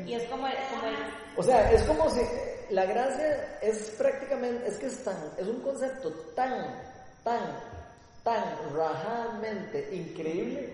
y 0.05 0.13
es 0.13 0.23
como, 0.29 0.47
el- 0.47 0.53
como 0.69 0.87
el, 0.87 0.95
O 1.37 1.43
sea, 1.43 1.71
es 1.71 1.83
como 1.83 2.09
si 2.09 2.21
la 2.69 2.85
gracia 2.85 3.57
es 3.61 3.91
prácticamente, 3.97 4.67
es 4.67 4.77
que 4.77 4.87
es 4.87 5.03
tan, 5.03 5.15
es 5.37 5.47
un 5.47 5.59
concepto 5.61 6.11
tan, 6.35 6.51
tan, 7.23 7.39
tan 8.23 8.43
rajadamente 8.75 9.89
increíble 9.95 10.73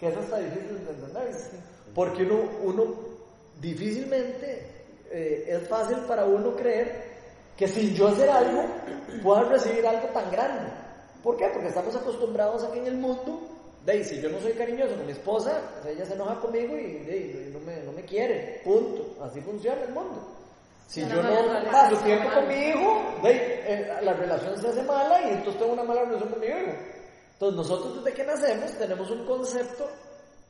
que 0.00 0.08
es 0.08 0.16
hasta 0.16 0.38
difícil 0.38 0.84
de 0.84 0.90
entender. 0.92 1.34
Porque 1.94 2.22
uno, 2.24 2.48
uno 2.62 2.94
difícilmente 3.60 4.66
eh, 5.10 5.44
es 5.48 5.68
fácil 5.68 5.98
para 6.08 6.24
uno 6.24 6.56
creer 6.56 7.11
que 7.56 7.68
sin 7.68 7.94
yo 7.94 8.08
hacer 8.08 8.28
algo 8.30 8.64
pueda 9.22 9.42
recibir 9.44 9.86
algo 9.86 10.08
tan 10.08 10.30
grande. 10.30 10.70
¿Por 11.22 11.36
qué? 11.36 11.48
Porque 11.52 11.68
estamos 11.68 11.94
acostumbrados 11.94 12.64
a 12.64 12.70
que 12.72 12.78
en 12.80 12.86
el 12.86 12.96
mundo, 12.96 13.40
de 13.84 14.04
si 14.04 14.20
yo 14.20 14.28
no 14.30 14.40
soy 14.40 14.52
cariñoso 14.52 14.96
con 14.96 15.06
mi 15.06 15.12
esposa, 15.12 15.60
pues 15.82 15.94
ella 15.94 16.04
se 16.06 16.14
enoja 16.14 16.40
conmigo 16.40 16.76
y, 16.76 16.94
de 17.04 17.50
no, 17.52 17.60
me, 17.60 17.80
no 17.82 17.92
me 17.92 18.02
quiere. 18.04 18.60
Punto. 18.64 19.22
Así 19.22 19.40
funciona 19.40 19.82
el 19.82 19.92
mundo. 19.92 20.28
Si 20.88 21.00
yo 21.06 21.22
no 21.22 21.70
paso 21.70 21.96
tiempo 21.98 22.28
con 22.34 22.48
mi 22.48 22.54
hijo, 22.54 23.02
de 23.22 23.30
eh, 23.32 23.92
la 24.02 24.12
relación 24.12 24.58
se 24.60 24.68
hace 24.68 24.82
mala 24.82 25.20
y 25.22 25.30
entonces 25.30 25.58
tengo 25.58 25.72
una 25.72 25.84
mala 25.84 26.02
relación 26.04 26.28
con 26.30 26.40
mi 26.40 26.46
hijo. 26.46 26.72
Entonces 27.34 27.56
nosotros 27.56 27.96
desde 28.04 28.16
que 28.16 28.24
nacemos 28.24 28.72
tenemos 28.78 29.10
un 29.10 29.24
concepto 29.24 29.86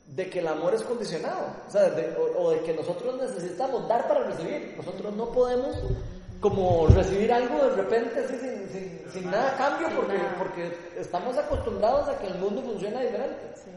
de 0.07 0.29
que 0.29 0.39
el 0.39 0.47
amor 0.47 0.73
es 0.75 0.83
condicionado, 0.83 1.45
o, 1.67 1.71
sea, 1.71 1.89
de- 1.91 2.13
o, 2.17 2.41
o 2.41 2.51
de 2.51 2.59
que 2.61 2.73
nosotros 2.73 3.15
necesitamos 3.21 3.87
dar 3.87 4.05
para 4.07 4.25
recibir. 4.25 4.73
Nosotros 4.75 5.15
no 5.15 5.31
podemos 5.31 5.77
como 6.43 6.87
recibir 6.87 7.31
algo 7.31 7.63
de 7.63 7.75
repente 7.77 8.19
así 8.19 8.37
sin, 8.37 8.67
sin, 8.69 9.11
sin 9.13 9.31
nada 9.31 9.53
a 9.53 9.57
cambio 9.57 9.87
porque, 9.95 10.19
porque 10.37 10.77
estamos 10.97 11.37
acostumbrados 11.37 12.09
a 12.09 12.19
que 12.19 12.27
el 12.27 12.35
mundo 12.35 12.61
funciona 12.61 12.99
diferente. 12.99 13.39
Sí. 13.55 13.71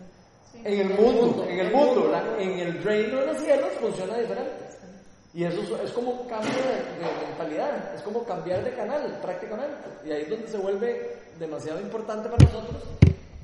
En 0.64 0.80
el 0.80 0.98
mundo, 0.98 1.46
en 1.48 1.60
el 1.60 1.72
mundo, 1.72 2.12
en 2.40 2.58
el 2.58 2.82
reino 2.82 3.20
de 3.20 3.26
los 3.26 3.38
cielos 3.38 3.68
funciona 3.80 4.18
diferente. 4.18 4.66
Y 5.32 5.44
eso 5.44 5.80
es, 5.80 5.92
como 5.92 6.10
un 6.10 6.28
cambio 6.28 6.50
de, 6.50 7.06
de 7.06 7.26
mentalidad, 7.28 7.94
es 7.94 8.02
como 8.02 8.24
cambiar 8.24 8.64
de 8.64 8.74
canal 8.74 9.16
prácticamente. 9.22 9.88
Y 10.04 10.10
ahí 10.10 10.22
es 10.22 10.30
donde 10.30 10.48
se 10.48 10.58
vuelve 10.58 11.18
demasiado 11.38 11.80
importante 11.80 12.28
para 12.28 12.44
nosotros. 12.44 12.82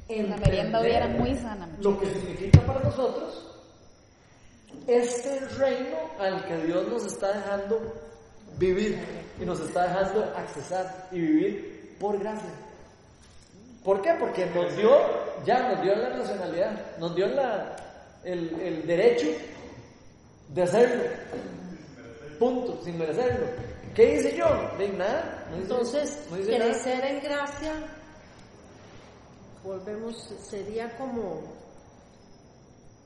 La 0.08 0.36
merienda 0.36 0.80
hoy 0.80 0.86
entender 0.86 0.90
era 0.90 1.06
muy 1.06 1.36
sana. 1.36 1.68
Lo 1.80 2.00
que 2.00 2.06
significa 2.06 2.60
para 2.62 2.80
nosotros 2.80 3.52
este 4.86 5.38
reino 5.58 5.96
al 6.18 6.44
que 6.44 6.56
Dios 6.66 6.88
nos 6.88 7.06
está 7.06 7.32
dejando 7.32 7.80
vivir 8.58 8.98
y 9.40 9.44
nos 9.44 9.60
está 9.60 9.82
dejando 9.88 10.24
accesar 10.36 11.08
y 11.10 11.20
vivir 11.20 11.96
por 11.98 12.18
gracia. 12.18 12.50
¿Por 13.84 14.00
qué? 14.02 14.14
Porque 14.18 14.46
nos 14.46 14.76
dio, 14.76 14.96
ya 15.44 15.68
nos 15.72 15.82
dio 15.82 15.94
la 15.96 16.10
nacionalidad, 16.10 16.96
nos 16.98 17.14
dio 17.16 17.26
la, 17.28 17.74
el, 18.24 18.60
el 18.60 18.86
derecho 18.86 19.26
de 20.48 20.62
hacerlo. 20.62 21.02
Punto, 22.38 22.80
sin 22.84 22.98
merecerlo. 22.98 23.46
¿Qué 23.94 24.14
hice 24.16 24.36
yo? 24.36 24.46
De 24.78 24.88
nada. 24.90 25.46
No 25.50 25.56
hice- 25.56 25.62
Entonces, 25.62 26.26
no 26.30 26.36
crecer 26.36 27.04
en 27.04 27.20
gracia, 27.22 27.72
volvemos, 29.64 30.16
sería 30.48 30.96
como, 30.96 31.42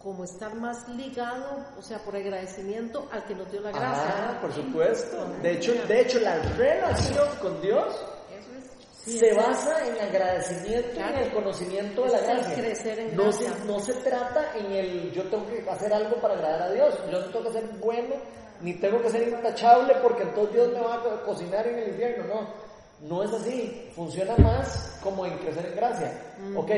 como 0.06 0.22
estar 0.22 0.54
más 0.54 0.88
ligado, 0.90 1.64
o 1.76 1.82
sea, 1.82 1.98
por 1.98 2.14
agradecimiento 2.14 3.08
al 3.10 3.24
que 3.24 3.34
nos 3.34 3.50
dio 3.50 3.60
la 3.60 3.70
Ah, 3.70 3.72
gracia. 3.72 4.40
por 4.40 4.52
supuesto. 4.52 5.16
De 5.42 5.50
hecho, 5.50 5.74
de 5.88 6.00
hecho, 6.00 6.20
la 6.20 6.36
relación 6.56 7.28
con 7.42 7.60
Dios 7.60 7.86
Eso 8.30 8.50
es. 8.56 8.86
Sí, 9.04 9.18
se 9.18 9.30
es- 9.30 9.36
basa 9.36 9.84
en 9.84 10.00
agradecimiento 10.00 10.90
y 10.94 11.02
en 11.02 11.18
el 11.18 11.32
conocimiento 11.32 12.04
de 12.04 12.10
la 12.12 12.20
gracia. 12.20 12.54
crecer 12.54 12.98
en 13.00 13.16
no, 13.16 13.32
se, 13.32 13.48
no 13.66 13.80
se 13.80 13.94
trata 13.94 14.52
en 14.56 14.66
el 14.70 15.10
yo 15.12 15.24
tengo 15.24 15.44
que 15.48 15.68
hacer 15.68 15.92
algo 15.92 16.20
para 16.20 16.34
agradar 16.34 16.62
a 16.62 16.70
Dios, 16.70 16.94
yo 17.10 17.18
no 17.20 17.26
tengo 17.26 17.44
que 17.46 17.52
ser 17.58 17.66
bueno, 17.80 18.14
ni 18.60 18.74
tengo 18.74 19.02
que 19.02 19.10
ser 19.10 19.26
intachable 19.26 19.92
porque 20.04 20.22
entonces 20.22 20.54
Dios 20.54 20.72
me 20.72 20.80
va 20.82 20.94
a 20.94 21.02
co- 21.02 21.22
cocinar 21.24 21.66
en 21.66 21.78
el 21.80 21.88
infierno, 21.88 22.32
no. 22.32 22.66
No 23.08 23.24
es 23.24 23.32
así, 23.32 23.90
funciona 23.96 24.36
más 24.38 25.00
como 25.02 25.26
en 25.26 25.36
crecer 25.38 25.66
en 25.66 25.74
gracia. 25.74 26.12
Mm. 26.38 26.56
Ok, 26.56 26.70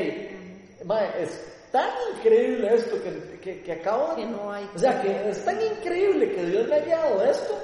mae, 0.85 1.23
es 1.23 1.45
tan 1.71 1.89
increíble 2.15 2.73
esto 2.75 3.01
que, 3.03 3.39
que, 3.39 3.61
que 3.63 3.71
acabo 3.73 4.09
de... 4.15 4.21
Que 4.23 4.25
no 4.27 4.51
hay- 4.51 4.69
O 4.75 4.79
sea, 4.79 5.01
que 5.01 5.29
es 5.29 5.43
tan 5.45 5.61
increíble 5.61 6.31
que 6.33 6.43
Dios 6.45 6.67
me 6.67 6.75
haya 6.75 6.97
dado 6.97 7.23
esto 7.23 7.59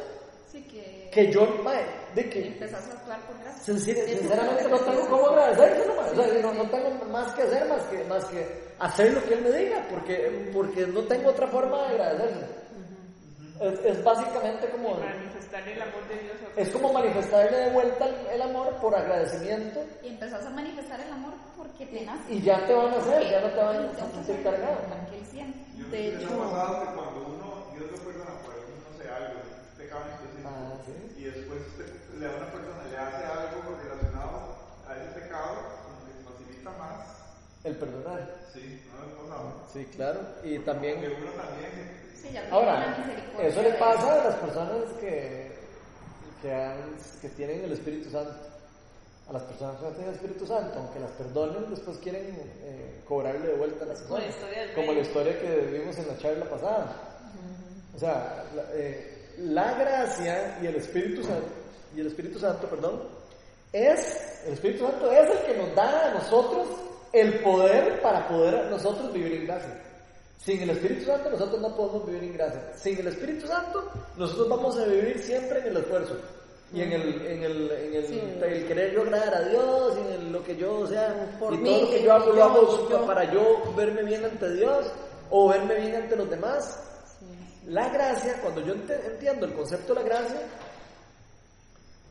Sí, 0.52 0.62
que 0.64 0.96
que 1.12 1.32
yo, 1.32 1.46
mae, 1.64 1.84
de 2.14 2.30
que 2.30 2.48
empezás 2.48 2.88
a 2.90 2.92
actuar 2.94 3.20
por 3.22 3.38
gracia. 3.40 3.74
Sincer- 3.74 4.06
sinceramente 4.20 4.68
no 4.70 4.80
tengo 4.80 5.08
cómo 5.10 5.28
agradecérselo, 5.30 5.96
ma. 5.96 6.02
o 6.04 6.16
sea, 6.16 6.42
no, 6.42 6.54
no 6.54 6.70
tengo 6.70 6.90
más 7.10 7.34
que 7.34 7.42
hacer 7.44 7.68
más 7.70 7.82
que, 7.84 8.04
más 8.04 8.26
que 8.26 8.46
hacer 8.80 9.14
lo 9.14 9.24
que 9.24 9.34
él 9.36 9.42
me 9.42 9.52
diga, 9.52 9.86
porque, 9.90 10.50
porque 10.54 10.86
no 10.88 11.02
tengo 11.04 11.30
otra 11.30 11.48
forma 11.48 11.84
de 11.88 11.94
agradecerle. 11.96 12.46
Es, 13.62 13.80
es 13.86 14.04
básicamente 14.04 14.68
como, 14.70 14.98
manifestar 15.56 15.68
el 15.76 15.82
amor 15.82 16.08
de 16.08 16.16
Dios. 16.20 16.36
es 16.58 16.70
como 16.70 16.94
manifestarle 16.94 17.58
de 17.58 17.70
vuelta 17.72 18.06
el, 18.08 18.28
el 18.28 18.42
amor 18.42 18.70
por 18.82 18.96
agradecimiento 18.96 19.84
Y 20.04 20.08
empezás 20.10 20.46
a 20.46 20.50
manifestar 20.50 21.00
el 21.00 21.12
amor 21.12 21.34
porque 21.58 21.86
te 21.86 22.02
nace. 22.06 22.34
y 22.34 22.42
ya 22.42 22.66
te 22.66 22.74
van 22.74 22.94
a 22.94 22.98
hacer, 22.98 23.30
ya 23.30 23.42
no 23.42 23.48
te 23.50 23.58
van 23.58 23.76
a 23.76 23.92
que 23.92 23.96
sentir 23.96 24.20
hacerlo 24.22 24.44
cargado. 24.52 24.78
De 25.92 26.08
hecho- 26.10 26.28
ha 26.28 26.50
pasado 26.52 26.80
que 26.82 26.86
cuando 26.96 27.20
uno, 27.36 27.66
Dios 27.78 27.92
lo 27.92 27.98
perdona 27.98 28.34
por 28.44 28.54
algún, 28.56 28.78
no 28.84 28.92
sé, 28.98 29.10
algo, 29.10 29.40
un 29.40 29.78
pecado 29.78 30.02
específico, 30.12 30.50
Ah, 30.50 30.74
sí. 30.86 31.22
y 31.22 31.24
después 31.26 31.62
le 32.20 32.26
a 32.26 32.30
una 32.30 32.52
persona 32.52 32.84
le 32.90 32.98
hace 32.98 33.26
algo 33.26 33.78
relacionado 33.82 34.56
a 34.88 34.96
ese 34.96 35.20
pecado 35.20 35.56
como 35.84 35.98
que 36.06 36.12
facilita 36.26 36.72
más. 36.72 37.00
El 37.64 37.76
perdonar. 37.78 38.36
Sí, 38.54 38.82
no 38.94 39.06
es 39.06 39.14
pasado. 39.20 39.54
Sí, 39.74 39.86
claro. 39.96 40.20
Y 40.44 40.60
también 40.60 41.00
Porque 41.02 41.16
uno 41.22 41.32
también. 41.32 41.72
Sí, 42.16 42.30
ya 42.32 42.42
tiene 42.42 42.50
la 42.50 42.56
Ahora, 42.56 42.98
eso 43.42 43.62
le 43.62 43.72
pasa 43.74 44.14
a 44.22 44.24
las 44.26 44.36
personas 44.36 44.84
que, 45.00 45.45
que, 46.42 46.52
han- 46.54 46.96
que 47.22 47.30
tienen 47.30 47.64
el 47.66 47.72
Espíritu 47.74 48.10
Santo. 48.10 48.34
A 49.28 49.34
las 49.34 49.42
personas 49.44 49.78
que 49.78 49.84
no 49.86 49.90
tienen 49.92 50.10
el 50.10 50.16
Espíritu 50.16 50.46
Santo, 50.46 50.78
aunque 50.78 51.00
las 51.00 51.10
perdonen, 51.12 51.70
después 51.72 51.98
quieren 51.98 52.36
eh, 52.64 53.02
cobrarle 53.08 53.48
de 53.48 53.54
vuelta 53.56 53.84
a 53.84 53.88
las 53.88 54.00
personas. 54.02 54.36
Como 54.76 54.94
la 54.94 55.00
historia 55.00 55.40
que 55.40 55.56
vimos 55.80 55.98
en 55.98 56.08
la 56.08 56.18
charla 56.20 56.46
pasada. 56.50 56.96
O 57.96 57.98
sea, 58.00 58.44
la, 58.56 58.64
eh, 58.74 59.34
la 59.40 59.74
gracia 59.74 60.60
y 60.62 60.68
el 60.68 60.76
Espíritu 60.76 61.24
Santo, 61.24 61.48
y 61.96 62.02
el 62.02 62.08
Espíritu 62.08 62.38
Santo, 62.38 62.68
perdón, 62.68 63.02
es, 63.74 64.42
el 64.46 64.54
Espíritu 64.54 64.86
Santo 64.86 65.12
es 65.12 65.30
el 65.30 65.38
que 65.46 65.58
nos 65.58 65.74
da 65.76 66.12
a 66.12 66.14
nosotros 66.14 66.68
el 67.12 67.40
poder 67.40 68.02
para 68.02 68.28
poder 68.28 68.66
nosotros 68.70 69.12
vivir 69.12 69.34
en 69.34 69.48
gracia. 69.48 69.82
Sin 70.40 70.62
el 70.62 70.70
Espíritu 70.72 71.06
Santo 71.06 71.30
nosotros 71.32 71.60
no 71.62 71.76
podemos 71.76 72.06
vivir 72.06 72.24
en 72.26 72.34
gracia. 72.34 72.62
Sin 72.76 73.00
el 73.00 73.08
Espíritu 73.08 73.48
Santo 73.48 73.84
nosotros 74.18 74.48
vamos 74.50 74.78
a 74.78 74.86
vivir 74.86 75.20
siempre 75.20 75.60
en 75.60 75.68
el 75.68 75.78
esfuerzo. 75.78 76.16
Y 76.74 76.82
en 76.82 76.92
el, 76.92 77.26
en 77.26 77.44
el, 77.44 77.72
en 77.72 77.94
el, 77.96 78.06
Sí. 78.08 78.20
el 78.20 78.68
querer 78.68 78.92
yo 78.94 79.04
agradar 79.04 79.36
a 79.36 79.42
Dios, 79.50 79.98
y 79.98 80.14
en 80.16 80.32
lo 80.34 80.44
que 80.44 80.56
yo, 80.58 80.80
o 80.80 80.88
sea, 80.88 81.36
Por 81.40 81.54
y 81.54 81.58
mí, 81.58 81.70
todo 81.70 81.82
lo 81.84 81.90
que 81.92 82.04
yo 82.04 82.14
hago, 82.14 82.34
lo 82.34 82.44
hago 82.44 82.90
yo. 82.90 83.06
para 83.06 83.32
yo 83.32 83.74
verme 83.78 84.04
bien 84.04 84.26
ante 84.26 84.52
Dios 84.56 84.92
o 85.30 85.48
verme 85.50 85.76
bien 85.76 85.96
ante 85.96 86.16
los 86.16 86.30
demás. 86.30 86.80
La 87.68 87.90
gracia, 87.90 88.40
cuando 88.42 88.62
yo 88.62 88.74
entiendo 88.74 89.46
el 89.46 89.54
concepto 89.54 89.94
de 89.94 90.02
la 90.02 90.06
gracia, 90.08 90.42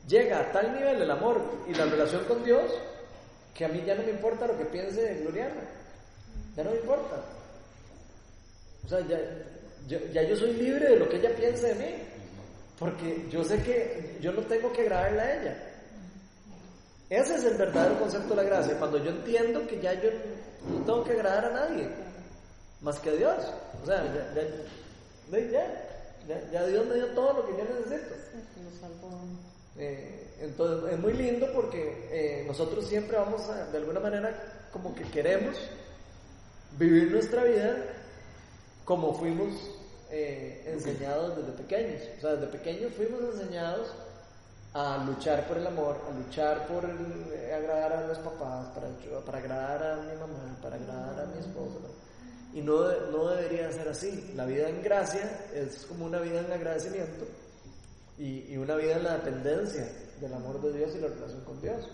llega 0.09 0.41
a 0.41 0.53
tal 0.53 0.73
nivel 0.75 1.03
el 1.03 1.11
amor 1.11 1.41
y 1.69 1.75
la 1.75 1.85
relación 1.87 2.25
con 2.25 2.43
Dios 2.45 2.71
que 3.55 3.65
a 3.65 3.69
mí 3.69 3.83
ya 3.87 3.95
no 3.95 4.03
me 4.03 4.11
importa 4.11 4.47
lo 4.47 4.57
que 4.59 4.65
piense 4.65 5.15
Gloriana. 5.23 5.63
Ya 6.57 6.65
no 6.65 6.71
me 6.71 6.77
importa. 6.79 7.17
O 8.85 8.89
sea, 8.89 9.01
ya, 9.07 9.19
ya, 9.89 9.99
ya 10.13 10.23
yo 10.23 10.37
soy 10.37 10.53
libre 10.55 10.91
de 10.91 10.97
lo 10.97 11.09
que 11.09 11.17
ella 11.17 11.35
piense 11.37 11.69
de 11.69 11.75
mí. 11.75 11.95
Porque 12.79 13.27
yo 13.31 13.45
sé 13.45 13.63
que 13.63 14.19
yo 14.21 14.33
no 14.33 14.43
tengo 14.43 14.73
que 14.73 14.83
agradarle 14.83 15.21
a 15.21 15.41
ella. 15.41 15.57
Ese 17.09 17.35
es 17.37 17.45
el 17.45 17.57
verdadero 17.57 17.99
concepto 18.01 18.31
de 18.31 18.37
la 18.37 18.43
gracia. 18.43 18.79
Cuando 18.79 18.99
yo 18.99 19.11
entiendo 19.11 19.67
que 19.67 19.81
ya 19.81 19.95
yo 19.95 20.11
no 20.69 20.85
tengo 20.85 21.05
que 21.05 21.13
agradar 21.13 21.45
a 21.47 21.51
nadie 21.51 21.89
más 22.81 22.99
que 22.99 23.11
a 23.11 23.15
Dios. 23.15 23.37
O 23.83 23.87
sea, 23.87 24.05
ya, 24.05 24.51
ya, 26.29 26.51
ya, 26.53 26.67
Dios 26.67 26.87
me 26.87 26.95
dio 26.95 27.07
todo 27.09 27.33
lo 27.33 27.47
que 27.47 27.53
yo 27.53 27.65
necesito. 27.65 28.15
Eh, 29.77 30.37
entonces 30.41 30.93
es 30.93 30.99
muy 30.99 31.13
lindo 31.15 31.49
porque 31.53 32.09
eh, 32.11 32.45
nosotros 32.47 32.87
siempre 32.87 33.17
vamos 33.17 33.49
a, 33.49 33.67
de 33.67 33.79
alguna 33.79 34.01
manera, 34.01 34.69
como 34.73 34.95
que 34.95 35.05
queremos 35.05 35.57
vivir 36.79 37.11
nuestra 37.11 37.45
vida 37.45 37.77
como 38.85 39.15
fuimos 39.15 39.55
eh, 40.11 40.63
enseñados 40.67 41.37
desde 41.37 41.53
pequeños. 41.53 42.03
O 42.19 42.21
sea, 42.21 42.33
desde 42.37 42.47
pequeños 42.49 42.93
fuimos 42.95 43.21
enseñados 43.35 43.89
a 44.75 45.05
luchar 45.05 45.47
por 45.47 45.57
el 45.57 45.67
amor, 45.67 45.97
a 46.09 46.13
luchar 46.13 46.67
por 46.67 46.85
el- 46.85 47.33
eh, 47.33 47.55
agradar 47.55 47.93
a 47.93 48.07
los 48.09 48.19
papás, 48.19 48.67
para, 48.75 48.89
para 49.25 49.39
agradar 49.39 49.83
a 49.83 49.97
mi 50.03 50.13
mamá, 50.19 50.57
para 50.63 50.77
agradar 50.77 51.21
a 51.21 51.27
mi 51.27 51.39
esposa. 51.39 51.79
Y 52.53 52.61
no, 52.61 52.83
no 53.11 53.29
debería 53.31 53.73
ser 53.73 53.89
así. 53.89 54.33
La 54.37 54.45
vida 54.47 54.69
en 54.69 54.83
gracia 54.83 55.47
es 55.55 55.87
como 55.87 56.07
una 56.07 56.21
vida 56.21 56.41
en 56.41 56.53
agradecimiento 56.53 57.25
y, 58.19 58.53
y 58.53 58.57
una 58.57 58.77
vida 58.77 58.97
en 58.97 59.03
la 59.05 59.15
dependencia 59.15 59.89
del 60.21 60.33
amor 60.35 60.61
de 60.63 60.73
Dios 60.79 60.95
y 60.95 61.01
la 61.01 61.09
relación 61.09 61.41
con 61.45 61.61
Dios. 61.61 61.89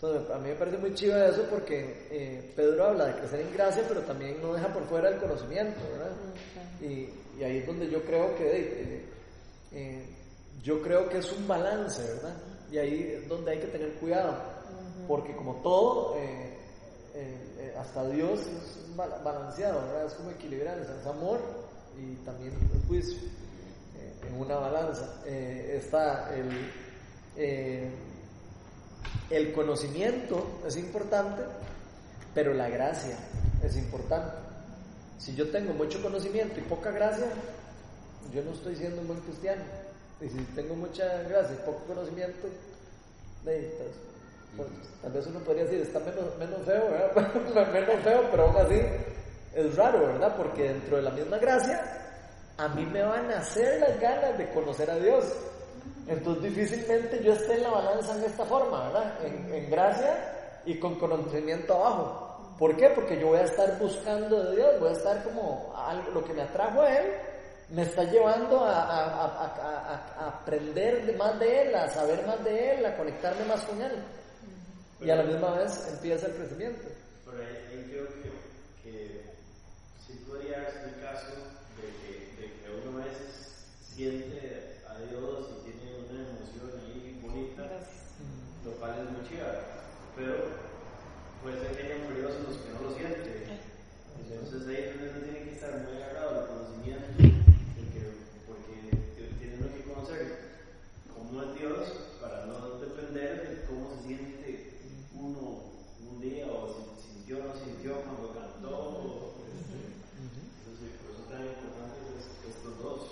Entonces, 0.00 0.30
a 0.30 0.38
mí 0.38 0.48
me 0.50 0.54
parece 0.54 0.78
muy 0.78 0.94
chiva 0.94 1.26
eso 1.26 1.42
porque 1.50 2.06
eh, 2.10 2.52
Pedro 2.54 2.84
habla 2.86 3.06
de 3.06 3.14
crecer 3.14 3.40
en 3.40 3.52
gracia, 3.52 3.82
pero 3.88 4.00
también 4.02 4.40
no 4.40 4.54
deja 4.54 4.68
por 4.68 4.84
fuera 4.84 5.08
el 5.08 5.18
conocimiento, 5.18 5.80
¿verdad? 5.92 6.12
Y, 6.80 7.10
y 7.40 7.44
ahí 7.44 7.56
es 7.58 7.66
donde 7.66 7.90
yo 7.90 8.02
creo 8.04 8.36
que, 8.36 8.44
eh, 8.48 9.02
eh, 9.72 10.06
yo 10.62 10.80
creo 10.82 11.08
que 11.08 11.18
es 11.18 11.32
un 11.32 11.48
balance, 11.48 12.00
¿verdad? 12.00 12.34
Y 12.70 12.78
ahí 12.78 13.18
es 13.22 13.28
donde 13.28 13.50
hay 13.50 13.58
que 13.58 13.66
tener 13.66 13.92
cuidado, 13.94 14.36
porque 15.08 15.34
como 15.34 15.54
todo, 15.62 16.14
hasta 17.76 18.08
Dios 18.10 18.40
es 18.40 18.96
bal- 18.96 19.22
balanceado, 19.24 19.80
¿verdad? 19.86 20.06
Es 20.06 20.14
como 20.14 20.30
equilibrar, 20.30 20.78
es 20.78 21.06
amor 21.06 21.40
y 21.98 22.14
también 22.24 22.52
el 22.52 22.86
juicio 22.88 23.18
en 24.28 24.40
una 24.40 24.56
balanza. 24.56 25.12
Está 25.26 26.32
el, 26.36 26.50
el 29.30 29.52
conocimiento 29.52 30.60
es 30.66 30.76
importante, 30.76 31.42
pero 32.34 32.54
la 32.54 32.68
gracia 32.68 33.16
es 33.62 33.76
importante. 33.76 34.32
Si 35.18 35.34
yo 35.34 35.50
tengo 35.50 35.72
mucho 35.74 36.00
conocimiento 36.02 36.58
y 36.60 36.62
poca 36.62 36.90
gracia, 36.90 37.26
yo 38.32 38.42
no 38.42 38.52
estoy 38.52 38.76
siendo 38.76 39.00
un 39.00 39.08
buen 39.08 39.20
cristiano. 39.20 39.62
Y 40.20 40.28
si 40.28 40.38
tengo 40.54 40.74
mucha 40.74 41.22
gracia 41.24 41.54
y 41.54 41.66
poco 41.66 41.84
conocimiento, 41.86 42.48
ahí, 43.46 43.72
pues, 43.76 43.90
pues, 44.56 44.68
tal 45.02 45.12
vez 45.12 45.26
uno 45.26 45.40
podría 45.40 45.64
decir, 45.64 45.80
está 45.80 46.00
menos, 46.00 46.64
feo, 46.64 46.84
menos 47.72 48.02
feo, 48.02 48.28
pero 48.30 48.44
aún 48.44 48.56
así 48.56 48.80
es 49.54 49.76
raro, 49.76 50.00
¿verdad? 50.00 50.36
Porque 50.36 50.64
dentro 50.64 50.96
de 50.96 51.02
la 51.02 51.10
misma 51.10 51.38
gracia, 51.38 51.82
a 52.56 52.68
mí 52.68 52.84
me 52.86 53.02
van 53.02 53.30
a 53.30 53.38
hacer 53.38 53.80
las 53.80 54.00
ganas 54.00 54.36
de 54.38 54.50
conocer 54.50 54.90
a 54.90 54.98
Dios. 54.98 55.24
Entonces 56.08 56.42
difícilmente 56.54 57.22
yo 57.22 57.32
esté 57.34 57.54
en 57.54 57.62
la 57.64 57.70
balanza 57.70 58.16
en 58.16 58.24
esta 58.24 58.44
forma, 58.44 58.84
¿verdad? 58.88 59.24
En, 59.26 59.54
en 59.54 59.70
gracia 59.70 60.60
y 60.64 60.78
con 60.78 60.94
conocimiento 60.98 61.74
abajo. 61.74 62.54
¿Por 62.58 62.76
qué? 62.76 62.88
Porque 62.90 63.20
yo 63.20 63.28
voy 63.28 63.38
a 63.38 63.44
estar 63.44 63.78
buscando 63.78 64.42
de 64.44 64.56
Dios, 64.56 64.80
voy 64.80 64.88
a 64.88 64.92
estar 64.92 65.22
como 65.22 65.72
algo, 65.76 66.10
lo 66.12 66.24
que 66.24 66.32
me 66.32 66.42
atrajo 66.42 66.80
a 66.82 66.92
Él, 66.98 67.12
me 67.70 67.82
está 67.82 68.02
llevando 68.04 68.64
a, 68.64 68.82
a- 68.82 69.24
a- 69.44 69.94
a- 69.94 70.28
aprender 70.28 71.04
de 71.06 71.12
más 71.12 71.38
de 71.38 71.62
Él, 71.62 71.74
a 71.74 71.88
saber 71.90 72.26
más 72.26 72.42
de 72.42 72.74
Él, 72.74 72.86
a 72.86 72.96
conectarme 72.96 73.44
más 73.44 73.62
con 73.64 73.80
Él. 73.80 73.92
Y 75.00 75.10
a 75.10 75.16
la 75.16 75.22
misma 75.22 75.50
vez 75.56 75.86
empieza 75.92 76.26
el 76.26 76.32
crecimiento. 76.34 76.88
Pero 77.24 77.38
ahí 77.38 77.86
creo 77.90 78.06
que, 78.08 78.32
que 78.82 79.22
sí 80.04 80.24
podría 80.28 80.58
darse 80.62 80.84
el 80.88 81.00
caso 81.00 81.34
de 81.76 81.86
que, 82.00 82.40
de 82.40 82.46
que 82.54 82.88
uno 82.88 83.00
a 83.00 83.04
veces 83.04 83.66
siente 83.94 84.80
a 84.88 84.98
Dios 84.98 85.46
y 85.64 85.70
tiene 85.70 85.96
una 85.98 86.28
emoción 86.28 86.72
ahí 86.80 87.20
bonita, 87.22 87.62
lo 88.78 88.86
cual 88.86 88.94
es 89.02 89.10
muy 89.10 89.28
chiva, 89.28 89.50
pero 90.14 90.34
puede 91.42 91.58
que 91.74 91.82
hayan 91.82 92.06
periodos 92.06 92.36
en 92.36 92.44
los 92.46 92.56
que 92.62 92.70
no 92.74 92.80
lo 92.86 92.94
siente. 92.94 93.58
Entonces 94.30 94.68
ahí 94.68 94.84
es 94.86 95.24
tiene 95.24 95.42
que 95.44 95.52
estar 95.54 95.82
muy 95.82 95.96
agarrado 96.02 96.30
al 96.40 96.46
conocimiento, 96.46 97.18
porque, 97.74 98.00
porque 98.46 99.34
tiene 99.38 99.56
uno 99.58 99.66
que 99.74 99.82
conocer 99.82 100.22
cómo 101.14 101.42
es 101.42 101.58
Dios 101.58 101.88
para 102.22 102.46
no 102.46 102.78
depender 102.78 103.48
de 103.48 103.66
cómo 103.66 103.90
se 103.98 104.06
siente 104.06 104.78
uno 105.14 105.74
un 106.08 106.20
día 106.20 106.46
o 106.46 106.70
si 106.70 107.02
sintió 107.18 107.38
o 107.38 107.48
no 107.50 107.54
sintió 107.58 107.92
cuando 108.02 108.30
cantó. 108.38 109.34
este, 109.42 109.74
entonces, 110.62 110.88
por 111.02 111.10
eso 111.10 111.22
es 111.26 111.30
tan 111.34 111.42
importante 111.42 111.98
es- 112.14 112.54
estos 112.54 112.74
dos. 112.82 113.10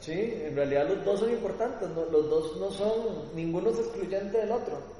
Sí, 0.00 0.18
en 0.46 0.54
realidad 0.54 0.88
los 0.88 1.04
dos 1.04 1.20
son 1.20 1.30
importantes, 1.32 1.88
no- 1.90 2.06
los 2.06 2.30
dos 2.30 2.56
no 2.58 2.70
son, 2.70 3.34
ninguno 3.34 3.70
es 3.70 3.78
excluyente 3.78 4.38
del 4.38 4.52
otro. 4.52 4.97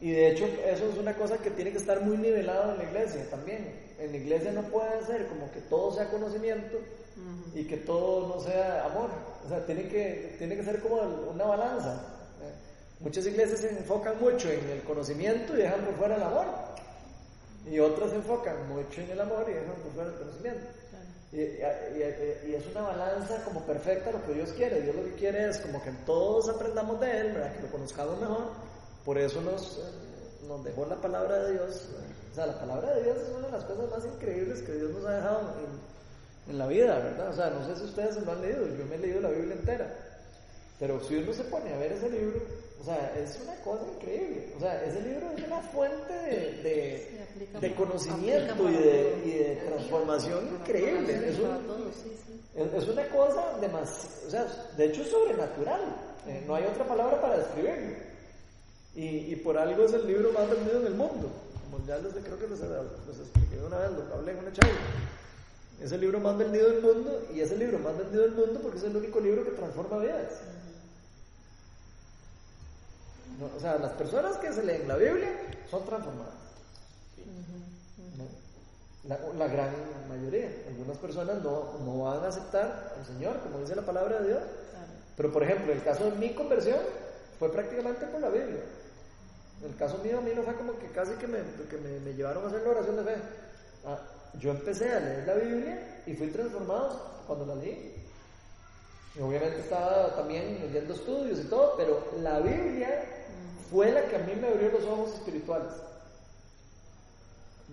Y 0.00 0.12
de 0.12 0.30
hecho 0.30 0.46
eso 0.64 0.88
es 0.90 0.96
una 0.96 1.14
cosa 1.16 1.38
que 1.38 1.50
tiene 1.50 1.72
que 1.72 1.78
estar 1.78 2.00
muy 2.02 2.16
nivelado 2.18 2.72
en 2.72 2.78
la 2.78 2.84
iglesia 2.84 3.28
también. 3.30 3.74
En 3.98 4.12
la 4.12 4.16
iglesia 4.18 4.52
no 4.52 4.62
puede 4.62 5.04
ser 5.04 5.26
como 5.26 5.50
que 5.50 5.60
todo 5.62 5.92
sea 5.92 6.08
conocimiento 6.10 6.78
y 7.54 7.64
que 7.64 7.78
todo 7.78 8.28
no 8.36 8.40
sea 8.40 8.84
amor. 8.86 9.10
O 9.44 9.48
sea, 9.48 9.66
tiene 9.66 9.88
que, 9.88 10.36
tiene 10.38 10.54
que 10.56 10.62
ser 10.62 10.80
como 10.80 10.96
una 11.32 11.44
balanza. 11.44 11.94
¿eh? 12.42 12.52
Muchas 13.00 13.26
iglesias 13.26 13.58
se 13.60 13.70
enfocan 13.70 14.20
mucho 14.20 14.48
en 14.50 14.68
el 14.70 14.82
conocimiento 14.82 15.54
y 15.54 15.62
dejan 15.62 15.80
por 15.84 15.94
fuera 15.94 16.14
el 16.16 16.22
amor. 16.22 16.46
Y 17.68 17.80
otras 17.80 18.10
se 18.10 18.16
enfocan 18.16 18.68
mucho 18.68 19.00
en 19.00 19.10
el 19.10 19.20
amor 19.20 19.46
y 19.48 19.54
dejan 19.54 19.74
por 19.82 19.92
fuera 19.92 20.10
el 20.10 20.16
conocimiento. 20.18 20.66
Y, 21.32 21.36
y- 21.40 22.46
y- 22.46 22.50
y 22.50 22.54
es 22.54 22.64
una 22.70 22.82
balanza 22.82 23.42
como 23.44 23.60
perfecta 23.66 24.12
lo 24.12 24.24
que 24.24 24.32
Dios 24.34 24.50
quiere. 24.52 24.80
Dios 24.80 24.94
lo 24.94 25.04
que 25.04 25.12
quiere 25.14 25.48
es 25.50 25.58
como 25.58 25.82
que 25.82 25.90
todos 26.06 26.48
aprendamos 26.48 27.00
de 27.00 27.20
Él, 27.20 27.32
¿verdad? 27.32 27.52
que 27.56 27.62
lo 27.62 27.68
conozcamos 27.72 28.18
mejor. 28.20 28.67
Por 29.08 29.16
eso 29.16 29.40
nos, 29.40 29.78
eh, 29.78 30.46
nos 30.46 30.62
dejó 30.62 30.84
la 30.84 30.96
palabra 30.96 31.44
de 31.44 31.52
Dios. 31.52 31.82
O 32.30 32.34
sea, 32.34 32.44
la 32.44 32.58
palabra 32.60 32.92
de 32.94 33.04
Dios 33.04 33.16
es 33.16 33.28
una 33.38 33.46
de 33.46 33.52
las 33.52 33.64
cosas 33.64 33.88
más 33.88 34.04
increíbles 34.04 34.60
que 34.60 34.72
Dios 34.74 34.90
nos 34.90 35.06
ha 35.06 35.14
dejado 35.16 35.40
en, 36.44 36.52
en 36.52 36.58
la 36.58 36.66
vida, 36.66 36.98
¿verdad? 36.98 37.30
O 37.30 37.32
sea, 37.32 37.48
no 37.48 37.64
sé 37.66 37.74
si 37.76 37.84
ustedes 37.86 38.16
se 38.16 38.20
lo 38.20 38.32
han 38.32 38.42
leído, 38.42 38.66
yo 38.68 38.84
me 38.84 38.96
he 38.96 38.98
leído 38.98 39.22
la 39.22 39.30
Biblia 39.30 39.54
entera. 39.54 39.96
Pero 40.78 41.00
si 41.00 41.16
uno 41.16 41.32
se 41.32 41.42
pone 41.44 41.72
a 41.72 41.78
ver 41.78 41.92
ese 41.92 42.10
libro, 42.10 42.38
o 42.82 42.84
sea, 42.84 43.14
es 43.18 43.40
una 43.42 43.54
cosa 43.62 43.82
increíble. 43.96 44.52
O 44.58 44.60
sea, 44.60 44.84
ese 44.84 45.00
libro 45.00 45.30
es 45.34 45.42
una 45.42 45.62
fuente 45.62 46.12
de, 46.12 46.62
de, 46.62 47.58
de 47.62 47.74
conocimiento 47.76 48.68
y 48.68 48.74
de, 48.74 49.22
y 49.24 49.30
de 49.38 49.56
transformación 49.68 50.48
increíble. 50.60 51.30
Es, 51.30 51.38
un- 51.38 52.76
es 52.76 52.88
una 52.88 53.08
cosa 53.08 53.58
demasiado, 53.58 54.26
o 54.26 54.30
sea, 54.30 54.46
de 54.76 54.84
hecho 54.84 55.00
es 55.00 55.08
sobrenatural. 55.08 55.80
Eh, 56.26 56.44
no 56.46 56.54
hay 56.56 56.64
otra 56.66 56.86
palabra 56.86 57.18
para 57.22 57.38
describirlo. 57.38 58.07
Y, 58.94 59.32
y 59.32 59.36
por 59.36 59.56
algo 59.58 59.84
es 59.84 59.92
el 59.92 60.06
libro 60.06 60.32
más 60.32 60.48
vendido 60.50 60.80
en 60.80 60.86
el 60.86 60.94
mundo. 60.94 61.30
Como 61.70 61.84
ya 61.86 61.98
les 61.98 62.12
creo 62.12 62.38
que 62.38 62.48
les, 62.48 62.60
les 62.60 63.18
expliqué 63.20 63.58
una 63.64 63.78
vez, 63.78 63.90
lo 63.92 64.14
hablé 64.14 64.32
en 64.32 64.38
una 64.38 64.52
charla. 64.52 64.74
Es 65.80 65.92
el 65.92 66.00
libro 66.00 66.18
más 66.18 66.36
vendido 66.36 66.70
del 66.70 66.82
mundo 66.82 67.28
y 67.32 67.40
es 67.40 67.52
el 67.52 67.60
libro 67.60 67.78
más 67.78 67.96
vendido 67.96 68.22
del 68.22 68.32
mundo 68.32 68.60
porque 68.60 68.78
es 68.78 68.84
el 68.84 68.96
único 68.96 69.20
libro 69.20 69.44
que 69.44 69.52
transforma 69.52 69.98
vidas. 69.98 70.40
No, 73.38 73.46
o 73.56 73.60
sea, 73.60 73.78
las 73.78 73.92
personas 73.92 74.36
que 74.38 74.52
se 74.52 74.64
leen 74.64 74.88
la 74.88 74.96
Biblia 74.96 75.30
son 75.70 75.84
transformadas. 75.84 76.34
la, 79.04 79.46
gran 79.46 79.70
mayoría. 80.08 80.50
Algunas 80.66 80.98
personas 80.98 81.42
no, 81.42 81.78
no, 81.84 82.02
van 82.02 82.24
a 82.24 82.28
aceptar 82.28 82.94
al 82.98 83.06
Señor, 83.06 83.38
como 83.40 83.60
dice 83.60 83.76
la 83.76 83.86
palabra 83.86 84.20
de 84.20 84.28
Dios. 84.28 84.42
Pero, 85.16 85.32
por 85.32 85.44
ejemplo, 85.44 85.72
el 85.72 85.82
caso 85.84 86.04
de 86.04 86.12
mi 86.12 86.34
conversión 86.34 86.80
fue 87.38 87.52
prácticamente 87.52 88.06
por 88.06 88.20
la 88.20 88.30
Biblia. 88.30 88.62
El 89.64 89.74
caso 89.76 89.98
mío, 89.98 90.18
a 90.18 90.20
mí 90.20 90.30
no 90.34 90.42
fue 90.42 90.54
como 90.54 90.78
que 90.78 90.86
casi 90.92 91.12
que 91.14 91.26
me, 91.26 91.38
que 91.68 91.76
me, 91.78 91.98
me 92.00 92.14
llevaron 92.14 92.44
a 92.44 92.48
hacer 92.48 92.62
la 92.62 92.70
oración 92.70 92.96
de 92.96 93.04
fe. 93.04 93.16
Ah, 93.84 93.98
yo 94.34 94.50
empecé 94.50 94.92
a 94.92 95.00
leer 95.00 95.26
la 95.26 95.34
Biblia 95.34 96.02
y 96.06 96.14
fui 96.14 96.28
transformado 96.28 97.22
cuando 97.26 97.46
la 97.46 97.54
leí. 97.56 97.94
Y 99.16 99.20
obviamente 99.20 99.60
estaba 99.60 100.14
también 100.14 100.60
leyendo 100.60 100.94
estudios 100.94 101.40
y 101.40 101.44
todo, 101.44 101.74
pero 101.76 102.06
la 102.22 102.38
Biblia 102.40 103.04
fue 103.70 103.90
la 103.90 104.04
que 104.06 104.16
a 104.16 104.20
mí 104.20 104.34
me 104.40 104.48
abrió 104.48 104.70
los 104.70 104.84
ojos 104.84 105.14
espirituales. 105.14 105.72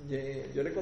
Yo, 0.10 0.18
yo 0.54 0.64
le, 0.64 0.74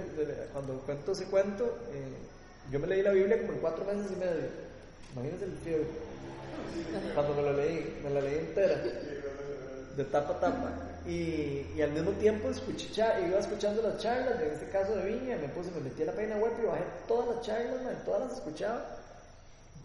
cuando 0.53 0.79
cuento 0.85 1.11
ese 1.11 1.25
cuento, 1.25 1.65
eh, 1.91 2.71
yo 2.71 2.79
me 2.79 2.87
leí 2.87 3.01
la 3.01 3.11
Biblia 3.11 3.39
como 3.41 3.53
en 3.53 3.59
cuatro 3.59 3.85
meses 3.85 4.11
y 4.11 4.15
medio. 4.15 4.49
Imagínense 5.13 5.45
el 5.45 5.57
fiebre. 5.57 5.87
Cuando 7.13 7.35
me 7.35 7.41
la 7.43 7.53
leí, 7.53 7.99
me 8.03 8.09
la 8.09 8.21
leí 8.21 8.39
entera, 8.39 8.81
de 9.95 10.03
tapa 10.05 10.33
a 10.33 10.39
tapa. 10.39 10.92
Y, 11.05 11.81
al 11.81 11.91
mismo 11.91 12.11
tiempo 12.11 12.49
escuché, 12.49 13.03
iba 13.27 13.39
escuchando 13.39 13.81
las 13.81 13.97
charlas, 13.97 14.39
en 14.41 14.51
este 14.51 14.69
caso 14.69 14.95
de 14.95 15.11
Viña, 15.11 15.37
me 15.37 15.49
puse, 15.49 15.69
me 15.71 15.81
metí 15.81 16.03
a 16.03 16.05
la 16.05 16.13
página 16.13 16.37
web 16.37 16.53
y 16.61 16.65
bajé 16.65 16.83
todas 17.07 17.35
las 17.35 17.45
charlas, 17.45 18.05
todas 18.05 18.21
las 18.21 18.33
escuchaba. 18.33 18.85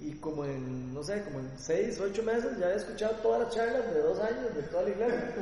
Y 0.01 0.13
como 0.13 0.45
en, 0.45 0.95
no 0.95 1.03
sé, 1.03 1.25
como 1.25 1.41
en 1.41 1.51
seis, 1.59 1.99
ocho 2.01 2.23
meses 2.23 2.57
ya 2.57 2.67
había 2.67 2.77
escuchado 2.77 3.17
todas 3.17 3.41
las 3.41 3.55
charlas 3.55 3.93
de 3.93 4.01
dos 4.01 4.21
años 4.21 4.55
de 4.55 4.63
toda 4.63 4.85
la 4.85 4.91
iglesia. 4.91 5.35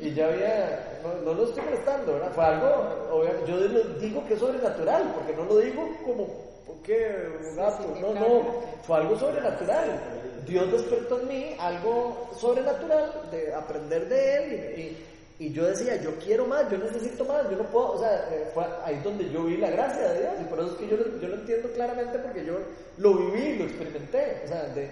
Y 0.00 0.12
ya 0.12 0.26
había, 0.26 1.00
no, 1.02 1.22
no 1.22 1.34
lo 1.34 1.48
estoy 1.48 1.64
molestando, 1.64 2.12
¿verdad? 2.12 2.32
Fue 2.34 2.44
algo, 2.44 3.08
obviamente, 3.12 3.50
yo 3.50 3.98
digo 3.98 4.26
que 4.26 4.34
es 4.34 4.40
sobrenatural, 4.40 5.14
porque 5.14 5.34
no 5.34 5.44
lo 5.46 5.58
digo 5.60 5.96
como, 6.04 6.26
¿por 6.26 6.45
qué 6.86 7.28
un 7.50 7.56
gato? 7.56 7.94
No, 8.00 8.14
no, 8.14 8.62
fue 8.82 8.96
algo 8.96 9.18
sobrenatural. 9.18 10.00
Dios 10.46 10.70
despertó 10.70 11.20
en 11.20 11.28
mí 11.28 11.56
algo 11.58 12.30
sobrenatural 12.38 13.28
de 13.30 13.52
aprender 13.52 14.08
de 14.08 14.36
Él 14.36 14.52
y, 14.52 14.80
y, 14.80 15.46
y, 15.46 15.52
yo 15.52 15.66
decía, 15.66 16.00
yo 16.00 16.14
quiero 16.20 16.46
más, 16.46 16.70
yo 16.70 16.78
necesito 16.78 17.24
más, 17.24 17.50
yo 17.50 17.56
no 17.56 17.64
puedo, 17.64 17.94
o 17.94 17.98
sea, 17.98 18.28
eh, 18.30 18.48
fue 18.54 18.64
ahí 18.84 19.00
donde 19.02 19.28
yo 19.30 19.44
vi 19.44 19.56
la 19.56 19.70
gracia 19.70 20.08
de 20.12 20.20
Dios 20.20 20.32
y 20.40 20.44
por 20.44 20.60
eso 20.60 20.70
es 20.70 20.76
que 20.76 20.88
yo, 20.88 20.96
yo 21.20 21.28
lo 21.28 21.34
entiendo 21.34 21.68
claramente 21.72 22.18
porque 22.20 22.44
yo 22.44 22.58
lo 22.98 23.14
viví, 23.14 23.58
lo 23.58 23.64
experimenté, 23.64 24.42
o 24.44 24.48
sea, 24.48 24.62
de, 24.68 24.88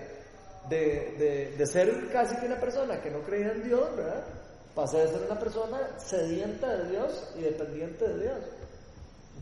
de, 0.69 1.15
de, 1.19 1.55
de 1.57 1.67
ser 1.67 2.09
casi 2.13 2.37
que 2.37 2.47
una 2.47 2.61
persona 2.61 3.01
que 3.01 3.11
no 3.11 3.21
creía 3.21 3.53
en 3.53 3.63
Dios, 3.63 3.97
¿verdad? 3.97 4.25
Pasé 4.75 4.99
de 4.99 5.09
ser 5.09 5.23
una 5.31 5.39
persona 5.39 5.79
sedienta 5.99 6.77
de 6.77 6.91
Dios 6.91 7.33
y 7.39 7.43
dependiente 7.43 8.09
de 8.09 8.23
Dios. 8.23 8.39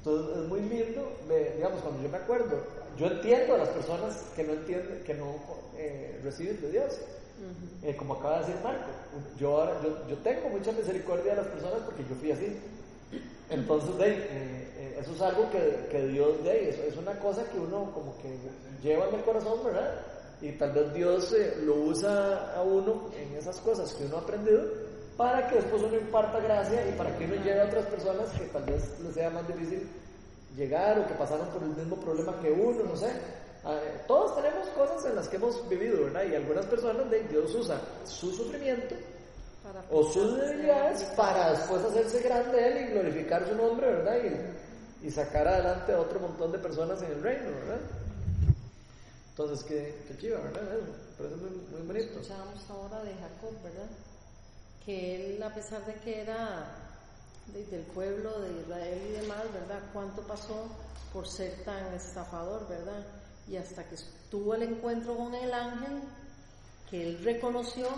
Entonces 0.04 0.36
es 0.36 0.48
muy 0.48 0.60
lindo, 0.62 1.12
digamos, 1.54 1.80
cuando 1.80 2.02
yo 2.02 2.08
me 2.08 2.16
acuerdo, 2.16 2.58
yo 2.98 3.06
entiendo 3.06 3.54
a 3.54 3.58
las 3.58 3.68
personas 3.68 4.16
que 4.34 4.42
no 4.42 4.54
entienden, 4.54 5.00
que 5.04 5.14
no 5.14 5.36
eh, 5.76 6.20
reciben 6.24 6.60
de 6.60 6.70
Dios. 6.72 6.98
Uh 7.38 7.44
-huh. 7.44 7.88
eh, 7.88 7.96
como 7.96 8.14
acaba 8.14 8.40
de 8.40 8.46
decir 8.46 8.56
Marco, 8.64 8.90
yo, 9.38 9.60
ahora, 9.60 9.80
yo, 9.80 10.08
yo, 10.08 10.16
tengo 10.18 10.48
mucha 10.48 10.72
misericordia 10.72 11.34
de 11.34 11.42
las 11.42 11.46
personas 11.46 11.80
porque 11.84 12.02
yo 12.02 12.16
fui 12.16 12.32
así. 12.32 12.58
Entonces, 13.48 13.96
de, 13.96 14.08
eh, 14.08 14.26
eh, 14.76 14.98
eso 15.00 15.12
es 15.12 15.20
algo 15.22 15.48
que, 15.50 15.86
que 15.88 16.06
Dios 16.08 16.42
de 16.42 16.70
eso 16.70 16.82
es 16.82 16.96
una 16.96 17.16
cosa 17.20 17.44
que 17.48 17.58
uno 17.58 17.92
como 17.94 18.16
que 18.18 18.36
lleva 18.82 19.08
en 19.08 19.14
el 19.14 19.22
corazón, 19.22 19.64
¿verdad? 19.64 20.00
Y 20.40 20.50
tal 20.52 20.72
vez 20.72 20.92
Dios 20.94 21.32
lo 21.62 21.74
usa 21.76 22.56
a 22.56 22.62
uno 22.62 23.08
en 23.16 23.36
esas 23.36 23.60
cosas 23.60 23.92
que 23.94 24.04
uno 24.06 24.16
ha 24.16 24.20
aprendido 24.20 24.62
para 25.16 25.48
que 25.48 25.56
después 25.56 25.82
uno 25.82 25.96
imparta 25.96 26.40
gracia 26.40 26.88
y 26.88 26.92
para 26.92 27.16
que 27.16 27.24
uno 27.24 27.36
lleve 27.36 27.60
a 27.60 27.64
otras 27.66 27.86
personas 27.86 28.30
que 28.30 28.46
tal 28.46 28.64
vez 28.64 28.98
les 29.00 29.14
sea 29.14 29.30
más 29.30 29.46
difícil 29.46 29.88
llegar 30.56 30.98
o 30.98 31.06
que 31.06 31.14
pasaron 31.14 31.48
por 31.48 31.62
el 31.62 31.70
mismo 31.70 31.96
problema 31.96 32.38
que 32.40 32.50
uno, 32.50 32.84
no 32.84 32.96
sé. 32.96 33.10
Eh, 33.64 34.00
todos 34.08 34.34
tenemos 34.34 34.68
cosas 34.70 35.04
en 35.06 35.16
las 35.16 35.28
que 35.28 35.36
hemos 35.36 35.68
vivido, 35.68 36.04
¿verdad? 36.04 36.24
Y 36.24 36.34
algunas 36.34 36.66
personas 36.66 37.08
de 37.10 37.22
Dios 37.24 37.54
usa 37.54 37.80
su 38.04 38.32
sufrimiento 38.32 38.96
para 39.62 39.84
o 39.90 40.02
sus 40.10 40.36
debilidades 40.36 41.04
para 41.16 41.52
después 41.52 41.82
hacerse 41.84 42.22
grande 42.22 42.66
Él 42.66 42.78
y 42.78 42.92
glorificar 42.92 43.46
su 43.46 43.54
nombre, 43.54 43.86
¿verdad? 43.86 44.16
Y, 45.02 45.06
y, 45.06 45.10
sacar 45.10 45.46
adelante 45.46 45.92
a 45.92 46.00
otro 46.00 46.18
montón 46.18 46.50
de 46.50 46.58
personas 46.58 47.00
en 47.02 47.12
el 47.12 47.22
reino, 47.22 47.50
¿verdad? 47.50 47.80
Entonces, 49.30 49.64
qué, 49.64 50.02
qué 50.08 50.16
chiva, 50.18 50.40
¿verdad? 50.40 50.62
Eso, 50.74 50.92
parece 51.16 51.36
muy, 51.36 51.50
muy 51.50 51.86
bonito. 51.86 52.20
Escuchábamos 52.20 52.70
ahora 52.70 53.02
de 53.04 53.14
Jacob, 53.14 53.62
¿verdad? 53.62 53.88
Que 54.84 55.34
él, 55.34 55.42
a 55.42 55.54
pesar 55.54 55.84
de 55.86 55.94
que 55.94 56.22
era 56.22 56.66
de, 57.52 57.64
del 57.66 57.82
pueblo 57.82 58.40
de 58.40 58.60
Israel 58.60 59.02
y 59.08 59.12
demás, 59.12 59.44
¿verdad? 59.52 59.80
¿Cuánto 59.92 60.22
pasó 60.22 60.66
por 61.12 61.28
ser 61.28 61.62
tan 61.64 61.92
estafador, 61.94 62.68
¿verdad? 62.68 63.04
Y 63.48 63.56
hasta 63.56 63.84
que 63.84 63.96
tuvo 64.30 64.54
el 64.54 64.62
encuentro 64.62 65.16
con 65.16 65.34
el 65.34 65.52
ángel, 65.52 66.02
que 66.88 67.08
él 67.08 67.24
reconoció, 67.24 67.88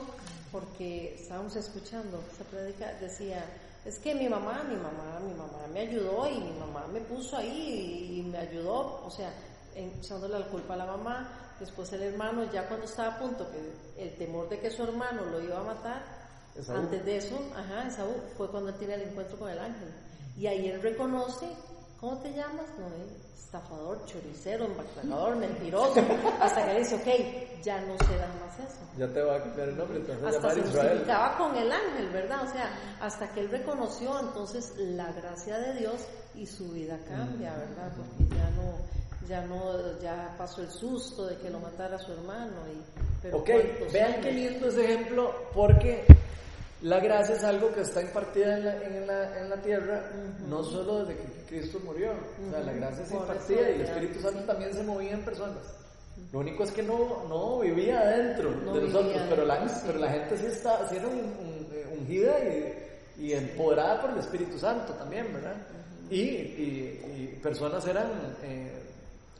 porque 0.50 1.14
estábamos 1.14 1.56
escuchando 1.56 2.22
esa 2.32 2.44
predica, 2.44 2.92
decía, 3.00 3.44
es 3.84 3.98
que 3.98 4.14
mi 4.14 4.28
mamá, 4.28 4.64
mi 4.68 4.76
mamá, 4.76 5.20
mi 5.20 5.34
mamá 5.34 5.66
me 5.72 5.80
ayudó 5.80 6.28
y 6.30 6.38
mi 6.38 6.52
mamá 6.58 6.86
me 6.92 7.00
puso 7.00 7.36
ahí 7.36 8.20
y, 8.20 8.22
me 8.22 8.38
ayudó, 8.38 9.02
o 9.04 9.10
sea, 9.10 9.32
echándole 9.74 10.38
la 10.38 10.46
culpa 10.46 10.74
a 10.74 10.78
la 10.78 10.86
mamá, 10.86 11.28
después 11.60 11.92
el 11.92 12.02
hermano, 12.02 12.50
ya 12.52 12.66
cuando 12.66 12.86
estaba 12.86 13.16
a 13.16 13.18
punto, 13.18 13.46
que 13.50 14.02
el 14.02 14.16
temor 14.16 14.48
de 14.48 14.58
que 14.60 14.70
su 14.70 14.84
hermano 14.84 15.24
lo 15.26 15.40
iba 15.40 15.58
a 15.58 15.64
matar, 15.64 16.02
Esaú. 16.56 16.76
Antes 16.78 17.04
de 17.04 17.16
eso, 17.16 17.38
ajá, 17.56 17.88
Esaú 17.88 18.12
fue 18.36 18.48
cuando 18.50 18.70
él 18.70 18.76
tiene 18.76 18.94
el 18.94 19.02
encuentro 19.02 19.38
con 19.38 19.50
el 19.50 19.58
ángel. 19.58 19.88
Y 20.36 20.46
ahí 20.46 20.68
él 20.68 20.80
reconoce, 20.82 21.46
¿cómo 22.00 22.18
te 22.18 22.30
llamas? 22.32 22.66
No, 22.78 22.86
él, 22.86 23.08
estafador, 23.36 24.04
choricero, 24.06 24.64
embaclador, 24.66 25.36
mentiroso. 25.46 26.00
hasta 26.40 26.64
que 26.66 26.78
dice, 26.78 26.94
ok, 26.96 27.62
ya 27.62 27.80
no 27.82 27.96
se 28.06 28.16
da 28.16 28.28
más 28.40 28.58
eso. 28.58 28.80
Ya 28.98 29.08
te 29.08 29.22
va 29.22 29.36
a 29.36 29.42
cambiar 29.42 29.68
el 29.68 29.76
nombre, 29.76 29.98
a 29.98 30.28
Hasta 30.28 30.50
se 30.54 30.60
Israel. 30.60 30.88
justificaba 30.88 31.38
con 31.38 31.56
el 31.56 31.70
ángel, 31.72 32.08
¿verdad? 32.10 32.44
O 32.44 32.52
sea, 32.52 32.70
hasta 33.00 33.28
que 33.32 33.40
él 33.40 33.48
reconoció 33.50 34.20
entonces 34.20 34.72
la 34.76 35.10
gracia 35.12 35.58
de 35.58 35.74
Dios 35.74 36.00
y 36.34 36.46
su 36.46 36.68
vida 36.70 36.98
cambia, 37.08 37.54
¿verdad? 37.54 37.92
Porque 37.96 38.34
ya 38.36 38.50
no, 38.50 39.28
ya 39.28 39.46
no, 39.46 40.00
ya 40.00 40.34
pasó 40.36 40.62
el 40.62 40.70
susto 40.70 41.26
de 41.26 41.36
que 41.38 41.50
lo 41.50 41.58
matara 41.60 41.98
su 41.98 42.12
hermano. 42.12 42.52
Y, 42.72 42.82
pero 43.22 43.38
Ok, 43.38 43.50
¿cuántos 43.50 43.92
vean 43.92 44.20
qué 44.20 44.32
lindo 44.32 44.68
ese 44.68 44.84
ejemplo, 44.84 45.32
porque 45.54 46.04
la 46.84 47.00
gracia 47.00 47.34
es 47.34 47.44
algo 47.44 47.72
que 47.72 47.80
está 47.80 48.00
impartida 48.02 48.56
en 48.58 48.64
la, 48.64 48.74
en 48.82 49.06
la, 49.06 49.40
en 49.40 49.50
la 49.50 49.56
tierra, 49.62 50.10
no 50.48 50.62
solo 50.62 51.04
desde 51.04 51.20
que 51.20 51.28
Cristo 51.48 51.80
murió. 51.84 52.12
O 52.46 52.50
sea, 52.50 52.60
la 52.60 52.72
gracia 52.72 53.04
es 53.04 53.10
Por 53.10 53.20
impartida 53.22 53.60
eso, 53.60 53.70
y 53.70 53.74
el 53.74 53.80
Espíritu 53.80 54.14
sí. 54.14 54.20
Santo 54.22 54.40
también 54.44 54.72
se 54.74 54.82
movía 54.82 55.12
en 55.12 55.24
personas. 55.24 55.64
Lo 56.32 56.38
único 56.40 56.62
es 56.62 56.70
que 56.72 56.82
no, 56.82 57.24
no 57.28 57.58
vivía 57.60 58.00
adentro 58.00 58.50
No 58.50 58.74
de 58.74 58.82
nosotros, 58.82 59.06
vivía 59.12 59.26
pero 59.30 59.44
la, 59.44 59.68
sí. 59.68 59.82
pero 59.86 59.98
la 59.98 60.10
gente 60.10 60.36
sí 60.38 60.46
está 60.46 60.78
un, 61.06 61.18
un- 61.18 61.68
eh, 61.72 61.96
ungida 61.98 62.38
y, 62.40 63.24
y 63.26 63.32
empoderada 63.32 64.00
por 64.02 64.10
el 64.10 64.18
Espíritu 64.18 64.58
Santo 64.58 64.92
también, 64.94 65.32
¿verdad? 65.32 65.56
y, 66.10 66.20
y- 66.20 67.00
y 67.34 67.40
personas 67.42 67.86
eran 67.86 68.06
eh, 68.42 68.70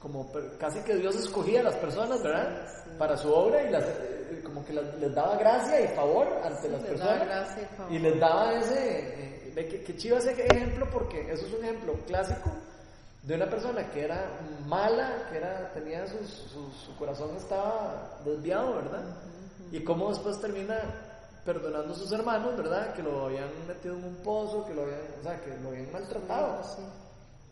como 0.01 0.31
casi 0.59 0.81
que 0.81 0.97
Dios 0.97 1.15
escogía 1.17 1.61
a 1.61 1.65
las 1.65 1.77
personas, 1.77 2.23
¿verdad? 2.23 2.67
Para 2.99 3.17
su 3.17 3.33
obra 3.33 3.63
y 3.63 3.71
las, 3.71 3.85
eh, 3.85 4.41
como 4.45 4.65
que 4.65 4.73
las- 4.73 4.95
les 4.99 5.15
daba 5.15 5.37
gracia 5.37 5.81
y 5.81 5.89
favor 5.97 6.27
ante 6.45 6.69
las 6.69 6.81
les 6.83 6.91
personas. 6.91 7.57
y. 7.91 7.95
Y 7.95 7.99
les 7.99 8.21
daba 8.21 8.53
ese, 8.55 9.51
eh, 9.57 9.67
que, 9.69 9.83
que 9.85 9.97
chiva 9.97 10.19
ese 10.19 10.33
ejemplo 10.33 10.87
porque 10.93 11.21
eso 11.33 11.47
es 11.47 11.53
un 11.53 11.65
ejemplo 11.65 11.95
clásico 12.07 12.51
de 13.23 13.35
una 13.37 13.49
persona 13.49 13.89
que 13.91 14.05
era 14.05 14.39
mala, 14.67 15.27
que 15.31 15.39
era, 15.39 15.73
tenía 15.73 16.07
sus, 16.07 16.29
su, 16.29 16.71
su 16.73 16.97
corazón 16.97 17.35
estaba 17.37 18.19
desviado, 18.25 18.75
¿verdad? 18.75 19.03
Y 19.73 19.81
cómo 19.83 20.11
después 20.11 20.39
termina 20.41 20.77
perdonando 21.45 21.93
a 21.95 21.97
sus 21.97 22.13
hermanos, 22.13 22.57
¿verdad? 22.57 22.95
Que 22.95 23.03
lo 23.03 23.27
habían 23.27 23.49
metido 23.67 23.97
en 23.97 24.05
un 24.05 24.17
pozo, 24.17 24.65
que 24.67 24.75
lo 24.75 24.83
habían, 24.83 25.01
o 25.21 25.23
sea, 25.23 25.41
que 25.41 25.57
lo 25.63 25.69
habían 25.71 25.91
maltratado. 25.93 26.63
Sí. 26.65 26.83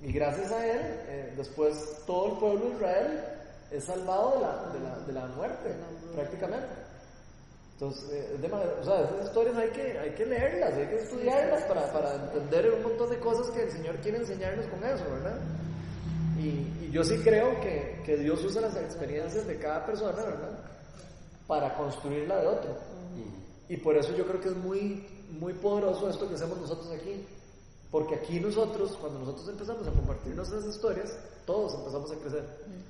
Y 0.08 0.12
gracias 0.12 0.50
a 0.52 0.66
él, 0.66 0.80
eh, 0.82 1.34
después 1.36 2.02
todo 2.06 2.32
el 2.32 2.38
pueblo 2.38 2.64
de 2.66 2.74
Israel 2.74 3.24
es 3.72 3.84
salvado 3.84 4.32
de 4.34 4.40
la, 4.40 4.72
de 4.72 4.80
la, 4.80 4.98
de 5.06 5.12
la 5.12 5.26
muerte, 5.34 5.74
prácticamente. 6.14 6.68
Entonces, 7.74 8.10
eh, 8.12 8.36
de 8.40 8.48
manera- 8.48 8.76
o 8.80 8.84
sea, 8.84 9.00
esas 9.04 9.26
historias 9.26 9.56
hay 9.56 9.70
que, 9.70 9.98
hay 9.98 10.10
que 10.14 10.26
leerlas, 10.26 10.74
hay 10.74 10.86
que 10.86 10.96
estudiarlas 11.02 11.64
para, 11.64 11.92
para 11.92 12.14
entender 12.14 12.70
un 12.74 12.82
montón 12.82 13.10
de 13.10 13.18
cosas 13.18 13.48
que 13.50 13.62
el 13.62 13.70
Señor 13.72 13.96
quiere 13.96 14.18
enseñarnos 14.18 14.66
con 14.66 14.84
eso, 14.84 15.04
¿verdad? 15.10 15.40
Y, 16.38 16.84
y 16.84 16.90
yo 16.92 17.02
sí 17.02 17.16
creo 17.24 17.60
que, 17.60 18.00
que 18.04 18.16
Dios 18.18 18.42
usa 18.44 18.60
las 18.62 18.76
experiencias 18.76 19.46
de 19.46 19.58
cada 19.58 19.84
persona, 19.84 20.12
¿verdad? 20.22 20.58
Para 21.46 21.74
construir 21.76 22.28
la 22.28 22.40
de 22.40 22.46
otro. 22.46 22.76
Y 23.68 23.76
por 23.78 23.96
eso 23.96 24.14
yo 24.14 24.26
creo 24.26 24.40
que 24.40 24.48
es 24.48 24.56
muy, 24.56 25.06
muy 25.40 25.52
poderoso 25.54 26.08
esto 26.08 26.28
que 26.28 26.34
hacemos 26.34 26.58
nosotros 26.60 26.90
aquí. 26.92 27.26
Porque 27.92 28.14
aquí 28.16 28.40
nosotros, 28.40 28.96
cuando 29.00 29.20
nosotros 29.20 29.48
empezamos 29.50 29.86
a 29.86 29.90
compartir 29.92 30.34
nuestras 30.34 30.64
historias, 30.64 31.14
todos 31.46 31.74
empezamos 31.74 32.10
a 32.10 32.16
crecer. 32.16 32.42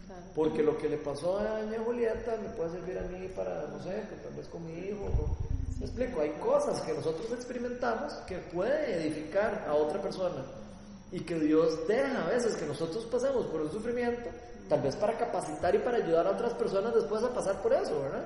Claro. 0.06 0.22
Porque 0.34 0.62
lo 0.62 0.78
que 0.78 0.88
le 0.88 0.96
pasó 0.98 1.38
a 1.38 1.60
doña 1.60 1.78
Julieta 1.84 2.38
me 2.40 2.48
puede 2.50 2.70
servir 2.70 2.98
a 2.98 3.02
mí 3.02 3.28
para, 3.36 3.66
no 3.66 3.82
sé, 3.82 3.90
que 4.08 4.16
tal 4.22 4.32
vez 4.34 4.46
con 4.48 4.64
mi 4.64 4.72
hijo. 4.78 5.04
o- 5.04 5.52
¿Me 5.80 5.86
explico? 5.86 6.20
Hay 6.20 6.30
cosas 6.40 6.80
que 6.82 6.92
nosotros 6.94 7.26
experimentamos 7.32 8.12
que 8.28 8.38
puede 8.38 8.94
edificar 8.94 9.64
a 9.68 9.74
otra 9.74 10.00
persona. 10.00 10.44
Y 11.10 11.20
que 11.20 11.34
Dios 11.40 11.86
deja 11.88 12.24
a 12.24 12.30
veces 12.30 12.54
que 12.54 12.64
nosotros 12.64 13.04
pasemos 13.06 13.44
por 13.46 13.60
un 13.60 13.70
sufrimiento, 13.72 14.30
tal 14.68 14.80
vez 14.82 14.94
para 14.96 15.18
capacitar 15.18 15.74
y 15.74 15.78
para 15.78 15.96
ayudar 15.98 16.26
a 16.28 16.30
otras 16.30 16.54
personas 16.54 16.94
después 16.94 17.22
a 17.24 17.34
pasar 17.34 17.60
por 17.60 17.72
eso, 17.72 18.00
¿verdad? 18.00 18.24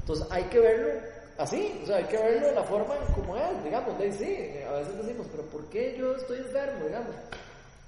Entonces 0.00 0.26
hay 0.30 0.44
que 0.44 0.60
verlo 0.60 0.92
así, 1.38 1.80
o 1.82 1.86
sea, 1.86 1.96
hay 1.96 2.04
que 2.04 2.16
verlo 2.16 2.48
de 2.48 2.54
la 2.54 2.64
forma 2.64 2.94
como 3.14 3.36
es, 3.36 3.64
digamos, 3.64 3.98
de, 3.98 4.12
sí, 4.12 4.24
eh, 4.28 4.66
a 4.68 4.72
veces 4.72 4.96
decimos, 4.96 5.26
pero 5.30 5.44
¿por 5.44 5.64
qué 5.70 5.96
yo 5.98 6.14
estoy 6.16 6.38
enfermo, 6.38 6.84
digamos? 6.86 7.14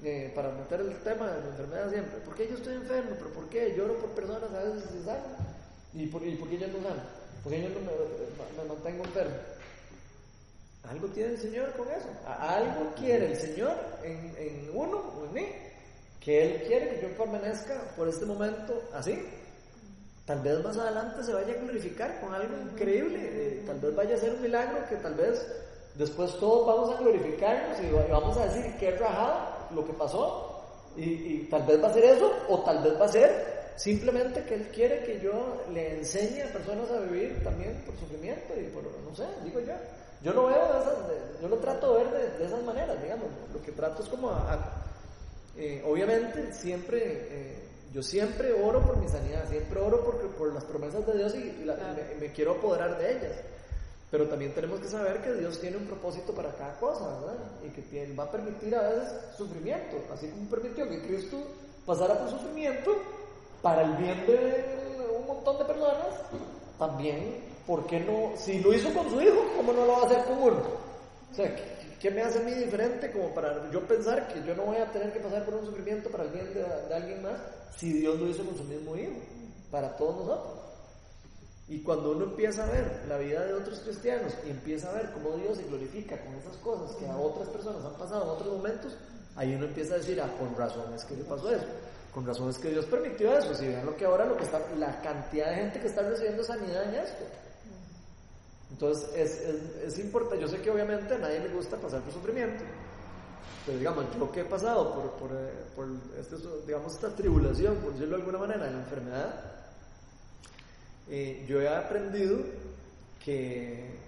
Eh, 0.05 0.31
para 0.35 0.51
meter 0.51 0.81
el 0.81 0.95
tema 0.99 1.31
de 1.31 1.41
la 1.41 1.49
enfermedad 1.49 1.91
siempre, 1.91 2.19
¿por 2.21 2.35
qué 2.35 2.49
yo 2.49 2.55
estoy 2.57 2.75
enfermo? 2.75 3.11
¿Pero 3.19 3.31
por 3.31 3.49
qué? 3.49 3.75
Lloro 3.75 3.99
por 3.99 4.11
personas 4.11 4.53
a 4.53 4.63
veces 4.63 4.91
y 5.01 5.05
sanan. 5.05 5.37
¿Y 5.95 6.07
por, 6.07 6.23
y 6.23 6.37
por 6.37 6.49
qué 6.49 6.59
yo 6.59 6.69
no 6.69 6.83
sano? 6.83 7.03
¿Por 7.43 7.53
qué 7.53 7.63
yo 7.63 7.69
no 7.71 7.81
me, 7.81 8.69
mantengo 8.69 9.05
enfermo? 9.05 9.37
Algo 10.91 11.09
tiene 11.09 11.33
el 11.33 11.39
Señor 11.39 11.73
con 11.73 11.89
eso. 11.89 12.09
Algo 12.27 12.93
quiere 12.95 13.33
el 13.33 13.37
Señor 13.37 13.75
en, 14.05 14.37
en 14.39 14.71
uno 14.75 14.99
o 14.99 15.25
en 15.25 15.33
mí. 15.33 15.47
Que 16.21 16.43
Él 16.45 16.63
quiere 16.67 16.91
que 16.91 17.03
yo 17.03 17.17
permanezca 17.17 17.81
por 17.97 18.09
este 18.09 18.27
momento 18.27 18.83
así. 18.93 19.19
Tal 20.27 20.41
vez 20.41 20.63
más 20.63 20.77
adelante 20.77 21.23
se 21.23 21.33
vaya 21.33 21.53
a 21.55 21.57
glorificar 21.63 22.21
con 22.21 22.35
algo 22.35 22.55
increíble. 22.73 23.21
eh, 23.23 23.63
tal 23.67 23.79
vez 23.81 23.95
vaya 23.95 24.15
a 24.17 24.19
ser 24.19 24.33
un 24.35 24.43
milagro 24.43 24.79
que 24.89 24.97
tal 24.97 25.15
vez 25.15 25.47
después 25.95 26.37
todos 26.39 26.67
vamos 26.67 26.91
a 26.95 27.01
glorificarnos 27.01 27.79
y 27.81 27.91
va- 27.93 28.07
y 28.07 28.11
vamos 28.11 28.37
a 28.37 28.47
decir 28.47 28.77
que 28.77 28.91
rajado 28.93 29.35
lo 29.75 29.87
que 29.87 29.93
pasó. 29.93 30.53
Y, 30.97 31.03
y 31.05 31.49
tal 31.51 31.63
vez 31.65 31.83
va 31.83 31.89
a 31.89 31.93
ser 31.93 32.05
eso 32.05 32.33
o 32.49 32.61
tal 32.63 32.83
vez 32.83 33.01
va 33.01 33.05
a 33.05 33.09
ser 33.09 33.57
simplemente 33.77 34.43
que 34.45 34.55
Él 34.55 34.69
quiere 34.75 35.05
que 35.05 35.21
yo 35.21 35.63
le 35.73 35.99
enseñe 35.99 36.43
a 36.43 36.53
personas 36.53 36.91
a 36.91 37.01
vivir 37.01 37.43
también 37.45 37.83
por 37.87 37.95
sufrimiento 37.99 38.55
y 38.59 38.65
por, 38.75 38.83
no 38.83 39.15
sé, 39.15 39.25
digo 39.45 39.61
yo. 39.61 39.75
Yo 40.23 40.33
lo 40.33 40.47
veo 40.47 40.65
esas, 40.81 40.95
yo 41.43 41.49
lo 41.49 41.57
trato 41.59 41.95
de 41.99 42.05
ver 42.05 42.33
de, 42.39 42.45
esas 42.47 42.63
maneras, 42.65 43.01
digamos. 43.03 43.27
Lo 43.55 43.63
que 43.63 43.71
trato 43.73 44.03
es 44.03 44.09
como 44.09 44.31
a- 44.31 44.73
eh, 45.57 45.83
obviamente 45.87 46.53
siempre, 46.53 46.99
eh, 47.31 47.59
yo 47.97 48.03
siempre 48.03 48.53
oro 48.53 48.83
por 48.83 48.99
mi 48.99 49.09
sanidad, 49.09 49.49
siempre 49.49 49.81
oro 49.81 50.05
por, 50.05 50.17
por 50.33 50.53
las 50.53 50.65
promesas 50.65 51.07
de 51.07 51.17
Dios 51.17 51.35
y, 51.35 51.39
y 51.63 51.65
la- 51.65 51.77
Claro. 51.77 51.95
me, 52.15 52.27
me 52.27 52.33
quiero 52.35 52.53
apoderar 52.53 52.99
de 52.99 53.11
ellas. 53.11 53.33
Pero 54.11 54.29
también 54.29 54.53
tenemos 54.53 54.81
que 54.81 54.89
saber 54.89 55.23
que 55.23 55.33
Dios 55.33 55.59
tiene 55.59 55.79
un 55.79 55.87
propósito 55.87 56.35
para 56.35 56.53
cada 56.53 56.79
cosa, 56.79 57.09
¿verdad? 57.21 57.37
Y 57.67 57.71
que 57.71 57.81
tiene- 57.81 58.15
va 58.15 58.25
a 58.25 58.31
permitir 58.31 58.77
a 58.77 58.83
veces 58.91 59.09
sufrimiento, 59.39 59.97
así 60.13 60.29
como 60.29 60.47
permitió 60.51 60.87
que 60.87 61.01
Cristo 61.07 61.39
pasara 61.87 62.19
por 62.19 62.29
sufrimiento 62.29 62.93
para 63.63 63.81
el 63.83 63.93
bien 63.97 64.27
de 64.27 64.65
un 65.19 65.27
montón 65.27 65.57
de 65.59 65.65
personas, 65.65 65.97
también, 66.79 67.41
¿por 67.67 67.87
qué 67.87 68.01
no? 68.01 68.37
Si 68.37 68.61
lo 68.61 68.75
hizo 68.75 68.93
con 68.93 69.09
su 69.11 69.21
hijo, 69.23 69.43
¿cómo 69.57 69.73
no 69.73 69.87
lo 69.87 69.93
va 69.93 70.03
a 70.03 70.07
hacer 70.07 70.23
con 70.25 70.39
uno? 70.43 70.59
O 71.33 71.35
sea, 71.35 71.57
¿qué, 71.57 71.63
qué 72.01 72.11
me 72.11 72.23
hace 72.23 72.39
a 72.39 72.43
mí 72.43 72.53
diferente 72.53 73.11
como 73.11 73.35
para 73.35 73.71
yo 73.71 73.87
pensar 73.87 74.29
que 74.29 74.43
yo 74.43 74.55
no 74.55 74.65
voy 74.65 74.77
a 74.77 74.91
tener 74.91 75.13
que 75.13 75.21
pasar 75.21 75.45
por 75.45 75.55
un 75.55 75.67
sufrimiento 75.67 76.11
para 76.11 76.25
el 76.25 76.31
bien 76.31 76.53
de, 76.53 76.63
de 76.63 76.95
alguien 76.95 77.23
más 77.23 77.41
si 77.77 77.93
Dios 77.93 78.19
lo 78.19 78.27
hizo 78.29 78.45
con 78.45 78.57
su 78.57 78.65
mismo 78.65 78.97
hijo, 78.97 79.17
para 79.71 79.97
todos 79.97 80.17
nosotros? 80.17 80.67
Y 81.69 81.81
cuando 81.81 82.13
uno 82.13 82.25
empieza 82.27 82.65
a 82.65 82.71
ver 82.71 83.05
la 83.09 83.19
vida 83.19 83.45
de 83.45 83.55
otros 83.55 83.81
cristianos 83.81 84.33
y 84.47 84.51
empieza 84.51 84.89
a 84.89 84.95
ver 84.95 85.11
cómo 85.13 85.37
Dios 85.37 85.59
se 85.59 85.65
glorifica 85.65 86.17
con 86.21 86.35
esas 86.37 86.57
cosas 86.59 86.97
que 86.97 87.07
a 87.07 87.17
otras 87.17 87.49
personas 87.49 87.85
han 87.85 87.95
pasado 87.95 88.23
en 88.23 88.29
otros 88.31 88.53
momentos, 88.57 88.97
ahí 89.35 89.55
uno 89.55 89.67
empieza 89.67 89.95
a 89.95 89.99
decir, 89.99 90.21
ah, 90.21 90.33
con 90.39 90.55
razón 90.57 90.95
es 90.95 91.05
que 91.05 91.17
le 91.17 91.25
pasó 91.25 91.51
eso, 91.51 91.67
con 92.15 92.25
razón 92.25 92.51
es 92.51 92.59
que 92.59 92.71
Dios 92.71 92.87
permitió 92.87 93.37
eso. 93.37 93.53
Si 93.55 93.67
vean 93.67 93.85
lo 93.85 93.97
que 93.97 94.05
ahora, 94.05 94.25
lo 94.25 94.37
que 94.37 94.45
está, 94.45 94.61
la 94.79 95.01
cantidad 95.03 95.51
de 95.51 95.57
gente 95.57 95.81
que 95.81 95.89
está 95.89 96.03
recibiendo 96.03 96.45
sanidad 96.45 96.85
en 96.85 97.01
esto. 97.01 97.25
Entonces 98.71 99.09
es, 99.15 99.41
es, 99.87 99.99
importante, 99.99 100.41
yo 100.41 100.49
sé 100.49 100.61
que 100.61 100.71
obviamente 100.71 101.15
a 101.15 101.19
nadie 101.19 101.39
le 101.39 101.49
gusta 101.49 101.77
pasar 101.77 102.03
por 102.03 102.13
sufrimiento, 102.13 102.65
pero 103.65 103.79
digamos, 103.79 104.05
yo 104.19 104.31
que 104.33 104.41
he 104.41 104.45
pasado 104.45 104.93
por, 104.93 105.13
por, 105.13 105.37
eh, 105.37 105.51
por 105.75 105.89
este, 106.19 106.37
digamos, 106.67 106.95
esta 106.95 107.15
tribulación, 107.15 107.77
por 107.77 107.93
decirlo 107.93 108.17
de 108.17 108.23
alguna 108.23 108.39
manera, 108.39 108.71
la 108.71 108.79
enfermedad, 108.79 109.41
eh, 111.09 111.45
yo 111.49 111.61
he 111.61 111.69
aprendido 111.69 112.39
que, 113.25 113.99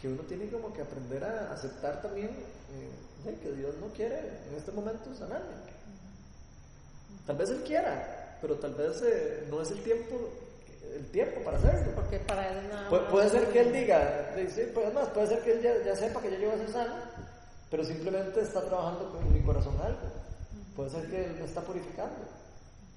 que 0.00 0.08
uno 0.08 0.22
tiene 0.22 0.48
como 0.48 0.72
que 0.72 0.82
aprender 0.82 1.24
a 1.24 1.52
aceptar 1.52 2.00
también 2.00 2.30
eh, 2.30 3.36
que 3.42 3.52
Dios 3.52 3.74
no 3.80 3.88
quiere 3.88 4.18
en 4.48 4.54
este 4.56 4.70
momento 4.70 5.14
sanarme. 5.14 5.54
Tal 7.26 7.36
vez 7.36 7.50
Él 7.50 7.62
quiera, 7.66 8.38
pero 8.40 8.54
tal 8.54 8.74
vez 8.74 9.02
no 9.50 9.60
es 9.60 9.70
el 9.72 9.82
tiempo, 9.82 10.16
el 10.96 11.06
tiempo 11.10 11.40
para 11.42 11.58
hacerlo. 11.58 11.92
Porque 11.94 12.18
para 12.20 12.48
él 12.50 12.68
nada 12.68 12.88
Pu- 12.90 13.00
más- 13.02 13.10
puede 13.10 13.28
ser 13.30 13.48
que 13.48 13.60
Él 13.60 13.72
diga, 13.72 14.30
pues, 14.34 14.58
además, 14.76 15.08
puede 15.10 15.26
ser 15.28 15.40
que 15.42 15.52
Él 15.52 15.62
ya, 15.62 15.84
ya 15.84 15.96
sepa 15.96 16.20
que 16.20 16.30
yo 16.30 16.38
llevo 16.38 16.52
a 16.52 16.56
ser 16.58 16.70
sano, 16.70 16.94
pero 17.70 17.84
simplemente 17.84 18.40
está 18.40 18.62
trabajando 18.62 19.10
con 19.12 19.32
mi 19.32 19.40
corazón 19.42 19.74
algo. 19.82 19.98
Puede 20.76 20.90
ser 20.90 21.10
que 21.10 21.24
Él 21.24 21.32
me 21.38 21.44
está 21.44 21.60
purificando. 21.62 22.16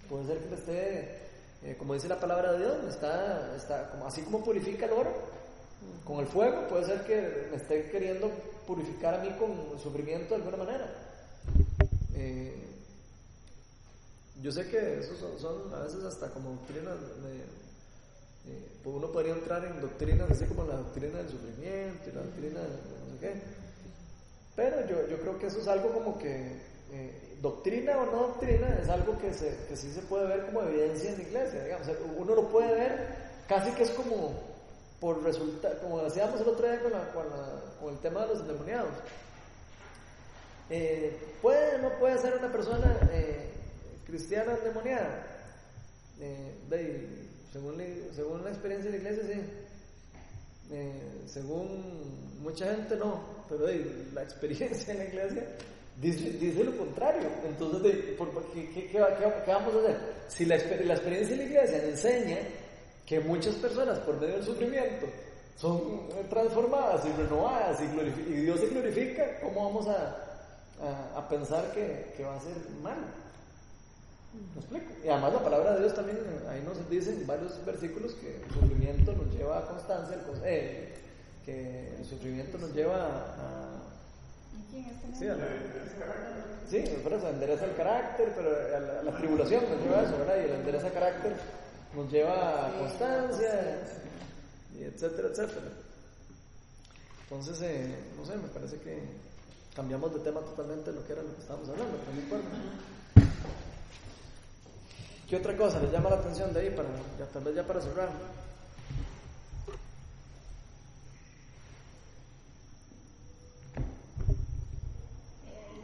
Puede 0.10 0.26
ser 0.28 0.38
que 0.40 0.50
me 0.50 0.56
esté, 0.56 1.20
eh, 1.64 1.76
como 1.78 1.94
dice 1.94 2.08
la 2.08 2.20
palabra 2.20 2.54
de 2.54 2.60
Dios, 2.60 2.84
me 2.84 2.90
está, 2.90 3.56
está 3.56 3.90
como, 3.92 4.06
así 4.08 4.22
como 4.24 4.44
purifica 4.44 4.86
el 4.86 4.92
oro 4.94 5.12
con 6.06 6.20
el 6.20 6.28
fuego, 6.28 6.68
puede 6.68 6.86
ser 6.86 7.02
que 7.06 7.48
me 7.50 7.58
esté 7.58 7.90
queriendo 7.90 8.30
purificar 8.68 9.16
a 9.16 9.18
mí 9.20 9.30
con 9.40 9.80
sufrimiento 9.80 10.30
de 10.38 10.44
alguna 10.44 10.58
manera. 10.58 10.94
Eh, 12.14 12.68
yo 14.42 14.52
sé 14.52 14.68
que 14.70 15.00
esos 15.00 15.18
son, 15.20 15.40
son 15.40 15.74
a 15.74 15.80
veces 15.80 16.04
hasta 16.04 16.30
como 16.30 16.52
doctrinas 16.52 16.96
eh, 18.48 18.68
uno 18.86 19.12
podría 19.12 19.34
entrar 19.34 19.64
en 19.66 19.80
doctrinas 19.82 20.30
así 20.32 20.46
como 20.46 20.64
la 20.66 20.76
doctrina 20.78 21.18
del 21.20 21.30
sufrimiento 21.30 22.10
y 22.10 22.14
la 22.14 22.22
doctrina 22.22 22.60
de 22.60 22.68
no 22.68 23.14
sé 23.14 23.20
qué. 23.20 23.42
Pero 24.56 24.88
yo, 24.88 25.08
yo 25.08 25.20
creo 25.22 25.40
que 25.40 25.48
eso 25.48 25.60
es 25.60 25.68
algo 25.68 25.92
como 25.94 26.18
que, 26.18 26.60
eh, 26.92 27.38
doctrina 27.42 27.98
o 27.98 28.06
no 28.06 28.18
doctrina, 28.28 28.80
es 28.82 28.90
algo 28.90 29.18
que, 29.20 29.34
se, 29.34 29.56
que 29.68 29.76
sí 29.78 29.92
se 29.94 30.02
puede 30.02 30.28
ver 30.28 30.46
como 30.48 30.62
evidencia 30.64 31.12
en 31.12 31.18
la 31.18 31.24
iglesia. 31.24 31.64
Digamos. 31.64 31.88
Uno 32.18 32.36
lo 32.36 32.50
puede 32.50 32.74
ver 32.74 33.08
casi 33.48 33.72
que 33.72 33.84
es 33.84 33.92
como 33.92 34.34
por 35.00 35.24
resultado, 35.24 35.80
como 35.82 36.04
decíamos 36.04 36.40
el 36.42 36.48
otro 36.50 36.68
día 36.70 36.82
con, 36.82 36.92
la, 36.92 37.12
con, 37.14 37.30
la- 37.30 37.62
con 37.80 37.94
el 37.94 38.00
tema 38.00 38.22
de 38.22 38.28
los 38.28 38.40
endemoniados. 38.42 38.92
Eh, 40.70 41.18
¿Puede 41.42 41.76
o 41.76 41.82
no 41.90 41.90
puede 42.00 42.18
ser 42.20 42.36
una 42.38 42.52
persona 42.52 42.98
cristiana 44.06 44.54
endemoniada? 44.58 45.28
De- 46.70 47.31
según, 47.52 47.82
según 48.16 48.44
la 48.44 48.50
experiencia 48.50 48.92
de 48.92 48.98
la 49.00 49.04
iglesia, 49.10 49.34
sí. 49.34 49.42
Eh, 50.72 51.22
según 51.28 52.40
mucha 52.42 52.66
gente, 52.74 52.96
no. 52.96 53.22
Pero 53.50 53.66
de, 53.66 54.06
la 54.14 54.24
experiencia 54.24 54.92
en 54.94 55.00
la 55.00 55.06
iglesia 55.06 55.46
dice, 55.98 56.64
lo 56.64 56.78
contrario. 56.78 57.30
Entonces, 57.46 57.84
de, 57.84 58.16
¿qué, 58.54 58.70
qué- 58.74 58.88
qué 58.90 59.00
va- 59.00 59.18
qué- 59.18 59.44
qué 59.46 59.52
vamos 59.52 59.76
a 59.76 59.80
hacer? 59.80 59.98
Si 60.30 60.46
la, 60.46 60.56
la 60.58 60.94
experiencia 60.94 61.36
de 61.36 61.44
la 61.44 61.50
iglesia 61.50 61.84
enseña 61.84 62.38
que 63.06 63.20
muchas 63.20 63.56
personas, 63.56 64.00
por 64.00 64.20
medio 64.20 64.36
del 64.36 64.46
sufrimiento, 64.46 65.08
son 65.58 66.08
transformadas 66.30 67.06
y 67.06 67.12
renovadas 67.22 67.80
y, 67.82 68.32
Dios 68.42 68.60
se 68.62 68.68
glorifica, 68.68 69.40
¿cómo 69.42 69.66
vamos 69.66 69.88
a, 69.90 70.16
a, 70.82 71.18
a 71.20 71.30
pensar 71.30 71.72
que, 71.74 72.14
que 72.16 72.24
va 72.24 72.36
a 72.38 72.40
ser 72.40 72.54
malo? 72.82 73.02
¿Me 74.34 74.60
explico? 74.62 74.86
Y 75.06 75.10
además 75.10 75.34
la 75.34 75.44
palabra 75.44 75.74
de 75.76 75.80
Dios 75.82 75.94
también, 75.96 76.18
eh, 76.18 76.48
ahí 76.50 76.62
nos 76.66 76.90
dice 76.90 77.12
en 77.14 77.28
varios 77.28 77.64
versículos 77.66 78.14
que 78.16 78.38
el 78.44 78.52
sufrimiento 78.54 79.14
nos 79.14 79.34
lleva 79.34 79.60
a 79.60 79.66
constancia, 79.68 80.18
eh, 80.46 80.94
que 81.46 81.96
el 81.98 82.06
sufrimiento 82.06 82.58
nos 82.58 82.74
lleva 82.74 82.96
a... 83.06 83.78
Aquí 84.68 84.78
en 84.78 84.86
este 84.86 85.18
sí, 85.20 85.28
a 85.28 85.36
la- 85.36 85.48
sí, 86.70 86.98
por 87.04 87.14
eso 87.14 87.28
endereza 87.30 87.66
el 87.66 87.76
carácter, 87.76 88.34
pero 88.36 88.50
a 88.50 88.80
la, 88.80 89.00
a 89.00 89.04
la 89.04 89.18
tribulación 89.18 89.64
nos 89.70 89.82
lleva 89.84 90.00
a 90.00 90.04
eso, 90.04 90.18
¿verdad? 90.18 90.36
Y 90.38 90.46
el 90.46 90.52
endereza 90.52 90.88
el 90.88 90.94
carácter 90.94 91.34
nos 91.96 92.12
lleva 92.12 92.68
a 92.68 92.78
constancia, 92.80 93.80
y 94.80 94.84
etcétera, 94.84 95.28
etcétera. 95.30 95.68
Entonces, 97.24 97.62
eh, 97.64 97.96
no 98.18 98.26
sé, 98.26 98.36
me 98.38 98.48
parece 98.48 98.78
que 98.78 99.00
cambiamos 99.76 100.14
de 100.14 100.20
tema 100.22 100.40
totalmente 100.42 100.92
lo 100.92 101.06
que 101.06 101.14
era 101.14 101.22
lo 101.22 101.34
que 101.36 101.42
estábamos 101.42 101.68
hablando, 101.70 101.98
pero 101.98 102.14
no 102.14 102.22
importa. 102.22 102.48
¿Qué 105.32 105.38
otra 105.38 105.56
cosa 105.56 105.80
les 105.80 105.90
llama 105.90 106.10
la 106.10 106.18
atención 106.18 106.52
de 106.54 106.60
ahí 106.60 106.70
para, 106.72 106.90
ya, 107.18 107.26
tal 107.32 107.42
vez 107.42 107.56
ya 107.56 107.66
para 107.66 107.80
cerrar? 107.80 108.10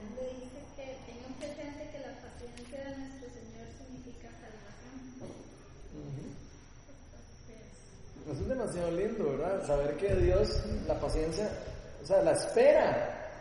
donde 0.02 0.24
dice 0.34 0.60
que 0.76 0.98
tengan 1.08 1.34
presente 1.40 1.90
que 1.94 2.00
la 2.00 2.12
paciencia 2.20 2.92
de 2.92 2.98
nuestro 2.98 3.30
Señor 3.30 3.68
significa 3.78 4.28
salvación. 4.36 4.96
Eso 8.30 8.42
es 8.42 8.50
demasiado 8.50 8.92
lindo, 8.92 9.32
¿verdad? 9.32 9.66
Saber 9.66 9.96
que 9.96 10.14
Dios, 10.14 10.62
la 10.86 11.00
paciencia, 11.00 11.50
o 12.04 12.06
sea, 12.06 12.22
la 12.22 12.34
espera, 12.34 13.32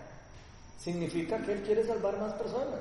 significa 0.79 1.37
que 1.39 1.55
Él 1.55 1.63
quiere 1.63 1.85
salvar 1.85 2.17
más 2.17 2.33
personas. 2.35 2.79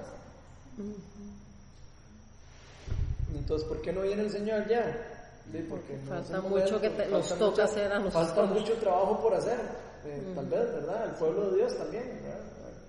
Entonces, 3.35 3.67
¿por 3.67 3.81
qué 3.81 3.91
no 3.93 4.01
viene 4.01 4.23
el 4.23 4.31
Señor 4.31 4.67
ya? 4.67 5.11
Sí, 5.51 5.65
porque 5.69 5.97
Falta 6.07 6.41
mucho 6.41 6.81
que 6.81 6.89
te- 6.89 7.07
nos 7.07 7.37
toca 7.37 7.65
hacer 7.65 7.91
a 7.91 7.99
nosotros. 7.99 8.27
Falta 8.33 8.45
mucho 8.53 8.73
trabajo 8.77 9.21
por 9.21 9.33
hacer, 9.35 9.59
eh, 10.05 10.31
tal 10.33 10.45
vez, 10.47 10.73
¿verdad? 10.73 11.03
Al 11.03 11.15
pueblo 11.15 11.51
de 11.51 11.57
Dios 11.57 11.77
también, 11.77 12.19
¿verdad? 12.23 12.41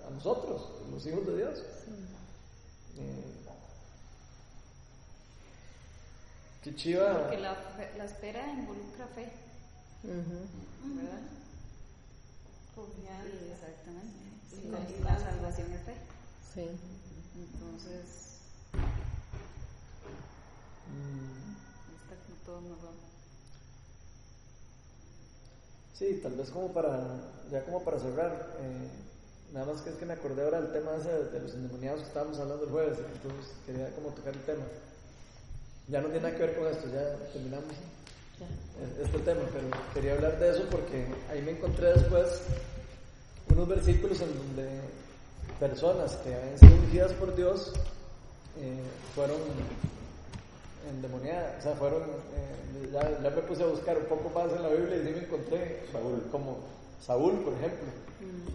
A 0.07 0.09
nosotros, 0.09 0.71
los 0.91 1.05
hijos 1.05 1.27
de 1.27 1.37
Dios. 1.37 1.63
Eh, 2.97 3.23
qué 6.63 6.75
chiva. 6.75 7.19
Porque 7.23 7.37
la, 7.37 7.55
espera 8.05 8.47
involucra 8.53 9.05
fe. 9.07 9.29
¿verdad? 10.03 11.19
Confianza. 12.75 13.23
Sí, 13.23 13.51
exactamente. 13.51 14.17
Sí, 14.49 14.61
Y 14.99 15.03
la, 15.03 15.19
salvación 15.19 15.71
es 15.73 15.81
fe. 15.83 15.93
Sí. 16.53 16.67
Entonces, 17.35 18.23
Mm, 18.73 19.16
está 22.01 22.15
como 22.23 22.35
todo 22.45 22.61
nuevo. 22.61 22.91
Sí, 25.93 26.19
tal 26.21 26.33
vez 26.33 26.49
como 26.51 26.71
para, 26.73 26.99
ya 27.51 27.63
como 27.63 27.83
para 27.83 27.99
cerrar, 27.99 28.55
eh, 28.59 28.89
nada 29.53 29.73
más 29.73 29.81
que 29.81 29.89
es 29.89 29.95
que 29.95 30.05
me 30.05 30.13
acordé 30.13 30.43
ahora 30.43 30.61
del 30.61 30.71
tema 30.71 30.95
ese 30.95 31.09
de, 31.09 31.39
los 31.39 31.53
endemoniados 31.55 32.01
que 32.01 32.07
estábamos 32.07 32.39
hablando 32.39 32.65
el 32.65 32.69
jueves, 32.69 32.97
entonces 32.99 33.51
quería 33.65 33.89
como 33.95 34.09
tocar 34.09 34.33
el 34.33 34.41
tema. 34.41 34.63
Ya 35.87 36.01
no 36.01 36.09
tiene 36.09 36.21
nada 36.21 36.35
que 36.35 36.45
ver 36.45 36.57
con 36.57 36.67
esto, 36.67 36.87
ya 36.93 37.15
terminamos 37.33 37.73
este 39.01 39.19
tema, 39.19 39.41
pero 39.51 39.67
quería 39.93 40.13
hablar 40.13 40.37
de 40.37 40.51
eso 40.51 40.63
porque 40.69 41.07
ahí 41.31 41.41
me 41.41 41.51
encontré 41.51 41.93
después 41.93 42.41
unos 43.49 43.67
versículos 43.67 44.21
en 44.21 44.37
donde 44.37 44.81
personas 45.59 46.15
que 46.17 46.35
habían 46.35 46.59
sido 46.59 46.75
ungidas 46.75 47.13
por 47.13 47.35
Dios 47.35 47.73
eh, 48.59 48.83
fueron 49.15 49.37
endemoniadas, 50.89 51.59
o 51.59 51.61
sea, 51.63 51.75
fueron, 51.75 52.01
eh, 52.03 52.89
ya, 52.91 53.19
ya 53.21 53.29
me 53.29 53.41
puse 53.41 53.63
a 53.63 53.67
buscar 53.67 53.97
un 53.97 54.05
poco 54.05 54.29
más 54.29 54.51
en 54.51 54.63
la 54.63 54.69
Biblia 54.69 54.97
y 54.97 55.05
sí 55.07 55.11
me 55.13 55.25
encontré 55.25 55.81
Saúl. 55.91 56.23
como 56.31 56.57
Saúl, 57.05 57.33
por 57.43 57.53
ejemplo. 57.53 57.87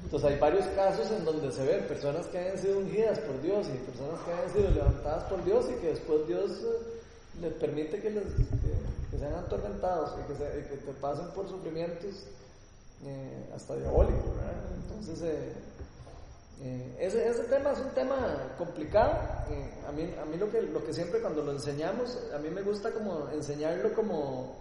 Entonces 0.04 0.30
hay 0.30 0.38
varios 0.38 0.66
casos 0.74 1.10
en 1.10 1.24
donde 1.24 1.50
se 1.52 1.64
ven 1.64 1.84
personas 1.86 2.26
que 2.26 2.38
hayan 2.38 2.58
sido 2.58 2.78
ungidas 2.78 3.18
por 3.20 3.40
Dios 3.40 3.66
y 3.72 3.78
personas 3.78 4.20
que 4.26 4.32
hayan 4.32 4.50
sido 4.52 4.70
levantadas 4.70 5.24
por 5.24 5.42
Dios 5.44 5.66
y 5.70 5.80
que 5.80 5.88
después 5.88 6.26
Dios 6.26 6.50
eh, 6.50 7.00
les 7.40 7.52
permite 7.54 8.00
que, 8.00 8.10
les, 8.10 8.24
que, 8.24 8.72
que 9.10 9.18
sean 9.18 9.34
atormentados 9.34 10.10
y 10.20 10.26
que, 10.32 10.36
se- 10.38 10.58
y 10.58 10.62
que 10.68 10.76
te 10.84 10.92
pasen 11.00 11.28
por 11.34 11.48
sufrimientos 11.48 12.26
eh, 13.06 13.46
hasta 13.54 13.76
diabólicos. 13.76 14.36
¿verdad? 14.36 14.60
Entonces, 14.90 15.22
eh, 16.64 16.96
ese, 17.00 17.28
ese 17.28 17.42
tema 17.44 17.72
es 17.72 17.80
un 17.80 17.90
tema 17.90 18.16
complicado. 18.56 19.12
Eh, 19.50 19.70
a, 19.88 19.92
mí, 19.92 20.14
a 20.20 20.24
mí 20.24 20.36
lo 20.36 20.48
que, 20.48 20.62
lo 20.62 20.84
que 20.84 20.92
siempre 20.92 21.20
cuando 21.20 21.42
lo 21.42 21.52
enseñamos, 21.52 22.16
a 22.32 22.38
mí 22.38 22.50
me 22.50 22.62
gusta 22.62 22.92
como 22.92 23.28
enseñarlo 23.30 23.92
como, 23.94 24.56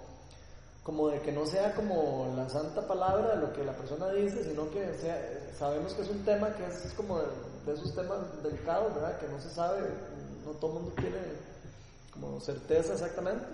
como 0.84 1.10
de 1.10 1.20
que 1.22 1.32
no 1.32 1.45
sea 1.45 1.76
como 1.76 2.34
la 2.36 2.49
santa 2.49 2.88
palabra 2.88 3.36
de 3.36 3.41
lo 3.41 3.54
que 3.54 3.64
la 3.64 3.74
persona 3.74 4.10
dice, 4.12 4.43
sino 4.43 4.70
que 4.72 4.93
sea, 4.95 5.22
sabemos 5.58 5.93
que 5.93 6.02
es 6.02 6.10
un 6.10 6.26
tema 6.26 6.56
que 6.56 6.66
es 6.66 6.93
como 6.97 7.20
de, 7.20 7.28
de 7.68 7.74
esos 7.74 7.93
temas 7.93 8.20
delicados, 8.41 8.95
¿verdad? 8.95 9.20
Que 9.20 9.28
no 9.28 9.39
se 9.39 9.49
sabe, 9.52 9.82
no 10.43 10.52
todo 10.54 10.78
el 10.78 10.84
mundo 10.84 10.95
tiene 10.99 11.20
como 12.12 12.39
certeza 12.39 12.93
exactamente. 12.93 13.45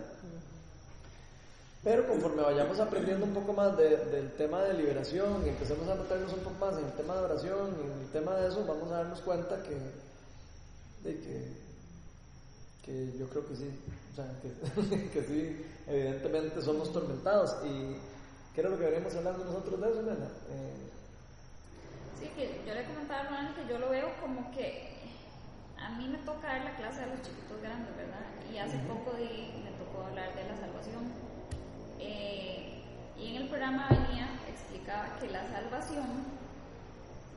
Pero 1.87 2.05
conforme 2.05 2.41
vayamos 2.41 2.81
aprendiendo 2.81 3.25
un 3.25 3.31
poco 3.33 3.53
más 3.53 3.77
de- 3.77 3.95
del 4.11 4.29
tema 4.33 4.61
de 4.61 4.73
liberación 4.73 5.41
y 5.45 5.47
empecemos 5.47 5.87
a 5.87 5.95
meternos 5.95 6.33
un 6.33 6.41
poco 6.41 6.57
más 6.65 6.77
en 6.77 6.83
el 6.83 6.91
tema 6.91 7.15
de 7.15 7.21
oración 7.21 7.77
y 7.79 7.85
en 7.85 7.91
el 8.03 8.07
tema 8.11 8.35
de 8.35 8.49
eso, 8.49 8.65
vamos 8.65 8.91
a 8.91 8.97
darnos 8.97 9.21
cuenta 9.21 9.55
que, 9.63 9.71
de 11.07 11.15
que, 11.21 11.47
que 12.83 13.17
yo 13.17 13.29
creo 13.29 13.47
que 13.47 13.55
sí, 13.55 13.71
o 14.11 14.15
sea, 14.17 14.27
que, 14.43 15.09
que 15.13 15.23
sí, 15.23 15.65
evidentemente 15.87 16.61
somos 16.61 16.91
tormentados. 16.91 17.55
¿Y 17.63 17.95
qué 18.53 18.59
era 18.59 18.69
lo 18.69 18.77
que 18.77 18.83
veníamos 18.83 19.15
hablando 19.15 19.45
nosotros 19.45 19.79
de 19.79 19.87
eso, 19.89 19.99
Elena? 20.01 20.27
Eh, 20.51 20.73
Sí, 22.19 22.27
que 22.35 22.63
yo 22.67 22.73
le 22.73 22.83
comentaba 22.83 23.21
a 23.21 23.23
Ronald 23.29 23.55
que 23.55 23.71
yo 23.71 23.79
lo 23.79 23.89
veo 23.91 24.09
como 24.19 24.51
que 24.51 24.89
a 25.79 25.87
mí 25.95 26.09
me 26.09 26.17
toca 26.25 26.47
dar 26.47 26.65
la 26.65 26.75
clase 26.75 27.03
a 27.03 27.07
los 27.07 27.21
chiquitos 27.21 27.61
grandes, 27.61 27.95
¿verdad? 27.95 28.25
Y 28.51 28.57
hace 28.57 28.75
poco 28.89 29.15
di- 29.15 29.63
me 29.63 29.71
tocó 29.79 30.03
hablar 30.03 30.35
de 30.35 30.43
la 30.49 30.57
salvación. 30.57 31.26
Eh, 31.99 32.83
y 33.17 33.35
en 33.35 33.43
el 33.43 33.49
programa 33.49 33.87
venía, 33.89 34.29
explicaba 34.47 35.17
que 35.19 35.29
la 35.29 35.47
salvación 35.49 36.25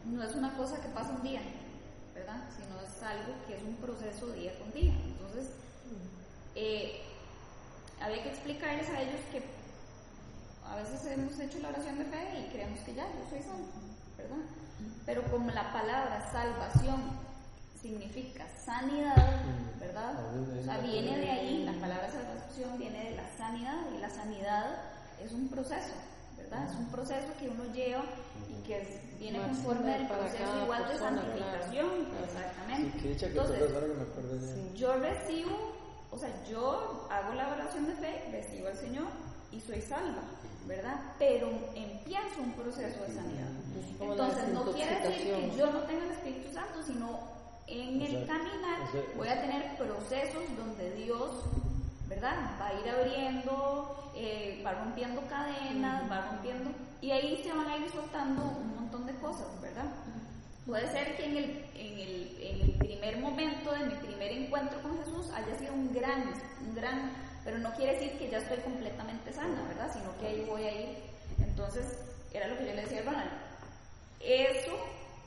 no 0.04 0.22
es 0.22 0.34
una 0.34 0.54
cosa 0.56 0.80
que 0.80 0.88
pasa 0.88 1.10
un 1.10 1.22
día, 1.22 1.40
¿verdad? 2.14 2.42
Sino 2.56 2.80
es 2.80 3.02
algo 3.02 3.34
que 3.46 3.56
es 3.56 3.62
un 3.62 3.76
proceso 3.76 4.28
día 4.32 4.52
con 4.58 4.72
día. 4.72 4.92
Entonces, 4.92 5.50
eh, 6.54 7.00
había 8.00 8.22
que 8.22 8.30
explicarles 8.30 8.88
a 8.88 9.00
ellos 9.02 9.20
que 9.30 9.42
a 10.66 10.76
veces 10.76 11.04
hemos 11.06 11.38
hecho 11.38 11.58
la 11.60 11.68
oración 11.70 11.98
de 11.98 12.04
fe 12.04 12.40
y 12.40 12.52
creemos 12.52 12.80
que 12.80 12.94
ya, 12.94 13.06
yo 13.06 13.28
soy 13.28 13.42
salvo, 13.42 13.66
¿verdad? 14.16 14.44
Pero 15.04 15.22
como 15.24 15.50
la 15.50 15.72
palabra 15.72 16.30
salvación 16.30 17.00
significa 17.80 18.44
sanidad, 18.64 19.16
¿verdad? 19.78 20.14
O 20.60 20.64
sea, 20.64 20.78
viene 20.78 21.18
de 21.18 21.30
ahí, 21.30 21.64
la 21.64 21.72
palabra 21.80 22.08
salvación 22.10 22.78
viene 22.78 23.10
de 23.10 23.16
la 23.16 23.28
sanidad 23.38 23.78
y 23.94 23.98
la 23.98 24.10
sanidad 24.10 24.66
es 25.24 25.32
un 25.32 25.48
proceso, 25.48 25.94
¿verdad? 26.36 26.68
Es 26.70 26.76
un 26.76 26.86
proceso 26.86 27.26
que 27.38 27.48
uno 27.48 27.64
lleva 27.72 28.02
y 28.48 28.62
que 28.66 28.82
es- 28.82 29.18
viene 29.18 29.38
Más 29.38 29.48
conforme 29.48 29.94
al 29.94 30.08
proceso 30.08 30.62
igual 30.62 30.88
de 30.88 30.98
santificación, 30.98 31.88
claro. 32.04 32.24
exactamente. 32.24 32.98
sí, 33.18 33.24
Entonces, 33.26 33.70
Sí. 34.54 34.72
yo 34.76 34.92
recibo, 34.96 35.72
o 36.10 36.18
sea, 36.18 36.30
yo 36.48 37.08
hago 37.10 37.34
la 37.34 37.48
oración 37.52 37.86
de 37.86 37.94
fe, 37.94 38.28
recibo 38.30 38.68
al 38.68 38.76
Señor 38.76 39.06
y 39.52 39.60
soy 39.60 39.80
salva, 39.82 40.22
¿verdad? 40.66 41.00
Pero 41.18 41.48
empiezo 41.74 42.42
un 42.42 42.52
proceso 42.52 43.02
de 43.04 43.14
sanidad. 43.14 43.48
Entonces, 44.00 44.48
no 44.52 44.64
quiere 44.72 45.00
decir 45.00 45.34
que 45.34 45.56
yo 45.56 45.70
no 45.72 45.80
tenga 45.80 46.04
el 46.04 46.10
Espíritu 46.12 46.52
Santo, 46.52 46.82
sino 46.82 47.39
en 47.70 48.02
el 48.02 48.26
caminar 48.26 48.80
voy 49.16 49.28
a 49.28 49.40
tener 49.40 49.76
procesos 49.76 50.42
donde 50.56 50.90
Dios, 50.92 51.44
¿verdad? 52.08 52.56
Va 52.60 52.68
a 52.68 52.74
ir 52.74 52.88
abriendo, 52.88 54.10
eh, 54.16 54.62
va 54.66 54.72
rompiendo 54.72 55.22
cadenas, 55.28 56.10
va 56.10 56.30
rompiendo, 56.32 56.70
y 57.00 57.12
ahí 57.12 57.42
se 57.42 57.52
van 57.52 57.68
a 57.68 57.76
ir 57.76 57.90
soltando 57.90 58.42
un 58.42 58.74
montón 58.74 59.06
de 59.06 59.14
cosas, 59.16 59.48
¿verdad? 59.60 59.86
Puede 60.66 60.90
ser 60.90 61.16
que 61.16 61.24
en 61.24 61.36
el, 61.36 61.64
en 61.74 61.98
el, 61.98 62.38
en 62.40 62.60
el 62.60 62.72
primer 62.78 63.18
momento 63.18 63.72
de 63.72 63.86
mi 63.86 63.94
primer 63.94 64.32
encuentro 64.32 64.80
con 64.82 64.98
Jesús 64.98 65.30
haya 65.32 65.56
sido 65.58 65.72
un 65.72 65.92
gran, 65.92 66.32
un 66.66 66.74
gran, 66.74 67.12
pero 67.44 67.58
no 67.58 67.72
quiere 67.74 67.94
decir 67.94 68.18
que 68.18 68.30
ya 68.30 68.38
estoy 68.38 68.58
completamente 68.58 69.32
sana, 69.32 69.62
¿verdad? 69.68 69.90
Sino 69.92 70.16
que 70.18 70.26
ahí 70.26 70.44
voy 70.48 70.62
a 70.62 70.80
ir. 70.80 70.96
Entonces, 71.38 71.98
era 72.32 72.48
lo 72.48 72.58
que 72.58 72.66
yo 72.66 72.74
le 72.74 72.82
decía 72.82 73.00
a 73.00 73.04
Ronald. 73.04 73.30
Eso 74.20 74.72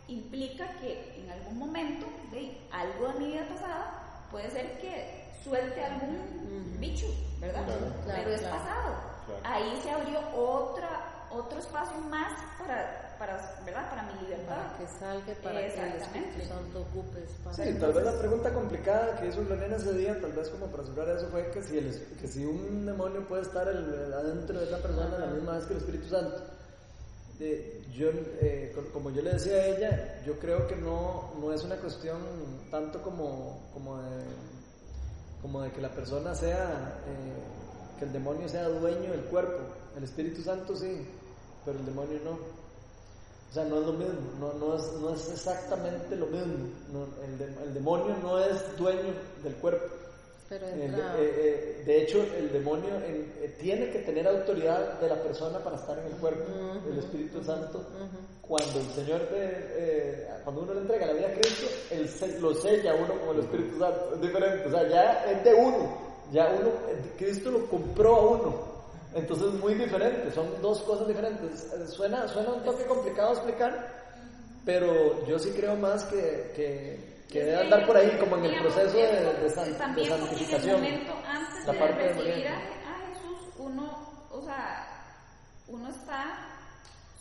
implica 0.07 0.67
que 0.81 1.21
en 1.23 1.29
algún 1.31 1.57
momento 1.57 2.05
de 2.31 2.57
algo 2.71 3.07
de 3.13 3.19
mi 3.19 3.25
vida 3.33 3.47
pasada 3.47 4.25
puede 4.31 4.49
ser 4.51 4.79
que 4.79 5.31
suelte 5.43 5.83
algún 5.83 6.77
bicho, 6.79 7.07
¿verdad? 7.39 7.63
Claro. 7.65 7.81
Claro, 8.05 8.21
Pero 8.23 8.35
es 8.35 8.41
claro. 8.41 8.57
pasado. 8.57 8.95
Claro. 9.25 9.41
Ahí 9.43 9.79
se 9.81 9.89
abrió 9.91 10.19
otra, 10.35 10.89
otro 11.31 11.59
espacio 11.59 11.97
más 12.09 12.33
para, 12.59 13.15
para, 13.17 13.61
¿verdad? 13.65 13.89
para 13.89 14.03
mi 14.03 14.21
libertad. 14.21 14.55
Para 14.57 14.77
que 14.77 14.87
salga, 14.87 15.33
para 15.41 15.59
que 15.59 15.65
el. 15.67 15.95
Espíritu 16.01 16.41
Santo 16.47 16.81
ocupe 16.81 17.23
espacio. 17.23 17.63
Sí, 17.63 17.73
tal 17.79 17.93
vez 17.93 18.03
la 18.05 18.19
pregunta 18.19 18.53
complicada 18.53 19.15
que 19.17 19.27
hizo 19.27 19.41
Lorena 19.43 19.77
ese 19.77 19.93
día, 19.93 20.19
tal 20.19 20.33
vez 20.33 20.49
como 20.49 20.67
para 20.67 20.83
cerrar 20.83 21.09
eso, 21.17 21.27
fue 21.29 21.49
que 21.51 21.61
si, 21.63 21.77
el, 21.77 22.17
que 22.19 22.27
si 22.27 22.45
un 22.45 22.85
demonio 22.85 23.25
puede 23.27 23.43
estar 23.43 23.67
el- 23.67 24.13
adentro 24.13 24.59
de 24.59 24.65
esa 24.65 24.77
persona 24.81 25.15
a 25.15 25.19
la 25.19 25.27
misma 25.27 25.53
vez 25.53 25.65
que 25.65 25.73
el 25.73 25.79
Espíritu 25.79 26.09
Santo. 26.09 26.43
Eh, 27.45 27.83
yo, 27.93 28.09
eh, 28.41 28.71
co- 28.73 28.89
como 28.93 29.09
yo 29.11 29.21
le 29.21 29.33
decía 29.33 29.55
a 29.55 29.65
ella, 29.67 30.21
yo 30.25 30.39
creo 30.39 30.65
que 30.65 30.77
no, 30.77 31.33
no 31.41 31.51
es 31.51 31.61
una 31.65 31.75
cuestión 31.75 32.19
tanto 32.71 33.01
como, 33.01 33.69
como, 33.73 33.97
de, 34.01 34.23
como 35.41 35.61
de 35.61 35.71
que 35.71 35.81
la 35.81 35.89
persona 35.93 36.33
sea, 36.35 37.01
eh, 37.05 37.97
que 37.99 38.05
el 38.05 38.13
demonio 38.13 38.47
sea 38.47 38.69
dueño 38.69 39.11
del 39.11 39.25
cuerpo. 39.25 39.59
El 39.97 40.03
Espíritu 40.05 40.41
Santo 40.41 40.73
sí, 40.75 41.05
pero 41.65 41.79
el 41.79 41.85
demonio 41.85 42.19
no. 42.23 42.31
O 42.31 43.53
sea, 43.53 43.65
no 43.65 43.81
es 43.81 43.85
lo 43.85 43.93
mismo, 43.93 44.15
no, 44.39 44.53
no, 44.53 44.75
es, 44.75 44.93
no 44.93 45.13
es 45.13 45.29
exactamente 45.29 46.15
lo 46.15 46.27
mismo. 46.27 46.69
El 47.67 47.73
demonio 47.73 48.15
no 48.23 48.39
es 48.39 48.77
dueño 48.77 49.13
del 49.43 49.53
cuerpo. 49.55 49.85
Pero 50.53 50.67
El- 50.67 50.81
entra, 50.83 51.15
eh, 51.17 51.33
eh, 51.35 51.83
de 51.83 52.01
hecho, 52.03 52.21
el 52.37 52.51
demonio 52.53 52.95
en- 52.97 53.33
eh, 53.41 53.55
tiene 53.59 53.89
que 53.89 53.99
tener 53.99 54.27
autoridad 54.27 54.99
de 54.99 55.09
la 55.09 55.15
persona 55.15 55.57
para 55.57 55.77
estar 55.77 55.97
en 55.97 56.05
el 56.05 56.11
cuerpo. 56.13 56.43
Ujú, 56.43 56.91
el 56.91 56.99
Espíritu 56.99 57.43
Santo, 57.43 57.83
cuando 58.39 58.79
el 58.79 58.85
Señor, 58.91 59.21
te- 59.21 59.33
eh, 59.39 60.27
cuando 60.43 60.61
uno 60.61 60.75
le 60.75 60.81
entrega 60.81 61.07
la 61.07 61.13
vida 61.13 61.27
a 61.29 61.33
Cristo, 61.33 61.65
él 61.89 62.07
se- 62.07 62.39
lo 62.39 62.53
sella 62.53 62.91
a 62.91 62.95
uno 62.95 63.19
como 63.19 63.31
el 63.31 63.39
Espíritu 63.39 63.79
Santo. 63.79 64.11
Es 64.13 64.21
diferente, 64.21 64.67
o 64.67 64.69
sea, 64.69 64.87
ya 64.87 65.25
es 65.31 65.43
de 65.43 65.53
uno. 65.55 65.97
Ya 66.31 66.55
uno, 66.59 66.69
Cristo 67.17 67.49
lo 67.49 67.65
compró 67.67 68.15
a 68.15 68.29
uno. 68.29 68.73
Entonces 69.15 69.47
es 69.47 69.53
muy 69.59 69.73
diferente, 69.73 70.29
son 70.31 70.61
dos 70.61 70.81
cosas 70.83 71.07
diferentes. 71.07 71.67
Suena, 71.87 72.27
suena 72.27 72.53
un 72.53 72.63
toque 72.63 72.83
complicado 72.85 73.31
explicar, 73.33 73.87
pero 74.65 75.25
yo 75.25 75.39
sí 75.39 75.49
creo 75.55 75.75
más 75.75 76.03
que, 76.05 76.51
que, 76.55 77.12
que 77.33 77.43
debe 77.43 77.61
andar 77.61 77.85
por 77.87 77.97
ahí, 77.97 78.15
como 78.19 78.37
en 78.37 78.45
el 78.45 78.59
proceso 78.61 78.95
de, 78.95 79.33
de, 79.41 79.49
san- 79.49 79.65
de 79.71 79.73
También 79.73 80.07
santificación. 80.09 80.75
En 80.77 80.83
el 80.85 80.91
momento 80.91 81.13
antes 81.27 81.65
La 81.65 81.73
de 81.73 81.79
parte 81.79 82.07
recibir 82.13 82.47
a, 82.47 82.53
a 82.57 83.07
Jesús, 83.09 83.39
uno, 83.57 84.13
o 84.31 84.41
sea, 84.43 84.87
uno 85.67 85.89
está, 85.89 86.47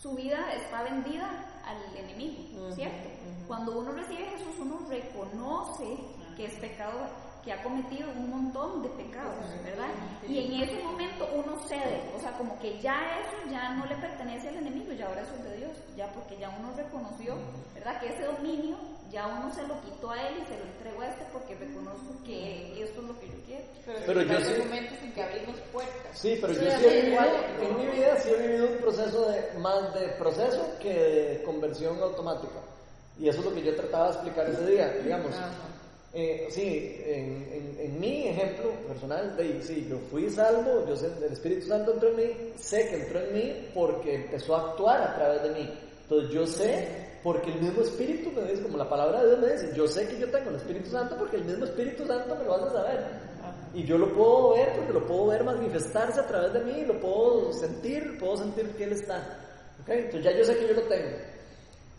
su 0.01 0.15
vida 0.15 0.53
está 0.55 0.83
vendida 0.83 1.29
al 1.65 1.97
enemigo, 1.97 2.71
¿cierto? 2.75 3.09
Cuando 3.49 3.79
uno 3.79 3.93
recibe 3.93 4.27
a 4.29 4.31
Jesús, 4.33 4.55
uno 4.61 4.81
reconoce 4.89 5.97
que 6.37 6.45
es 6.47 6.55
pecador, 6.55 7.09
que 7.45 7.53
ha 7.53 7.62
cometido 7.62 8.09
un 8.16 8.30
montón 8.30 8.82
de 8.82 8.88
pecados, 8.90 9.34
¿verdad? 9.64 9.88
Y 10.28 10.38
en 10.38 10.62
ese 10.62 10.82
momento 10.84 11.28
uno 11.34 11.59
cede, 11.66 12.01
o 12.16 12.20
sea, 12.20 12.32
como 12.38 12.59
que 12.61 12.80
ya 12.80 13.18
eso 13.20 13.51
ya 13.51 13.74
no 13.74 13.84
le 13.86 13.97
pertenece 13.97 14.49
al 14.49 14.57
enemigo, 14.57 14.93
ya 14.93 15.07
ahora 15.09 15.22
eso 15.22 15.34
es 15.36 15.45
de 15.51 15.57
Dios, 15.57 15.72
ya 15.97 16.07
porque 16.14 16.36
ya 16.38 16.49
uno 16.59 16.72
reconoció, 16.76 17.34
¿verdad? 17.74 18.01
Que 18.01 18.09
ese 18.14 18.24
dominio 18.26 18.76
ya 19.11 19.26
uno 19.26 19.53
se 19.53 19.66
lo 19.66 19.78
quitó 19.82 20.11
a 20.12 20.22
él 20.28 20.34
y 20.40 20.47
se 20.47 20.57
lo 20.59 20.64
entregó 20.64 21.03
a 21.03 21.09
este 21.09 21.24
porque 21.32 21.55
reconozco 21.57 22.14
que 22.24 22.82
esto 22.82 23.01
es 23.03 23.07
lo 23.09 23.18
que 23.20 23.26
yo 23.26 23.34
quiero. 23.45 23.64
Pero 24.07 24.22
yo 24.22 24.38
hay 24.38 24.45
sí- 24.45 24.59
momentos 24.62 24.99
en 25.03 25.12
que 25.12 25.22
abrimos 25.22 25.57
puertas. 25.72 26.18
Sí, 26.18 26.38
pero 26.40 26.53
yo 26.55 26.61
Sí, 26.61 26.66
he 26.86 27.03
vivido, 27.03 27.09
igual. 27.09 27.28
en 27.61 27.76
mi 27.76 27.86
vida 27.99 28.16
sí 28.20 28.30
he 28.30 28.36
vivido 28.47 28.66
un 28.68 28.76
proceso 28.78 29.28
de, 29.30 29.59
más 29.59 29.93
de 29.95 30.09
proceso 30.11 30.78
que 30.80 30.95
de 30.95 31.43
conversión 31.43 32.01
automática. 32.01 32.61
Y 33.18 33.28
eso 33.28 33.40
es 33.40 33.45
lo 33.45 33.53
que 33.55 33.62
yo 33.62 33.74
trataba 33.76 34.07
de 34.07 34.12
explicar 34.12 34.49
ese 34.49 34.66
día, 34.66 34.88
digamos. 35.03 35.34
Eh, 36.15 36.47
sí, 36.51 37.01
en, 37.07 37.49
en- 37.51 37.77
en 37.81 38.01
mi 38.01 38.29
ejemplo 38.29 38.71
personal, 38.87 39.35
de, 39.35 39.63
sí, 39.63 39.87
yo 39.89 39.97
fui 40.11 40.29
salvo, 40.29 40.85
yo 40.87 40.95
sé, 40.95 41.07
el 41.25 41.33
Espíritu 41.33 41.67
Santo 41.69 41.95
entró 41.95 42.11
en 42.11 42.17
mí, 42.17 42.25
sé 42.57 42.87
que 42.89 42.97
entró 42.97 43.19
en 43.21 43.33
mí 43.33 43.69
porque 43.75 44.17
empezó 44.17 44.55
a 44.57 44.71
actuar 44.73 45.01
a 45.01 45.15
través 45.15 45.43
de 45.43 45.51
mí. 45.51 45.71
Entonces 46.03 46.31
yo 46.31 46.47
sé, 46.47 46.87
porque 47.23 47.51
el 47.51 47.63
mismo 47.63 47.81
Espíritu 47.81 48.31
me 48.33 48.43
dice, 48.43 48.63
como 48.63 48.77
la 48.77 48.91
palabra 48.91 49.23
de 49.23 49.29
Dios 49.29 49.41
me 49.41 49.53
dice, 49.53 49.73
yo 49.75 49.87
sé 49.89 50.07
que 50.07 50.19
yo 50.19 50.29
tengo 50.31 50.51
el 50.51 50.57
Espíritu 50.57 50.91
Santo 50.91 51.17
porque 51.17 51.37
el 51.37 51.45
mismo 51.47 51.65
Espíritu 51.65 52.05
Santo 52.07 52.37
me 52.37 52.45
lo 52.45 52.55
hace 52.57 52.71
saber. 52.77 53.07
Y 53.75 53.85
yo 53.85 53.97
lo 53.97 54.13
puedo 54.15 54.53
ver 54.55 54.73
porque 54.77 54.93
lo 54.93 55.07
puedo 55.07 55.27
ver 55.29 55.45
manifestarse 55.45 56.21
a 56.21 56.27
través 56.27 56.53
de 56.53 56.61
mí, 56.61 56.85
lo 56.85 57.01
puedo 57.01 57.55
sentir, 57.55 58.19
puedo 58.19 58.37
sentir 58.37 58.67
que 58.77 58.85
Él 58.85 58.93
está. 58.93 59.17
¿Ok? 59.81 59.89
Entonces 59.89 60.25
ya 60.25 60.37
yo 60.37 60.45
sé 60.45 60.59
que 60.59 60.69
yo 60.69 60.75
lo 60.75 60.83
tengo. 60.83 61.17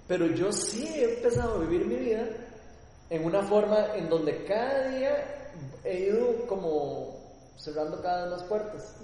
Pero 0.08 0.28
yo 0.28 0.52
sí 0.52 0.88
he 0.98 1.16
empezado 1.16 1.56
a 1.56 1.60
vivir 1.66 1.88
mi 1.88 1.96
vida 1.96 2.28
en 3.14 3.26
una 3.26 3.44
forma 3.44 3.96
en 3.96 4.10
donde 4.10 4.44
cada 4.46 4.88
día 4.88 5.52
he 5.84 6.00
ido 6.10 6.48
como 6.48 7.16
cerrando 7.58 8.02
cada 8.02 8.24
vez 8.26 8.32
más 8.32 8.44
puertas. 8.44 8.96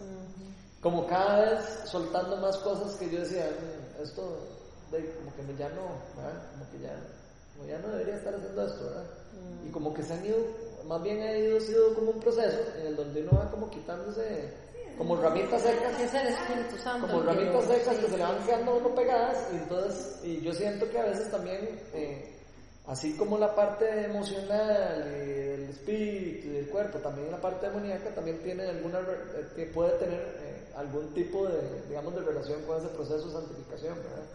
Como 0.82 1.06
cada 1.06 1.42
vez 1.52 1.66
soltando 1.86 2.38
más 2.38 2.58
cosas 2.58 2.96
que 2.96 3.08
yo 3.10 3.20
decía, 3.20 3.46
"Mm, 3.52 4.02
esto 4.02 4.22
de- 4.92 5.12
como 5.14 5.36
que 5.36 5.44
me 5.44 5.56
ya 5.60 5.70
no, 5.70 5.84
¿verdad? 6.18 6.42
Como 6.54 6.72
que 6.72 6.80
ya, 6.80 6.96
como 7.56 7.70
ya 7.70 7.78
no 7.80 7.90
debería 7.90 8.16
estar 8.16 8.34
haciendo 8.34 8.66
esto, 8.66 8.84
¿verdad? 8.86 9.04
Y 9.68 9.70
como 9.70 9.94
que 9.94 10.02
se 10.02 10.14
han 10.14 10.26
ido, 10.26 10.38
más 10.88 11.04
bien 11.04 11.22
ha 11.22 11.38
ido 11.38 11.60
sido 11.60 11.94
como 11.94 12.12
un 12.12 12.20
proceso 12.20 12.58
en 12.80 12.88
el 12.88 12.96
donde 12.96 13.22
uno 13.22 13.32
va 13.38 13.52
como 13.52 13.70
quitándose 13.70 14.54
como 14.98 15.16
ramitas 15.18 15.62
secas 15.62 16.00
es 16.02 16.14
el 16.14 16.28
Espíritu 16.28 16.78
Santo. 16.84 17.08
como 17.08 17.22
ramitas 17.24 17.64
secas 17.66 17.96
sí, 17.96 18.02
que 18.02 18.08
se 18.08 18.12
sí, 18.14 18.18
le 18.18 18.24
van 18.24 18.44
quedando 18.46 18.76
uno 18.78 18.96
pegadas 18.96 19.48
y 19.54 19.56
entonces 19.58 20.20
y 20.24 20.42
yo 20.42 20.52
siento 20.54 20.90
que 20.90 20.98
a 21.00 21.04
veces 21.06 21.30
también 21.32 21.80
eh, 21.94 22.39
así 22.90 23.16
como 23.16 23.38
la 23.38 23.54
parte 23.56 24.04
emocional 24.06 25.06
y 25.08 25.28
del 25.30 25.70
espíritu 25.70 26.48
y 26.48 26.52
del 26.52 26.70
cuerpo 26.70 26.98
también 27.00 27.32
la 27.32 27.40
parte 27.40 27.68
demoníaca 27.68 28.10
también 28.16 28.40
tiene 28.40 28.68
alguna 28.68 29.00
eh, 29.00 29.48
que 29.56 29.66
puede 29.68 29.92
tener 30.00 30.20
eh, 30.20 30.72
algún 30.76 31.14
tipo 31.14 31.48
de 31.48 31.60
digamos 31.88 32.14
de 32.16 32.22
relación 32.22 32.62
con 32.64 32.78
ese 32.78 32.88
proceso 32.90 33.28
de 33.28 33.34
santificación 33.34 33.96
¿verdad? 33.96 34.26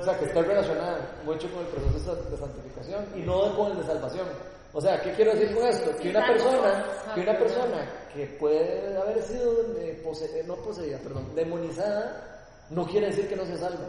O 0.00 0.04
sea 0.04 0.18
que 0.18 0.26
está 0.26 0.42
relacionada 0.42 0.98
mucho 1.24 1.50
con 1.52 1.60
el 1.60 1.66
proceso 1.68 2.14
de 2.16 2.36
santificación 2.36 3.06
y 3.16 3.20
no 3.20 3.56
con 3.56 3.70
el 3.72 3.78
de 3.78 3.84
salvación 3.84 4.26
o 4.72 4.80
sea, 4.80 5.00
¿qué 5.02 5.12
quiero 5.14 5.32
decir 5.34 5.52
con 5.52 5.66
esto? 5.66 5.90
Que 5.96 6.10
una 6.10 6.20
persona, 6.28 6.84
que 7.12 7.20
una 7.22 7.38
persona 7.40 7.90
que 8.14 8.26
puede 8.38 8.96
haber 8.96 9.20
sido 9.22 9.52
eh, 9.78 10.00
pose- 10.04 10.30
eh, 10.38 10.44
no 10.46 10.54
poseída, 10.56 10.96
perdón, 10.98 11.34
demonizada, 11.34 12.46
no 12.70 12.86
quiere 12.86 13.06
decir 13.08 13.28
que 13.28 13.34
no 13.34 13.44
se 13.46 13.58
salva. 13.58 13.86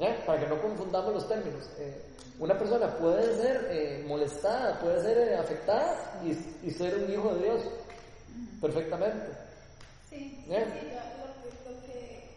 ¿Eh? 0.00 0.22
Para 0.26 0.40
que 0.40 0.46
no 0.46 0.62
confundamos 0.62 1.12
los 1.14 1.28
términos. 1.28 1.64
Eh, 1.78 2.02
una 2.38 2.56
persona 2.56 2.86
puede 2.98 3.34
ser 3.36 3.66
eh, 3.70 4.04
molestada, 4.06 4.78
puede 4.80 5.02
ser 5.02 5.34
afectada 5.34 6.20
y, 6.24 6.30
y 6.66 6.70
ser 6.70 6.94
un 6.94 7.12
hijo 7.12 7.34
de 7.34 7.44
Dios 7.44 7.62
perfectamente. 8.60 9.26
Sí, 10.08 10.18
sí, 10.18 10.44
sí, 10.46 10.46
yo- 10.46 10.54
lo, 10.54 11.34
que, 11.42 11.50
lo 11.66 11.82
que 11.82 12.30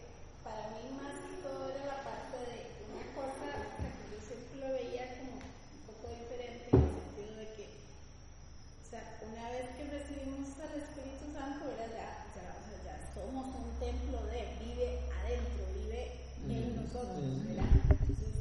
para 0.44 0.70
mí 0.74 0.90
más 0.98 1.14
que 1.22 1.38
todo 1.46 1.70
era 1.70 1.86
la 1.86 2.00
parte 2.04 2.38
de 2.50 2.58
una 2.90 3.06
cosa 3.14 3.46
que 3.78 4.10
yo 4.10 4.18
siempre 4.26 4.58
lo 4.68 4.74
veía 4.74 5.06
como 5.22 5.38
un 5.38 5.82
poco 5.86 6.06
diferente 6.18 6.66
en 6.74 6.82
el 6.82 6.90
sentido 6.98 7.32
de 7.38 7.48
que, 7.54 7.66
o 7.70 8.86
sea, 8.90 9.02
una 9.22 9.46
vez 9.54 9.66
que 9.78 9.84
recibimos 9.86 10.50
al 10.66 10.82
Espíritu 10.82 11.26
Santo, 11.30 11.70
era 11.78 11.86
ya, 11.94 12.10
ya, 12.34 12.48
o 12.58 12.64
sea, 12.66 12.78
ya 12.90 12.96
somos 13.14 13.46
un 13.54 13.70
templo 13.78 14.18
de, 14.34 14.50
vive 14.66 14.98
adentro, 15.22 15.62
vive 15.78 16.02
en 16.50 16.76
nosotros, 16.76 17.22
¿verdad? 17.48 17.70
Entonces, 18.02 18.34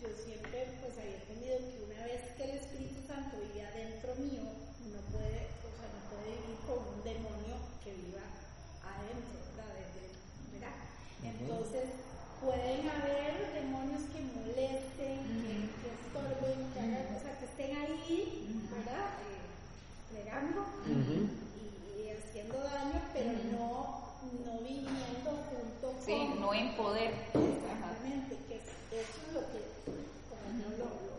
yo 0.00 0.08
siempre 0.24 0.72
pues 0.80 0.94
había 0.96 1.18
entendido 1.20 1.58
que 1.68 1.76
una 1.84 2.00
vez 2.06 2.22
que 2.38 2.42
el 2.48 2.54
Espíritu 2.62 3.02
Santo 3.06 3.36
vive 3.44 3.60
adentro 3.66 4.14
mío, 4.16 4.46
no 4.88 5.00
puede, 5.12 5.52
o 5.66 5.70
sea, 5.76 5.88
no 5.92 6.00
puede 6.08 6.30
vivir 6.40 6.58
con 6.64 6.78
un 6.80 7.02
demonio 7.04 7.58
que 7.84 7.92
viva 7.92 8.22
adentro, 8.86 9.36
¿verdad? 9.58 9.74
De- 9.74 9.92
de- 9.98 10.14
¿verdad? 10.54 10.76
Entonces, 11.26 11.86
pueden 12.40 12.86
haber 12.88 13.34
demonios 13.52 14.02
que 14.14 14.20
molesten, 14.38 15.18
que, 15.42 15.52
que 15.82 15.88
estorben, 15.90 16.58
que 16.72 16.78
hagan, 16.80 17.06
o 17.12 17.18
sea, 17.20 17.34
que 17.42 17.46
estén 17.50 17.72
ahí, 17.76 18.46
¿verdad? 18.70 19.18
Eh, 19.26 19.42
plegando 20.14 20.62
y, 20.86 22.06
y 22.06 22.10
haciendo 22.14 22.56
daño, 22.62 23.02
pero 23.12 23.32
no, 23.50 24.14
no 24.46 24.52
viniendo 24.62 25.30
junto 25.50 25.92
con... 25.92 26.04
Sí, 26.06 26.16
no 26.40 26.54
en 26.54 26.76
poder. 26.76 27.10
Ajá. 27.12 27.38
Exactamente, 27.44 28.36
que 28.48 28.56
es- 28.56 28.78
eso 29.04 29.18
es 29.28 29.32
lo 29.34 29.40
que, 29.52 29.60
como 30.30 30.46
yo 30.62 30.68
lo, 30.78 30.84
lo- 30.86 31.18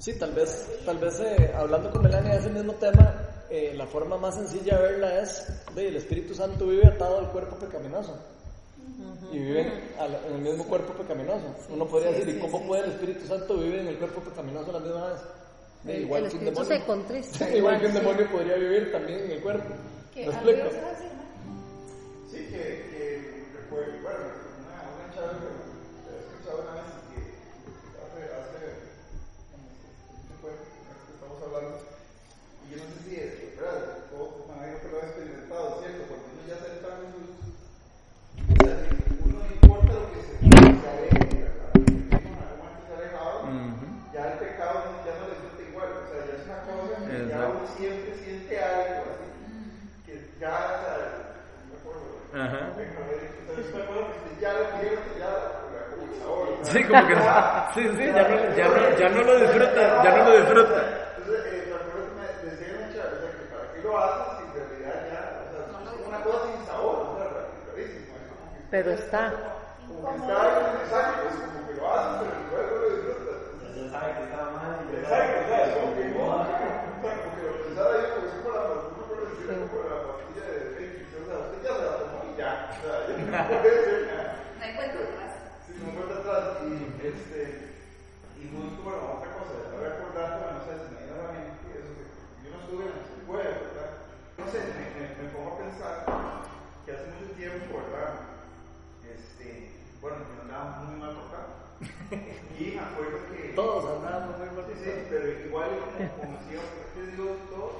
Sí, 0.00 0.12
tal 0.14 0.32
vez, 0.32 0.68
tal 0.84 0.98
vez 0.98 1.18
eh, 1.20 1.52
hablando 1.56 1.90
con 1.90 2.02
Melania 2.02 2.34
de 2.34 2.38
ese 2.40 2.50
mismo 2.50 2.72
tema, 2.74 3.14
eh, 3.50 3.72
la 3.76 3.86
forma 3.86 4.16
más 4.16 4.34
sencilla 4.36 4.76
de 4.78 4.82
verla 4.82 5.20
es 5.22 5.46
de 5.74 5.88
el 5.88 5.96
Espíritu 5.96 6.34
Santo 6.34 6.66
vive 6.66 6.86
atado 6.86 7.18
al 7.18 7.28
cuerpo 7.30 7.56
pecaminoso. 7.56 8.16
Y 9.32 9.38
vive 9.38 9.60
en, 9.62 9.72
al- 10.00 10.18
en 10.26 10.32
el 10.34 10.40
mismo 10.40 10.64
cuerpo 10.64 10.92
pecaminoso. 10.94 11.54
Uno 11.70 11.86
podría 11.86 12.12
decir, 12.12 12.28
¿y 12.36 12.38
cómo 12.38 12.66
puede 12.66 12.84
el 12.84 12.90
Espíritu 12.92 13.26
Santo 13.26 13.56
vivir 13.58 13.80
en 13.80 13.88
el 13.88 13.98
cuerpo 13.98 14.20
pecaminoso 14.20 14.70
a 14.70 14.72
la 14.74 14.80
misma 14.80 15.08
vez? 15.08 15.20
De 15.84 15.96
El- 15.96 16.02
igual 16.02 16.24
el 16.24 16.30
que 16.30 16.36
un 16.38 16.44
demonio. 16.46 16.68
se 16.68 16.84
contrista, 16.84 17.44
igual 17.54 17.56
igual, 17.56 17.80
que 17.80 17.86
un 17.88 17.94
demonio 17.94 18.30
podría 18.30 18.56
vivir 18.56 18.92
también 18.92 19.20
en 19.24 19.30
el 19.32 19.40
cuerpo. 19.42 19.74
¿Me 20.14 20.22
explico? 20.24 20.58
ibas 20.58 20.74
a 20.74 20.90
decir, 20.90 21.10
¿no? 21.14 21.24
Sí, 22.30 22.36
que, 22.50 22.58
que 22.90 23.46
recuerdo, 23.54 23.92
bueno, 24.02 24.18
una, 24.64 24.78
una 24.94 25.14
chava 25.14 25.32
que 25.38 25.46
que 25.46 26.10
he 26.10 26.18
escuchado 26.18 26.58
una 26.66 26.72
vez 26.74 26.90
que 27.06 27.18
hace, 28.02 28.20
hace 28.34 28.58
como 29.52 29.68
que 29.78 30.34
fue, 30.42 30.50
que 30.50 31.12
estamos 31.14 31.38
hablando, 31.46 31.78
y 31.78 32.72
yo 32.72 32.76
no 32.82 32.84
sé 32.90 32.96
si 33.06 33.14
es, 33.14 33.30
¿verdad? 33.54 34.10
Todos 34.10 34.28
me 34.34 34.58
imagino 34.58 34.76
que 34.82 34.88
lo 34.90 34.96
he 34.98 35.04
experimentado, 35.06 35.66
¿cierto? 35.78 36.02
Cuando 36.10 36.26
uno 36.34 36.42
ya 36.50 36.56
se 36.58 36.68
está 36.74 36.88
en 36.98 37.00
Jesús, 37.06 37.30
o 37.38 38.56
sea, 38.58 38.74
si 38.82 38.90
uno 39.22 39.36
no 39.38 39.46
importa 39.54 39.92
lo 39.94 40.06
que 40.10 40.20
se, 40.26 40.34
se 40.42 40.86
aleje, 40.90 41.30
¿verdad? 41.46 41.70
Si 41.78 41.94
uno 41.94 42.10
en 42.18 42.42
algún 42.42 42.58
momento 42.58 42.82
se 42.82 42.90
ha 42.90 42.98
alejado, 42.98 43.34
ya 44.10 44.22
el 44.34 44.36
pecado 44.42 44.74
no- 44.82 44.98
ya 45.06 45.14
no 45.14 45.24
le 45.30 45.36
siente 45.38 45.62
igual, 45.70 45.88
o 45.94 46.04
sea, 46.10 46.18
ya 46.26 46.34
es 46.34 46.42
una 46.50 46.58
cosa 46.66 46.94
que 47.06 47.14
ya 47.14 47.38
Exacto. 47.38 47.54
uno 47.54 47.66
siempre 47.78 48.10
siente 48.18 48.52
algo 48.58 49.06
así, 49.14 49.28
que 50.04 50.12
ya, 50.40 50.54
o 50.58 50.78
sea, 50.82 50.96
no 51.58 51.64
me 51.68 51.76
acuerdo, 51.78 52.06
Ajá. 52.28 52.60
Venga, 52.76 52.98
a 53.04 53.08
ver, 53.08 53.20
entonces 53.40 53.74
me 53.74 53.82
acuerdo 53.82 54.04
que 54.12 54.40
ya 54.40 54.52
lo 54.52 54.64
quiero, 54.80 55.00
ya 55.18 55.30
como 55.90 56.02
el 56.04 56.18
sabor. 56.20 56.48
¿no? 56.50 56.57
Sí, 56.70 56.84
como 56.84 57.06
que 57.06 57.14
sí, 57.74 57.88
sí, 57.96 58.04
ya 58.06 58.28
no, 58.28 58.56
ya 58.56 58.68
no, 58.68 58.98
ya 58.98 59.08
no 59.08 59.22
lo 59.22 59.38
disfruta, 59.40 60.02
ya 60.02 60.16
no 60.16 60.24
lo 60.24 60.36
disfruta. 60.36 60.82
Entonces, 61.16 61.46
eh, 61.46 61.74
me 62.16 62.50
decía 62.50 62.74
o 62.76 62.92
sea, 62.92 63.04
que 63.30 63.44
para 63.52 63.72
qué 63.72 63.82
lo 63.82 63.98
haces 63.98 64.38
si 64.38 64.60
en 64.60 64.68
realidad 64.68 64.96
ya, 65.10 65.20
o 65.40 65.84
sea, 65.84 66.00
es 66.00 66.06
una 66.06 66.20
cosa 66.20 66.38
sin 66.44 66.66
sabor, 66.66 66.96
o 66.96 67.16
sea, 67.16 67.28
rarísimo, 67.74 68.14
Pero 68.70 68.90
está. 68.90 69.32
recordar, 97.68 98.40
este, 99.04 99.70
bueno, 100.00 100.16
pues 100.24 100.36
yo 100.36 100.42
andaba 100.42 100.80
muy 100.80 100.96
mal 101.00 101.14
tocado. 101.14 101.68
Y 102.58 102.64
me 102.72 102.80
acuerdo 102.80 103.18
que. 103.28 103.52
Todos 103.54 103.84
andábamos 103.98 104.38
muy 104.38 104.46
mal 104.48 104.56
tocados. 104.56 104.78
Sí, 104.82 104.90
pero 105.10 105.26
igual 105.46 105.70
como, 105.84 106.12
como 106.16 106.38
si 106.48 106.56
yo 106.56 106.62
digo 107.12 107.36
todo, 107.50 107.70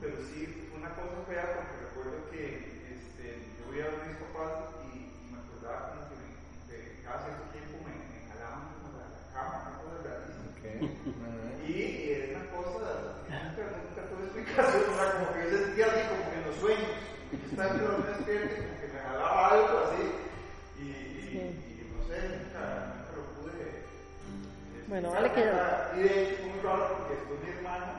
pero 0.00 0.16
sí, 0.28 0.68
una 0.74 0.90
cosa 0.90 1.22
fea, 1.28 1.46
porque 1.54 1.76
recuerdo 1.86 2.30
que 2.30 2.42
este, 2.90 3.46
yo 3.58 3.70
voy 3.70 3.80
a 3.80 3.88
ver 3.94 4.00
mis 4.10 4.18
papás 4.26 4.74
y, 4.90 5.14
y, 5.14 5.30
me 5.30 5.38
acordaba 5.38 5.94
como 5.94 6.02
que, 6.10 6.16
me, 6.16 7.06
como 7.06 7.46
tiempo 7.54 7.74
me, 7.86 7.94
me 7.96 8.18
jalaban 8.28 8.74
como 8.74 8.98
la, 8.98 9.06
cama, 9.30 9.56
eh. 9.62 9.70
una 9.70 9.78
cosa 9.78 9.96
rarísima. 10.02 10.50
Okay. 10.58 10.76
Y 11.64 11.76
es 12.12 12.34
una 12.34 12.44
cosa 12.50 13.22
que 13.24 13.36
nunca, 13.36 13.62
nunca 13.78 14.02
tuve 14.10 14.22
explicación, 14.26 14.84
como 14.90 15.26
que 15.32 15.40
yo 15.46 15.56
sentía 15.64 15.86
así 15.86 16.02
como 16.10 16.22
que 16.26 16.36
en 16.36 16.44
los 16.50 16.56
sueños. 16.56 17.06
Estaba 17.32 17.70
en 17.70 17.82
los 17.82 18.06
algo 19.52 19.78
así, 19.86 20.02
y, 20.78 20.82
y, 20.82 21.36
y 21.36 21.92
no 21.96 22.04
sé, 22.06 22.16
nunca, 22.28 22.62
nunca 22.96 23.12
lo 23.16 23.22
pude. 23.36 23.56
este, 23.62 24.88
Bueno, 24.88 25.10
vale 25.10 25.32
que- 25.32 25.40
Y 25.96 26.02
de 26.02 26.22
hecho 26.22 26.36
fue 26.42 26.50
muy 26.52 26.60
raro 26.60 26.84
porque 26.98 27.14
después 27.14 27.38
mi 27.42 27.50
hermana 27.56 27.92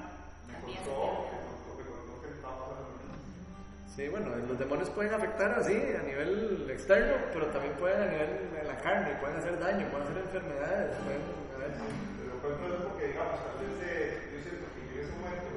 me 0.48 0.54
contó, 0.62 1.28
me 1.32 1.40
contó, 1.48 1.70
me 1.78 1.84
contó 1.90 2.14
que 2.22 2.30
estaba 2.36 2.56
pasando 2.60 2.90
lo 2.92 3.18
mismo. 3.18 3.58
Sí, 3.96 4.08
bueno, 4.10 4.28
los 4.36 4.60
demonios 4.60 4.90
pueden 4.92 5.14
afectar 5.14 5.52
así 5.60 5.74
a 5.74 6.04
nivel 6.04 6.68
externo, 6.70 7.16
pero 7.34 7.48
también 7.48 7.74
pueden 7.76 8.02
a 8.02 8.06
nivel 8.12 8.52
de 8.54 8.64
la 8.64 8.78
carne, 8.80 9.18
pueden 9.20 9.38
hacer 9.38 9.58
daño, 9.60 9.88
pueden 9.90 10.06
hacer 10.08 10.18
enfermedades, 10.22 10.96
pueden 11.02 11.22
Pero 11.58 12.38
ejemplo, 12.54 12.76
es 12.78 12.82
porque, 12.86 13.08
digamos, 13.08 13.40
tal 13.42 13.56
vez, 13.58 13.74
eh, 13.82 14.30
yo 14.32 14.38
siento 14.46 14.66
que 14.72 14.82
yo 14.86 15.02
en 15.02 15.06
ese 15.08 15.16
momento, 15.18 15.52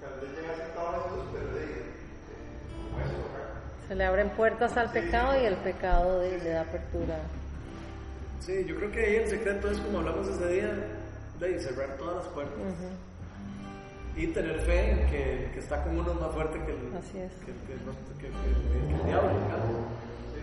tal 0.00 0.14
vez 0.22 0.30
aceptado 0.48 0.88
a 0.88 1.02
Jesús, 1.02 1.24
pero 1.34 1.48
de, 1.58 1.66
Se 3.88 3.94
le 3.94 4.04
abren 4.04 4.30
puertas 4.30 4.76
al 4.76 4.90
pecado 4.92 5.40
y 5.40 5.46
el 5.46 5.56
pecado 5.56 6.22
le 6.22 6.50
da 6.50 6.60
apertura. 6.62 7.16
Sí, 8.40 8.64
yo 8.66 8.76
creo 8.76 8.90
que 8.92 9.04
ahí 9.04 9.16
el 9.16 9.28
secreto 9.28 9.70
es 9.70 9.78
como 9.78 9.98
hablamos 9.98 10.28
ese 10.28 10.46
día, 10.48 10.70
de 11.40 11.58
cerrar 11.60 11.96
todas 11.96 12.16
las 12.16 12.26
puertas 12.34 12.54
y 14.16 14.26
tener 14.28 14.60
fe 14.60 14.90
en 14.90 15.06
que 15.52 15.58
está 15.58 15.82
con 15.84 15.98
uno 15.98 16.12
más 16.14 16.32
fuerte 16.34 16.58
que 16.64 16.72
el, 16.72 16.96
Así 16.98 17.18
es. 17.18 17.32
que, 17.44 17.52
que 17.52 17.84
los- 17.86 17.96
que- 18.18 18.26
que- 18.26 18.88
que 18.88 19.00
el 19.00 19.06
diablo. 19.06 19.30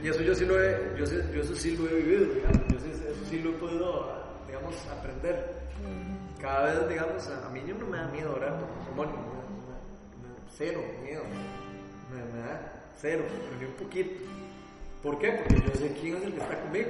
Y 0.03 0.07
eso 0.09 0.21
yo 0.21 0.33
sí 0.35 0.45
lo 0.45 0.61
he, 0.63 0.97
yo, 0.97 1.05
sí- 1.05 1.19
yo 1.33 1.41
eso 1.41 1.55
sí 1.55 1.75
lo 1.77 1.89
he 1.89 1.95
vivido, 1.95 2.33
digamos, 2.33 2.61
yo 2.69 2.79
sí, 2.79 2.91
eso 2.91 3.25
sí 3.29 3.39
lo 3.41 3.49
he 3.51 3.53
podido, 3.53 4.23
digamos, 4.47 4.75
aprender. 4.97 5.55
Cada 6.41 6.63
vez, 6.65 6.89
digamos, 6.89 7.27
a, 7.27 7.47
a 7.47 7.49
mí 7.49 7.61
no 7.67 7.85
me 7.87 7.97
da 7.97 8.07
miedo 8.07 8.33
orar 8.35 8.53
por 8.95 9.07
me- 9.07 9.13
cero 10.57 10.79
miedo, 11.03 11.23
me, 12.11 12.33
me 12.33 12.39
da 12.47 12.74
cero, 12.97 13.23
pero 13.27 13.59
ni 13.59 13.65
un 13.65 13.73
poquito. 13.73 14.23
¿Por 15.03 15.19
qué? 15.19 15.31
Porque 15.33 15.61
yo 15.67 15.73
sé 15.75 15.93
quién 16.01 16.15
es 16.17 16.23
el 16.23 16.33
que 16.33 16.41
está 16.41 16.59
conmigo. 16.61 16.89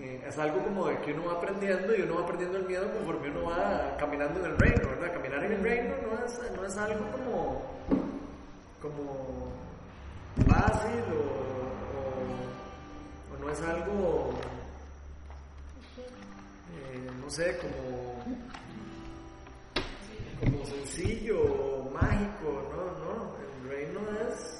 Eh, 0.00 0.24
es 0.28 0.38
algo 0.38 0.62
como 0.62 0.86
de 0.88 0.98
que 1.00 1.12
uno 1.12 1.26
va 1.26 1.32
aprendiendo 1.34 1.94
y 1.96 2.02
uno 2.02 2.16
va 2.16 2.26
perdiendo 2.26 2.58
el 2.58 2.64
miedo 2.66 2.92
conforme 2.92 3.30
uno 3.30 3.44
va 3.50 3.96
caminando 3.98 4.40
en 4.40 4.46
el 4.52 4.58
reino, 4.58 4.88
¿verdad? 4.88 5.12
Caminar 5.14 5.44
en 5.44 5.52
el 5.52 5.62
reino 5.62 5.94
no 6.02 6.24
es, 6.26 6.40
no 6.56 6.64
es 6.66 6.76
algo 6.76 7.04
como, 7.12 7.62
como 8.82 9.52
fácil 10.48 11.00
o, 11.12 11.14
o- 12.00 13.34
o 13.34 13.38
no 13.40 13.50
es 13.50 13.60
algo, 13.62 14.34
eh, 16.92 17.10
no 17.22 17.30
sé, 17.30 17.56
como, 17.58 18.24
como 20.40 20.66
sencillo 20.66 21.40
o 21.40 21.90
mágico, 21.90 22.62
no, 22.70 22.84
no, 23.04 23.34
el 23.38 23.68
reino 23.70 24.00
es... 24.30 24.53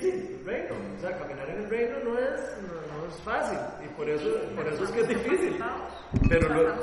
difícil 0.00 0.38
el 0.40 0.46
reino, 0.46 0.74
o 0.96 1.00
sea, 1.00 1.18
caminar 1.18 1.50
en 1.50 1.58
el 1.64 1.70
reino 1.70 1.96
no 2.04 2.18
es, 2.18 2.40
no, 2.62 2.98
no 2.98 3.08
es 3.08 3.14
fácil 3.22 3.58
y 3.84 3.88
por 3.94 4.08
eso, 4.08 4.28
por 4.54 4.66
eso 4.66 4.84
es 4.84 4.90
que 4.90 5.00
es 5.00 5.08
difícil. 5.08 5.64
Pero 6.28 6.48
lo, 6.48 6.74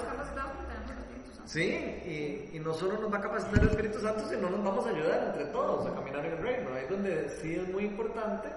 sí, 1.46 1.62
y, 1.64 2.58
y 2.58 2.60
no 2.60 2.74
solo 2.74 3.00
nos 3.00 3.12
va 3.14 3.18
a 3.18 3.22
capacitar 3.22 3.60
el 3.62 3.70
Espíritu 3.70 4.00
Santo, 4.00 4.28
sino 4.28 4.50
nos 4.50 4.64
vamos 4.64 4.86
a 4.86 4.90
ayudar 4.90 5.28
entre 5.28 5.46
todos 5.46 5.86
a 5.88 5.94
caminar 5.94 6.26
en 6.26 6.34
el 6.34 6.38
reino. 6.40 6.70
Ahí 6.74 6.84
es 6.84 6.90
donde 6.90 7.30
sí 7.42 7.56
es 7.56 7.68
muy 7.70 7.86
importante, 7.86 8.50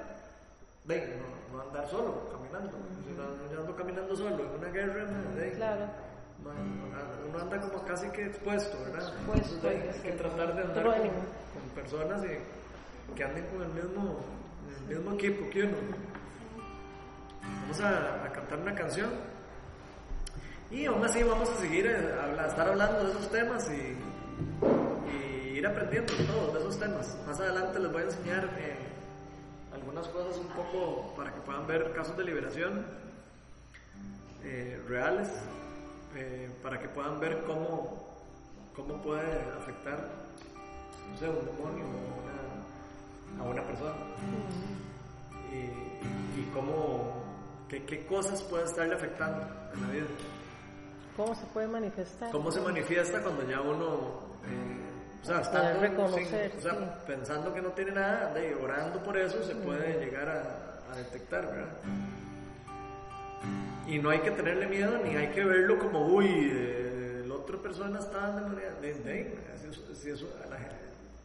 ven, 0.85 1.15
no, 1.53 1.57
no 1.57 1.63
andar 1.63 1.89
solo, 1.89 2.29
caminando. 2.31 2.77
Si 3.07 3.13
no, 3.15 3.61
ando 3.61 3.77
caminando 3.77 4.17
solo 4.17 4.45
en 4.45 4.51
una 4.51 4.69
guerra, 4.69 5.05
de, 5.37 5.53
Claro. 5.53 5.87
no, 6.45 6.51
uno 7.29 7.39
anda 7.39 7.61
como 7.61 7.85
casi 7.85 8.09
que 8.11 8.27
expuesto, 8.27 8.79
¿verdad? 8.85 9.09
Expuesto, 9.09 9.69
hay 9.69 9.91
sí. 9.95 10.03
que 10.03 10.13
tratar 10.13 10.55
de 10.55 10.63
andar 10.63 10.85
con, 10.85 11.09
con 11.09 11.71
personas 11.75 12.23
y, 12.25 13.15
que 13.15 13.25
anden 13.25 13.47
con 13.47 13.63
el 13.63 13.69
mismo, 13.69 14.21
el 14.89 14.97
mismo 14.97 15.13
equipo 15.13 15.49
que 15.51 15.63
uno. 15.63 15.77
Vamos 17.63 17.81
a, 17.81 18.31
cantar 18.33 18.59
una 18.61 18.75
canción. 18.75 19.11
Y 20.71 20.85
aún 20.85 21.05
así 21.05 21.23
vamos 21.23 21.49
a 21.49 21.55
seguir 21.57 21.87
eh, 21.87 22.15
estar 22.47 22.69
hablando 22.69 23.05
de 23.05 23.11
esos 23.11 23.31
temas 23.31 23.71
y, 23.71 23.97
ir 25.57 25.67
aprendiendo 25.67 26.13
todos 26.15 26.55
de 26.55 26.61
esos 26.61 26.79
temas. 26.79 27.19
Más 27.27 27.41
adelante 27.41 27.81
les 27.81 27.91
voy 27.91 28.03
a 28.03 28.05
enseñar 28.05 28.45
eh, 28.59 28.77
algunas 29.73 30.07
cosas 30.09 30.39
un 30.39 30.47
poco 30.49 31.15
para 31.17 31.35
que 31.35 31.41
puedan 31.41 31.67
ver 31.67 31.93
casos 31.93 32.17
de 32.17 32.25
liberación 32.25 32.87
eh, 34.45 34.81
reales, 34.87 35.29
para 36.63 36.79
que 36.79 36.89
puedan 36.89 37.19
ver 37.19 37.43
cómo, 37.45 38.17
cómo 38.75 39.03
puede 39.03 39.41
afectar 39.59 40.29
un 41.11 41.45
demonio 41.45 41.85
a 41.85 41.89
una, 41.89 42.38
a 43.41 43.43
una 43.45 43.63
persona. 43.67 43.95
Y, 45.53 46.41
y 46.41 46.51
cómo, 46.55 47.15
qué, 47.69 47.85
qué 47.85 48.05
cosas 48.07 48.43
puede 48.43 48.65
estarle 48.65 48.95
afectando 48.95 49.47
en 49.75 49.83
la 49.83 49.89
vida. 49.93 50.07
¿Cómo 51.17 51.35
se 51.35 51.47
puede 51.47 51.67
manifestar? 51.69 52.31
¿Cómo 52.31 52.51
se 52.53 52.61
manifiesta 52.61 53.21
cuando 53.23 53.49
ya 53.49 53.61
uno, 53.61 54.21
eh, 54.47 55.21
o 55.23 55.25
sea, 55.27 55.43
Poder 55.43 55.57
estando, 55.57 55.81
reconocer, 55.81 56.51
sin- 56.53 56.59
o 56.59 56.63
sea, 56.63 56.73
sí. 56.75 56.85
pensando 57.07 57.53
que 57.55 57.61
no 57.63 57.71
tiene 57.71 57.91
nada, 57.93 58.33
de, 58.35 58.55
orando 58.55 59.03
por 59.03 59.17
eso 59.19 59.43
se 59.43 59.55
puede 59.57 59.99
llegar 60.05 60.29
a, 60.29 60.93
a 60.93 60.97
detectar, 60.97 61.47
¿verdad? 61.47 61.73
Y 63.87 63.99
no 63.99 64.11
hay 64.11 64.19
que 64.21 64.31
tenerle 64.31 64.67
miedo 64.67 64.99
ni 65.03 65.17
hay 65.17 65.29
que 65.29 65.43
verlo 65.45 65.79
como, 65.79 66.07
uy, 66.07 66.27
eh, 66.53 67.25
la 67.27 67.35
otra 67.35 67.57
persona 67.59 67.99
está 67.99 68.29
endemoniada. 68.31 68.75
De, 68.81 68.95
de, 68.95 69.39
si 69.59 69.95
si 69.97 70.11
eso- 70.11 70.29
a 70.45 70.49
la 70.51 70.57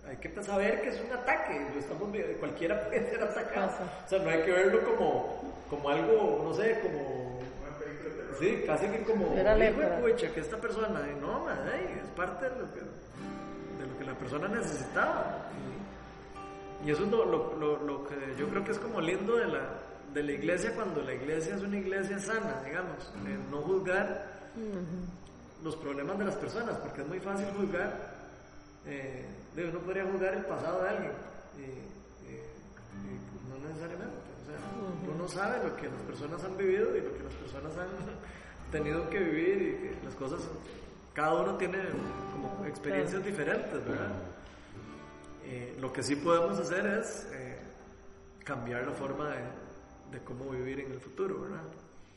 hay 0.08 0.18
que 0.18 0.43
saber 0.43 0.82
que 0.82 0.89
es 0.89 1.01
un 1.01 1.12
ataque, 1.12 1.68
lo 1.74 1.80
estamos 1.80 2.10
cualquiera 2.39 2.84
puede 2.88 3.10
ser 3.10 3.24
atacado. 3.24 3.72
O 4.06 4.10
sea, 4.10 4.20
no 4.20 4.30
hay 4.30 4.41
que 4.43 4.51
verlo 4.51 4.84
como, 4.84 5.56
como 5.70 5.89
algo, 5.89 6.41
no 6.43 6.54
sé, 6.54 6.80
como. 6.82 7.34
Sí, 8.39 8.64
casi 8.66 8.88
que 8.88 9.04
como, 9.04 9.28
pucha, 10.01 10.34
que 10.34 10.39
esta 10.39 10.58
persona, 10.58 10.99
no, 11.22 11.45
madre, 11.45 12.01
es 12.01 12.10
parte 12.16 12.49
de 12.49 12.60
lo 12.60 12.74
que, 12.74 12.80
de 12.80 13.88
lo 13.88 13.97
que 13.97 14.04
la 14.06 14.16
persona 14.16 14.47
necesitaba. 14.47 15.49
Y, 16.86 16.91
eso 16.91 17.04
es 17.06 17.12
lo, 17.12 17.24
lo, 17.24 17.56
lo, 17.56 17.78
lo 17.78 18.04
que 18.08 18.16
yo 18.38 18.49
creo 18.49 18.64
que 18.64 18.72
es 18.72 18.80
como 18.80 18.99
lindo 18.99 19.38
de 19.38 19.47
la, 19.47 19.62
de 20.14 20.24
la 20.24 20.32
iglesia 20.32 20.74
cuando 20.76 21.01
la 21.01 21.14
iglesia 21.14 21.56
es 21.56 21.62
una 21.62 21.78
iglesia 21.78 22.20
sana, 22.20 22.62
digamos, 22.66 23.14
de 23.24 23.38
no 23.49 23.62
juzgar 23.62 24.26
los 25.64 25.76
problemas 25.78 26.18
de 26.18 26.26
las 26.26 26.36
personas, 26.36 26.78
porque 26.78 27.01
es 27.01 27.08
muy 27.08 27.20
fácil 27.20 27.47
juzgar, 27.58 28.14
eh, 28.86 29.26
de 29.56 29.70
uno 29.70 29.80
podría 29.80 30.06
juzgar 30.06 30.34
el 30.34 30.45
pasado 30.45 30.84
de 30.84 30.89
alguien, 30.89 31.12
y, 31.58 31.62
y- 31.62 32.43
y 33.06 33.49
no 33.49 33.68
necesariamente, 33.68 34.16
o 34.16 34.45
sea, 34.45 34.58
uno 35.08 35.24
no 35.24 35.28
sabe 35.30 35.68
lo 35.68 35.76
que 35.76 35.84
las 35.89 36.01
personas 36.01 36.43
han 36.43 36.58
vivido 36.58 36.95
y 36.97 37.01
lo 37.01 37.14
que 37.18 37.24
las 37.24 37.34
personas 37.34 37.72
han 37.78 37.88
tenido 38.72 39.10
que 39.10 39.20
vivir 39.20 39.62
y 39.62 39.88
que 39.99 40.06
las 40.06 40.16
cosas, 40.16 40.41
cada 41.14 41.34
uno 41.36 41.56
tiene 41.58 41.78
como 42.34 42.66
experiencias 42.66 43.24
diferentes, 43.24 43.86
¿verdad? 43.86 44.12
Eh, 45.45 45.78
lo 45.80 45.91
que 45.93 46.01
sí 46.01 46.16
podemos 46.16 46.58
hacer 46.60 46.86
es 46.88 47.28
eh, 47.34 47.58
cambiar 48.43 48.88
la 48.88 48.93
forma 48.93 49.30
de, 49.30 50.18
de 50.18 50.24
cómo 50.24 50.49
vivir 50.49 50.80
en 50.80 50.91
el 50.93 50.99
futuro, 50.99 51.41
¿verdad? 51.41 51.62